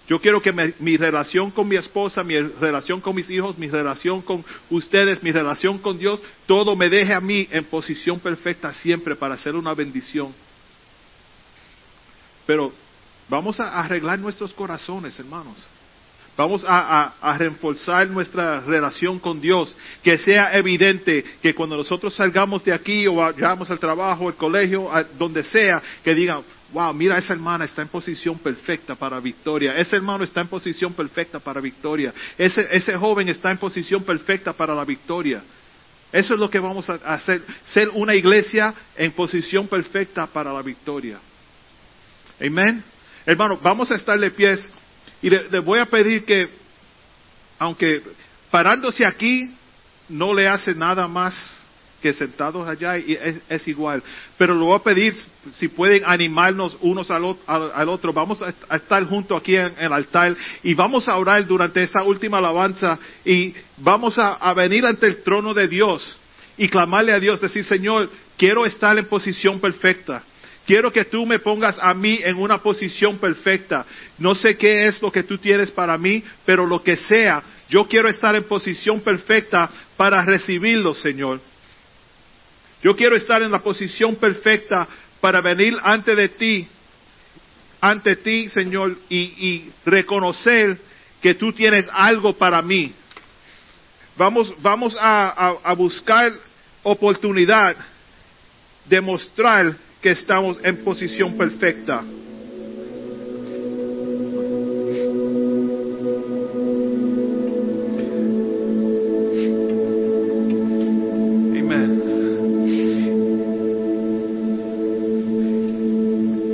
Yo 0.10 0.20
quiero 0.20 0.41
que 0.41 0.52
mi 0.52 0.98
relación 0.98 1.50
con 1.50 1.66
mi 1.66 1.78
esposa, 1.78 2.22
mi 2.22 2.38
relación 2.38 3.00
con 3.00 3.16
mis 3.16 3.30
hijos, 3.30 3.58
mi 3.58 3.70
relación 3.70 4.22
con 4.22 4.44
ustedes, 4.70 5.24
mi 5.24 5.32
relación 5.32 5.78
con 5.78 5.98
Dios, 5.98 6.20
todo 6.46 6.76
me 6.76 6.89
deje 6.89 7.14
a 7.14 7.22
mí 7.22 7.48
en 7.50 7.64
posición 7.64 8.20
perfecta 8.20 8.74
siempre 8.74 9.16
para 9.16 9.36
hacer 9.36 9.56
una 9.56 9.74
bendición. 9.74 10.36
Pero 12.46 12.74
vamos 13.30 13.62
a 13.62 13.80
arreglar 13.80 14.20
nuestros 14.20 14.52
corazones, 14.52 15.18
hermanos. 15.18 15.56
Vamos 16.36 16.66
a, 16.68 17.14
a, 17.22 17.38
reforzar 17.38 18.10
nuestra 18.10 18.62
relación 18.62 19.20
con 19.20 19.40
Dios, 19.40 19.76
que 20.02 20.18
sea 20.18 20.58
evidente 20.58 21.24
que 21.44 21.54
cuando 21.54 21.78
nosotros 21.78 22.16
salgamos 22.16 22.66
de 22.66 22.74
aquí 22.74 23.06
o 23.06 23.16
vayamos 23.16 23.70
al 23.70 23.78
trabajo, 23.78 24.28
al 24.28 24.36
colegio, 24.36 24.90
donde 25.20 25.44
sea, 25.44 25.82
que 26.04 26.16
digan, 26.16 26.42
wow, 26.72 26.92
mira, 26.92 27.20
esa 27.20 27.34
hermana 27.34 27.66
está 27.66 27.84
en 27.84 27.88
posición 27.88 28.40
perfecta 28.40 28.96
para 28.96 29.20
victoria, 29.20 29.78
ese 29.78 29.96
hermano 29.96 30.24
está 30.24 30.42
en 30.42 30.48
posición 30.48 30.94
perfecta 30.94 31.40
para 31.40 31.62
victoria, 31.62 32.12
ese, 32.36 32.68
ese 32.72 32.98
joven 32.98 33.30
está 33.30 33.52
en 33.52 33.58
posición 33.58 34.04
perfecta 34.04 34.54
para 34.54 34.74
la 34.74 34.86
victoria. 34.86 35.44
Eso 36.12 36.34
es 36.34 36.40
lo 36.40 36.50
que 36.50 36.60
vamos 36.60 36.90
a 36.90 36.94
hacer, 36.94 37.42
ser 37.66 37.90
una 37.90 38.16
iglesia 38.16 38.74
en 38.96 39.12
posición 39.12 39.68
perfecta 39.68 40.26
para 40.28 40.52
la 40.52 40.62
victoria. 40.64 41.20
Amén. 42.40 42.84
Hermano, 43.26 43.60
vamos 43.62 43.90
a 43.92 43.96
estar 43.96 44.20
de 44.20 44.32
pies. 44.32 44.68
Y 45.24 45.30
le, 45.30 45.60
voy 45.60 45.80
a 45.80 45.86
pedir 45.86 46.26
que, 46.26 46.50
aunque 47.58 48.04
parándose 48.52 49.06
aquí 49.06 49.50
no 50.10 50.34
le 50.34 50.48
hace 50.48 50.76
nada 50.76 51.08
más 51.08 51.34
que 52.02 52.12
sentados 52.12 52.68
allá 52.68 52.98
y 52.98 53.18
es, 53.50 53.68
igual. 53.70 54.04
Pero 54.38 54.54
le 54.54 54.60
voy 54.60 54.76
a 54.76 54.84
pedir 54.84 55.16
si 55.54 55.70
pueden 55.70 56.04
animarnos 56.06 56.78
unos 56.82 57.10
al, 57.10 57.24
otro. 57.24 58.12
Vamos 58.12 58.42
a, 58.42 58.76
estar 58.76 59.04
juntos 59.06 59.40
aquí 59.40 59.56
en, 59.56 59.74
el 59.80 59.94
altar 59.94 60.36
y 60.62 60.74
vamos 60.74 61.08
a 61.08 61.16
orar 61.18 61.48
durante 61.48 61.82
esta 61.82 62.04
última 62.04 62.40
alabanza 62.40 63.00
y 63.24 63.56
vamos 63.78 64.20
a 64.20 64.54
venir 64.54 64.86
ante 64.86 65.08
el 65.08 65.24
trono 65.24 65.54
de 65.54 65.70
Dios 65.70 66.18
y 66.58 66.68
clamarle 66.68 67.14
a 67.14 67.20
Dios, 67.20 67.40
decir, 67.40 67.64
Señor, 67.64 68.10
quiero 68.38 68.66
estar 68.66 68.98
en 68.98 69.06
posición 69.06 69.60
perfecta. 69.60 70.22
Quiero 70.66 70.91
que 70.91 71.05
tú 71.05 71.26
me 71.26 71.39
pongas 71.39 71.78
a 71.82 71.93
mí 71.93 72.20
en 72.24 72.38
una 72.38 72.59
posición 72.59 73.18
perfecta. 73.18 73.86
No 74.18 74.34
sé 74.34 74.55
qué 74.55 74.88
es 74.88 75.01
lo 75.01 75.11
que 75.11 75.24
tú 75.24 75.38
tienes 75.38 75.70
para 75.72 75.97
mí, 75.97 76.24
pero 76.45 76.66
lo 76.66 76.82
que 76.82 76.95
sea, 76.95 77.43
yo 77.70 77.86
quiero 77.88 78.09
estar 78.09 78.34
en 78.36 78.43
posición 78.43 79.01
perfecta 79.01 79.70
para 79.97 80.24
recibirlo, 80.24 80.93
Señor. 80.95 81.41
Yo 82.82 82.95
quiero 82.95 83.16
estar 83.16 83.41
en 83.41 83.51
la 83.51 83.59
posición 83.59 84.16
perfecta 84.16 84.88
para 85.20 85.41
venir 85.41 85.78
ante 85.84 86.16
de 86.16 86.30
ti, 86.30 86.68
ante 87.82 88.16
ti, 88.18 88.49
Señor, 88.49 88.97
y, 89.09 89.70
reconocer 89.86 90.78
que 91.22 91.34
tú 91.34 91.51
tienes 91.51 91.88
algo 91.91 92.34
para 92.34 92.61
mí. 92.61 92.93
Vamos, 94.16 94.53
vamos 94.61 94.95
a, 94.99 95.57
a 95.64 95.74
buscar 95.74 96.32
oportunidad 96.84 97.76
de 98.86 99.01
mostrar 99.01 99.76
que 100.04 100.12
estamos 100.12 100.60
en 100.62 100.84
posición 100.84 101.34
perfecta. 101.36 102.04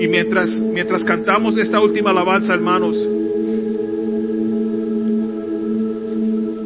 Mientras, 0.10 0.50
mientras 0.50 1.04
cantamos 1.06 1.58
esta 1.58 1.82
última 1.82 2.12
alabanza, 2.12 2.54
hermanos, 2.54 2.96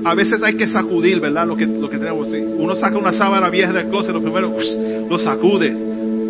a 0.04 0.16
veces 0.16 0.42
hay 0.44 0.56
que 0.56 0.68
sacudir, 0.68 1.20
¿verdad? 1.20 1.48
Lo 1.48 1.56
que, 1.56 1.66
lo 1.66 1.90
que 1.90 1.98
tenemos. 1.98 2.28
Uno 2.58 2.76
saca 2.76 2.98
una 2.98 3.14
sábana 3.14 3.50
vieja 3.50 3.72
del 3.72 3.88
closet, 3.88 4.12
lo 4.12 4.22
primero, 4.22 4.54
lo 5.08 5.20
sacude 5.20 5.83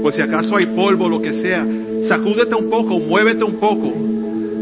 por 0.04 0.14
si 0.14 0.22
acaso 0.22 0.58
hay 0.58 0.66
polvo, 0.68 1.08
lo 1.08 1.22
que 1.22 1.32
sea, 1.32 1.66
sacúdete 2.10 2.54
un 2.54 2.70
poco, 2.70 3.00
muévete 3.00 3.46
un 3.46 3.56
poco. 3.56 3.94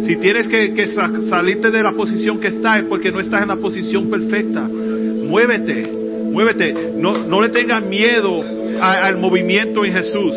Si 0.06 0.16
tienes 0.18 0.48
que, 0.48 0.88
salirte 1.30 1.72
de 1.72 1.82
la 1.82 1.94
posición 1.94 2.40
que 2.40 2.50
estás 2.50 2.82
es 2.82 2.86
porque 2.86 3.12
no 3.12 3.20
estás 3.20 3.42
en 3.42 3.48
la 3.48 3.56
posición 3.56 4.08
perfecta. 4.08 4.62
Muévete, 4.62 5.92
muévete. 6.32 6.94
No, 6.96 7.26
no 7.26 7.42
le 7.42 7.50
tengas 7.50 7.84
miedo 7.84 8.44
al 8.80 9.18
movimiento 9.18 9.84
en 9.84 9.94
Jesús. 9.94 10.34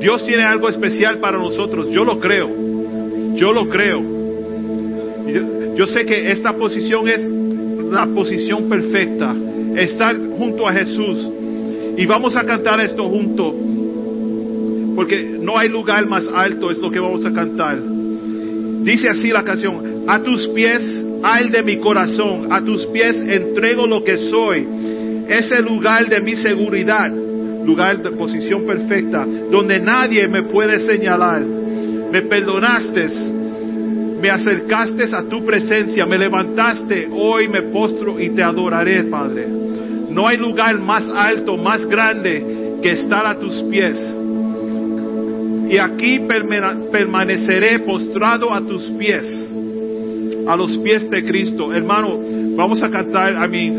Dios 0.00 0.24
tiene 0.24 0.44
algo 0.44 0.68
especial 0.68 1.18
para 1.18 1.38
nosotros. 1.38 1.88
Yo 1.90 2.04
lo 2.04 2.20
creo. 2.20 2.48
Yo 3.34 3.52
lo 3.52 3.68
creo. 3.68 4.02
Yo, 5.26 5.74
yo 5.74 5.86
sé 5.88 6.04
que 6.04 6.30
esta 6.30 6.52
posición 6.52 7.08
es 7.08 7.20
la 7.90 8.06
posición 8.06 8.68
perfecta. 8.68 9.34
Estar 9.74 10.16
junto 10.38 10.68
a 10.68 10.72
Jesús. 10.72 11.28
Y 11.96 12.06
vamos 12.06 12.36
a 12.36 12.44
cantar 12.44 12.78
esto 12.80 13.08
juntos. 13.08 13.54
Porque 14.96 15.38
no 15.40 15.58
hay 15.58 15.68
lugar 15.68 16.06
más 16.06 16.24
alto, 16.34 16.70
es 16.70 16.78
lo 16.78 16.90
que 16.90 16.98
vamos 16.98 17.24
a 17.24 17.32
cantar. 17.32 17.78
Dice 18.82 19.08
así 19.08 19.28
la 19.28 19.44
canción, 19.44 20.04
a 20.08 20.22
tus 20.22 20.48
pies, 20.48 21.04
al 21.22 21.50
de 21.50 21.62
mi 21.62 21.78
corazón, 21.78 22.48
a 22.50 22.62
tus 22.62 22.86
pies 22.86 23.16
entrego 23.16 23.86
lo 23.86 24.02
que 24.02 24.16
soy. 24.30 24.66
Es 25.28 25.50
el 25.52 25.64
lugar 25.64 26.08
de 26.08 26.20
mi 26.20 26.36
seguridad, 26.36 27.12
lugar 27.64 28.02
de 28.02 28.10
posición 28.12 28.64
perfecta, 28.64 29.26
donde 29.50 29.80
nadie 29.80 30.26
me 30.28 30.42
puede 30.44 30.80
señalar. 30.80 31.42
me 32.10 32.22
perdonaste, 32.22 33.08
me 34.20 34.30
acercaste 34.30 35.04
a 35.14 35.24
tu 35.24 35.44
presencia, 35.44 36.06
me 36.06 36.16
levantaste, 36.16 37.08
hoy 37.12 37.48
me 37.48 37.62
postro 37.62 38.18
y 38.18 38.30
te 38.30 38.42
adoraré, 38.42 39.04
Padre. 39.04 39.46
No 40.10 40.26
hay 40.26 40.38
lugar 40.38 40.78
más 40.78 41.04
alto, 41.14 41.58
más 41.58 41.84
grande 41.86 42.78
que 42.82 42.92
estar 42.92 43.26
a 43.26 43.38
tus 43.38 43.62
pies. 43.64 44.15
Y 45.68 45.78
aquí 45.78 46.20
permaneceré 46.92 47.80
postrado 47.80 48.52
a 48.52 48.60
tus 48.60 48.82
pies, 48.92 49.52
a 50.46 50.56
los 50.56 50.76
pies 50.78 51.10
de 51.10 51.24
Cristo. 51.24 51.72
Hermano, 51.72 52.18
vamos 52.56 52.82
a 52.82 52.90
cantar, 52.90 53.36
a 53.36 53.46
mí, 53.48 53.72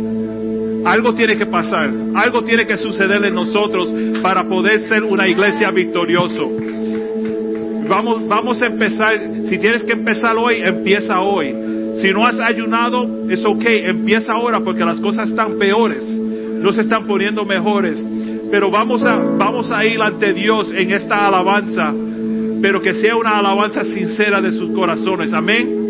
algo 0.85 1.13
tiene 1.13 1.38
que 1.38 1.45
pasar, 1.45 1.89
algo 2.15 2.43
tiene 2.43 2.65
que 2.65 2.77
suceder 2.77 3.23
en 3.25 3.35
nosotros 3.35 3.89
para 4.21 4.43
poder 4.47 4.88
ser 4.88 5.03
una 5.03 5.27
iglesia 5.27 5.71
victorioso. 5.71 6.51
Vamos, 7.89 8.27
vamos 8.27 8.61
a 8.61 8.67
empezar, 8.67 9.13
si 9.45 9.57
tienes 9.57 9.83
que 9.85 9.93
empezar 9.93 10.35
hoy, 10.35 10.55
empieza 10.61 11.21
hoy. 11.21 11.53
Si 12.01 12.11
no 12.11 12.25
has 12.25 12.39
ayunado, 12.39 13.29
es 13.29 13.43
ok, 13.45 13.63
empieza 13.65 14.31
ahora 14.33 14.59
porque 14.59 14.83
las 14.85 14.99
cosas 14.99 15.29
están 15.29 15.57
peores, 15.57 16.03
no 16.03 16.71
se 16.73 16.81
están 16.81 17.07
poniendo 17.07 17.43
mejores. 17.45 18.03
Pero 18.50 18.72
vamos 18.72 19.04
a, 19.04 19.16
vamos 19.38 19.70
a 19.72 19.86
ir 19.86 20.02
ante 20.02 20.34
Dios 20.34 20.72
en 20.74 20.91
esta 20.91 21.28
alabanza, 21.28 21.93
pero 22.62 22.82
que 22.82 22.93
sea 22.95 23.16
una 23.16 23.38
alabanza 23.38 23.84
sincera 23.84 24.41
de 24.41 24.52
sus 24.52 24.72
corazones. 24.72 25.34
Amén. 25.34 25.86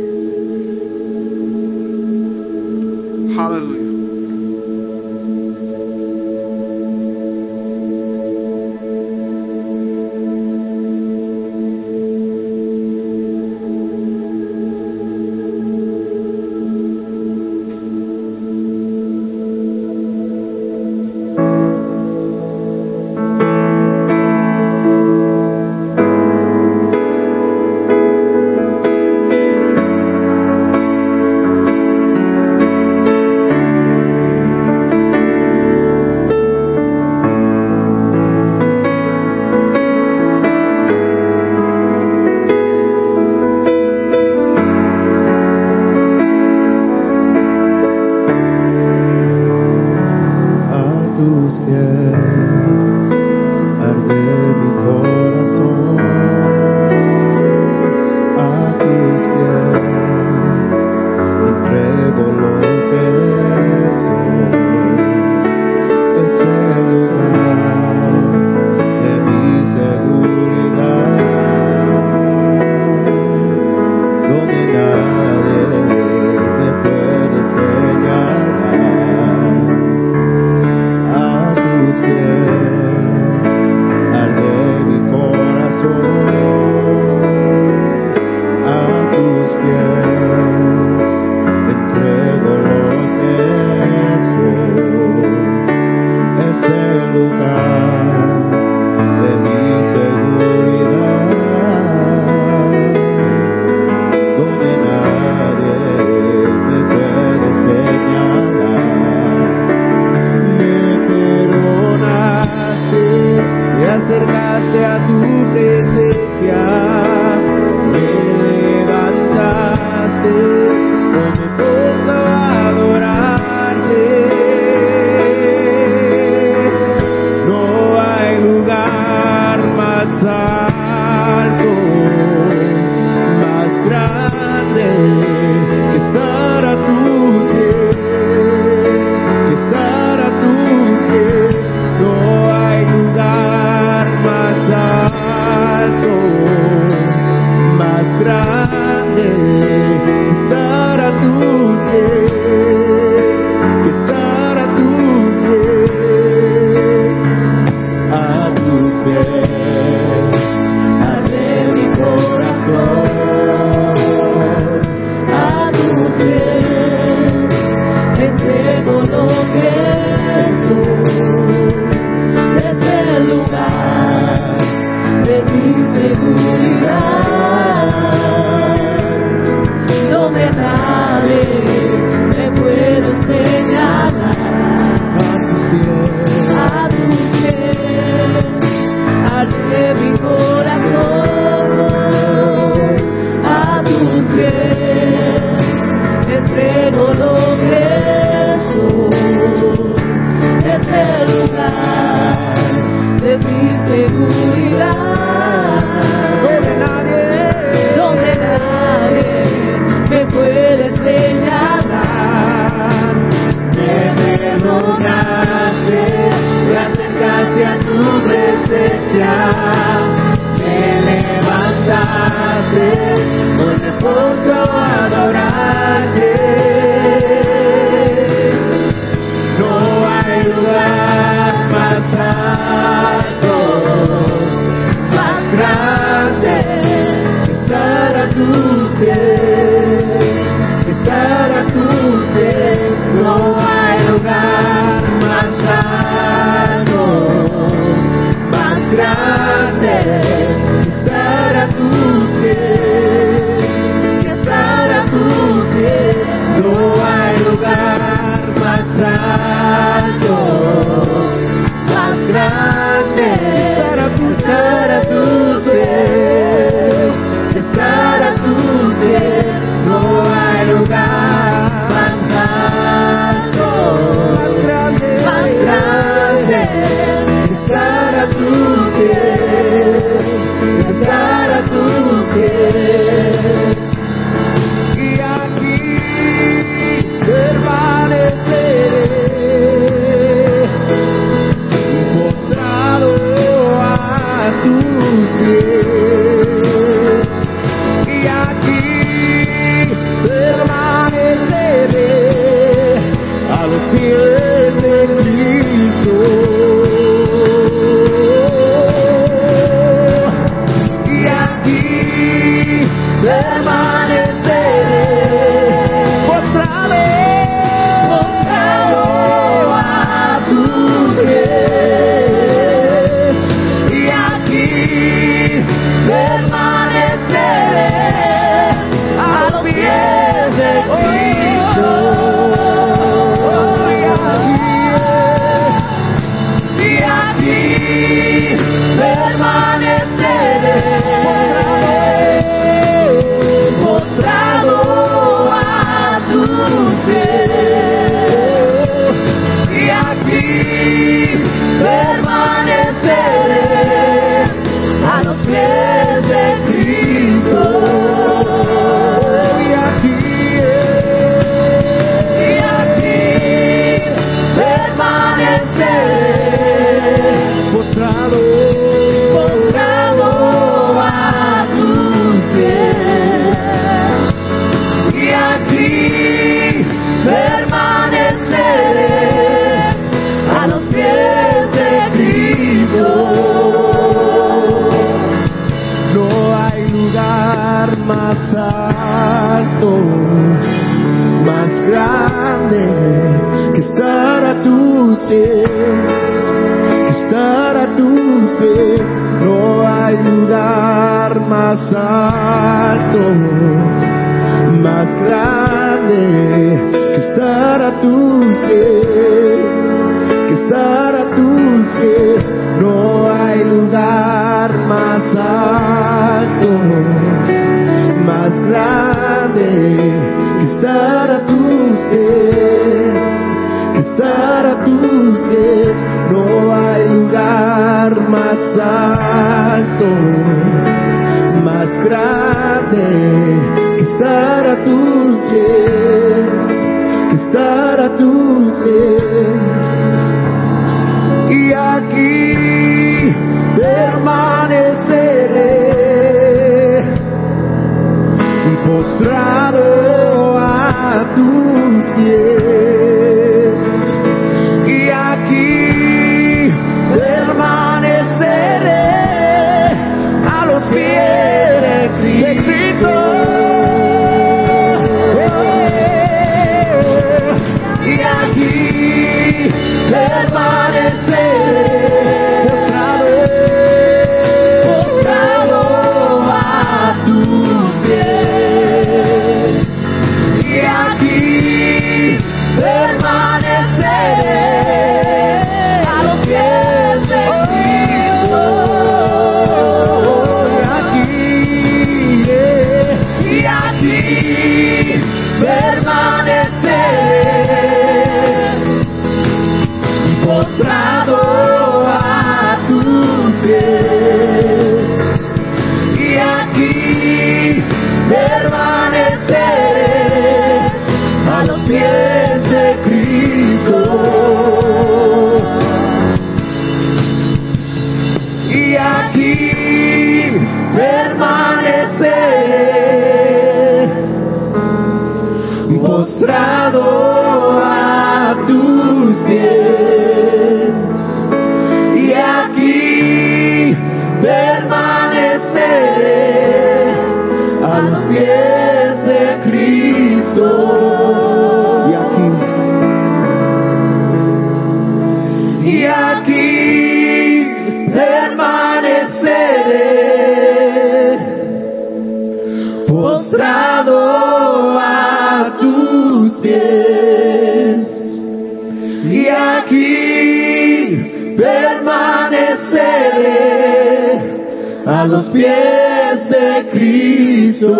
Pies 565.67 566.49
de 566.49 566.89
Cristo. 566.91 567.93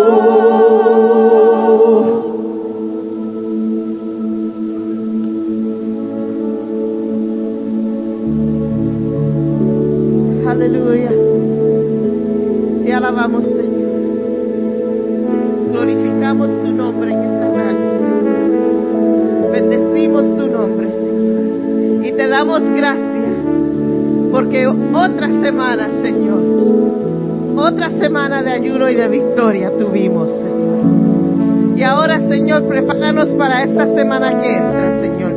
Semana 27.98 28.42
de 28.42 28.52
ayuno 28.52 28.88
y 28.88 28.94
de 28.94 29.08
victoria 29.08 29.70
tuvimos, 29.78 30.28
Señor. 30.30 31.78
Y 31.78 31.82
ahora, 31.82 32.18
Señor, 32.28 32.66
prepáranos 32.66 33.28
para 33.34 33.62
esta 33.62 33.86
semana 33.94 34.40
que 34.40 34.56
entra, 34.56 35.00
Señor. 35.00 35.32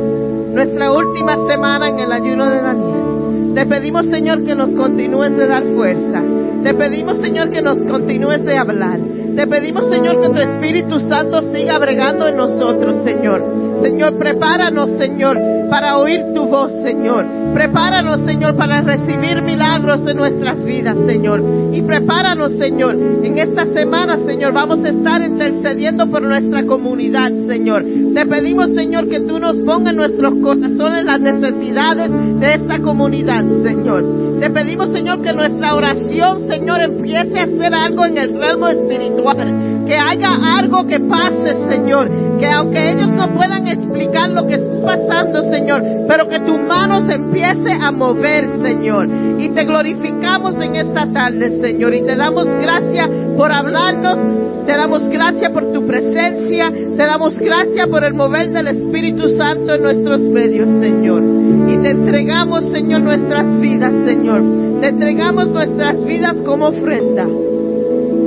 Nuestra 0.52 0.92
última 0.92 1.36
semana 1.46 1.88
en 1.88 1.98
el 1.98 2.12
ayuno 2.12 2.50
de 2.50 2.60
Daniel. 2.60 3.54
Te 3.54 3.66
pedimos, 3.66 4.06
Señor, 4.06 4.44
que 4.44 4.54
nos 4.54 4.70
continúes 4.72 5.36
de 5.36 5.46
dar 5.46 5.62
fuerza. 5.74 6.22
Te 6.62 6.74
pedimos, 6.74 7.18
Señor, 7.18 7.50
que 7.50 7.60
nos 7.60 7.78
continúes 7.78 8.44
de 8.44 8.56
hablar. 8.56 8.98
Te 9.36 9.46
pedimos, 9.46 9.88
Señor, 9.90 10.20
que 10.20 10.28
tu 10.30 10.38
Espíritu 10.38 10.98
Santo 11.00 11.42
siga 11.52 11.78
bregando 11.78 12.26
en 12.26 12.36
nosotros, 12.36 12.96
Señor. 13.04 13.42
Señor, 13.82 14.16
prepáranos, 14.16 14.90
Señor, 14.98 15.38
para 15.70 15.98
oír 15.98 16.20
tu 16.34 16.44
voz, 16.46 16.72
Señor. 16.82 17.24
Prepáranos, 17.52 18.20
Señor, 18.22 18.56
para 18.56 18.80
recibir 18.80 19.42
milagros 19.42 20.06
en 20.06 20.18
vidas, 20.64 20.96
Señor. 21.06 21.42
Y 21.72 21.82
prepáranos, 21.82 22.52
Señor. 22.54 22.94
En 22.94 23.38
esta 23.38 23.66
semana, 23.66 24.18
Señor, 24.26 24.52
vamos 24.52 24.84
a 24.84 24.88
estar 24.88 25.22
intercediendo 25.22 26.08
por 26.08 26.22
nuestra 26.22 26.64
comunidad, 26.66 27.30
Señor. 27.46 27.84
Te 28.14 28.26
pedimos, 28.26 28.70
Señor, 28.70 29.08
que 29.08 29.20
tú 29.20 29.38
nos 29.38 29.58
pongas 29.60 29.92
en 29.92 29.96
nuestros 29.96 30.34
corazones 30.42 31.04
las 31.04 31.20
necesidades 31.20 32.10
de 32.40 32.54
esta 32.54 32.78
comunidad, 32.80 33.44
Señor. 33.62 34.40
Te 34.40 34.50
pedimos, 34.50 34.90
Señor, 34.90 35.22
que 35.22 35.32
nuestra 35.32 35.74
oración, 35.74 36.48
Señor, 36.48 36.82
empiece 36.82 37.38
a 37.38 37.44
hacer 37.44 37.74
algo 37.74 38.04
en 38.04 38.18
el 38.18 38.34
realmo 38.34 38.68
espiritual. 38.68 39.71
Que 39.86 39.96
haya 39.96 40.58
algo 40.58 40.86
que 40.86 41.00
pase, 41.00 41.68
Señor. 41.68 42.10
Que 42.38 42.46
aunque 42.46 42.92
ellos 42.92 43.12
no 43.12 43.28
puedan 43.34 43.66
explicar 43.66 44.30
lo 44.30 44.46
que 44.46 44.54
está 44.54 44.72
pasando, 44.84 45.42
Señor, 45.50 45.82
pero 46.08 46.28
que 46.28 46.40
tu 46.40 46.58
mano 46.58 47.00
se 47.06 47.14
empiece 47.14 47.72
a 47.72 47.90
mover, 47.92 48.58
Señor. 48.62 49.08
Y 49.38 49.48
te 49.50 49.64
glorificamos 49.64 50.54
en 50.60 50.76
esta 50.76 51.06
tarde, 51.12 51.60
Señor. 51.60 51.94
Y 51.94 52.02
te 52.02 52.16
damos 52.16 52.46
gracias 52.60 53.08
por 53.36 53.52
hablarnos. 53.52 54.18
Te 54.66 54.72
damos 54.72 55.08
gracias 55.08 55.50
por 55.50 55.72
tu 55.72 55.86
presencia. 55.86 56.70
Te 56.70 56.96
damos 56.96 57.36
gracias 57.38 57.88
por 57.88 58.04
el 58.04 58.14
mover 58.14 58.50
del 58.50 58.68
Espíritu 58.68 59.28
Santo 59.36 59.74
en 59.74 59.82
nuestros 59.82 60.20
medios, 60.20 60.68
Señor. 60.80 61.22
Y 61.68 61.76
te 61.78 61.90
entregamos, 61.90 62.64
Señor, 62.70 63.02
nuestras 63.02 63.58
vidas, 63.58 63.92
Señor. 64.04 64.42
Te 64.80 64.88
entregamos 64.88 65.48
nuestras 65.48 66.02
vidas 66.04 66.36
como 66.44 66.66
ofrenda. 66.66 67.26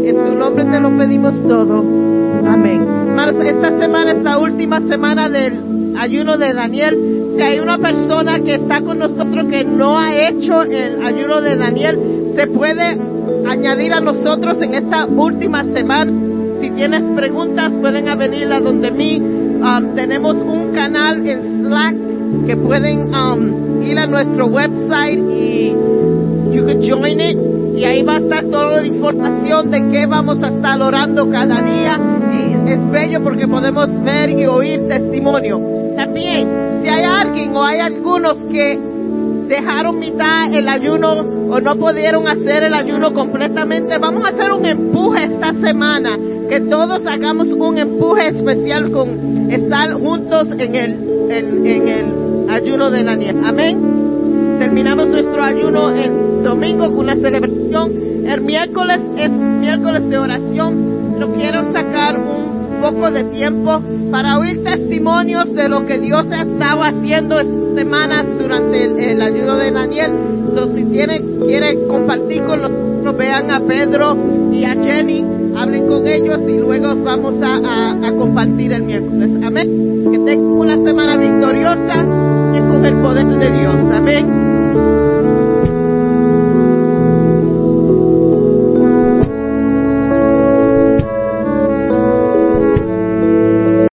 En 0.05 0.15
tu 0.23 0.35
nombre 0.35 0.63
te 0.65 0.79
lo 0.79 0.95
pedimos 0.95 1.33
todo. 1.47 1.79
Amén. 1.79 2.85
Esta 3.43 3.79
semana 3.79 4.11
es 4.11 4.21
la 4.21 4.37
última 4.37 4.79
semana 4.81 5.27
del 5.29 5.95
ayuno 5.97 6.37
de 6.37 6.53
Daniel. 6.53 7.33
Si 7.35 7.41
hay 7.41 7.59
una 7.59 7.79
persona 7.79 8.39
que 8.39 8.53
está 8.53 8.81
con 8.81 8.99
nosotros 8.99 9.47
que 9.49 9.63
no 9.63 9.97
ha 9.97 10.15
hecho 10.15 10.61
el 10.61 11.03
ayuno 11.03 11.41
de 11.41 11.55
Daniel, 11.55 11.97
se 12.35 12.45
puede 12.45 12.99
añadir 13.47 13.93
a 13.93 13.99
nosotros 13.99 14.59
en 14.61 14.75
esta 14.75 15.07
última 15.07 15.63
semana. 15.63 16.11
Si 16.61 16.69
tienes 16.69 17.01
preguntas, 17.15 17.71
pueden 17.81 18.05
venir 18.19 18.53
a 18.53 18.59
donde 18.59 18.91
mí. 18.91 19.17
Um, 19.17 19.95
tenemos 19.95 20.35
un 20.35 20.71
canal 20.75 21.25
en 21.27 21.65
Slack 21.65 21.95
que 22.45 22.55
pueden 22.57 23.11
um, 23.11 23.81
ir 23.81 23.97
a 23.97 24.05
nuestro 24.05 24.45
website 24.45 25.19
y 25.35 25.73
you 26.51 26.63
can 26.63 26.79
join 26.83 27.19
it 27.19 27.54
y 27.75 27.83
ahí 27.83 28.03
va 28.03 28.15
a 28.15 28.19
estar 28.19 28.43
toda 28.45 28.81
la 28.81 28.87
información 28.87 29.71
de 29.71 29.87
qué 29.89 30.05
vamos 30.05 30.41
a 30.41 30.47
estar 30.49 30.81
orando 30.81 31.29
cada 31.29 31.61
día 31.61 31.99
y 32.33 32.69
es 32.71 32.89
bello 32.91 33.21
porque 33.23 33.47
podemos 33.47 33.89
ver 34.03 34.29
y 34.29 34.45
oír 34.45 34.87
testimonio. 34.87 35.59
También, 35.95 36.47
si 36.81 36.89
hay 36.89 37.03
alguien 37.03 37.55
o 37.55 37.63
hay 37.63 37.79
algunos 37.79 38.37
que 38.51 38.79
dejaron 39.47 39.99
mitad 39.99 40.51
el 40.53 40.67
ayuno 40.67 41.11
o 41.51 41.59
no 41.61 41.75
pudieron 41.75 42.27
hacer 42.27 42.63
el 42.63 42.73
ayuno 42.73 43.13
completamente, 43.13 43.97
vamos 43.97 44.25
a 44.25 44.29
hacer 44.29 44.51
un 44.51 44.65
empuje 44.65 45.25
esta 45.25 45.53
semana, 45.53 46.17
que 46.49 46.61
todos 46.61 47.01
hagamos 47.05 47.49
un 47.51 47.77
empuje 47.77 48.29
especial 48.29 48.91
con 48.91 49.51
estar 49.51 49.93
juntos 49.93 50.47
en 50.57 50.75
el, 50.75 51.29
el- 51.29 51.67
en 51.67 51.87
el 51.87 52.49
ayuno 52.49 52.89
de 52.89 53.03
Daniel. 53.03 53.37
Amén. 53.43 54.04
Terminamos 54.59 55.07
nuestro 55.09 55.41
ayuno 55.43 55.91
el 55.91 56.43
domingo 56.43 56.85
con 56.87 56.99
una 56.99 57.15
celebración. 57.15 57.91
El 58.27 58.41
miércoles 58.41 58.99
es 59.17 59.29
miércoles 59.29 60.09
de 60.09 60.17
oración. 60.17 60.95
Pero 61.15 61.33
quiero 61.33 61.63
sacar 61.71 62.17
un 62.19 62.81
poco 62.81 63.09
de 63.11 63.23
tiempo 63.25 63.81
para 64.11 64.37
oír 64.37 64.63
testimonios 64.63 65.53
de 65.53 65.69
lo 65.69 65.85
que 65.85 65.97
Dios 65.99 66.25
ha 66.31 66.41
estado 66.43 66.83
haciendo 66.83 67.39
esta 67.39 67.75
semana 67.75 68.23
durante 68.23 68.83
el, 68.85 68.99
el 68.99 69.21
ayuno 69.21 69.55
de 69.57 69.71
Daniel. 69.71 70.11
So, 70.53 70.73
si 70.75 70.83
tiene, 70.85 71.21
quiere 71.45 71.85
compartir 71.87 72.43
con 72.43 72.61
nosotros, 72.61 73.17
vean 73.17 73.51
a 73.51 73.59
Pedro 73.61 74.15
y 74.51 74.63
a 74.63 74.71
Jenny, 74.73 75.23
hablen 75.55 75.87
con 75.87 76.07
ellos 76.07 76.39
y 76.47 76.57
luego 76.59 76.95
vamos 77.03 77.35
a, 77.41 77.55
a- 77.57 78.07
a 78.07 78.11
compartir 78.13 78.71
el 78.73 78.83
miércoles. 78.83 79.29
Amén. 79.43 80.09
Que 80.11 80.19
tengan 80.19 80.45
una 80.51 80.75
semana 80.75 81.17
victoriosa 81.17 82.05
con 82.61 82.85
el 82.85 82.95
poder 83.01 83.27
de 83.27 83.51
Dios. 83.51 83.81
Amén. 83.91 85.14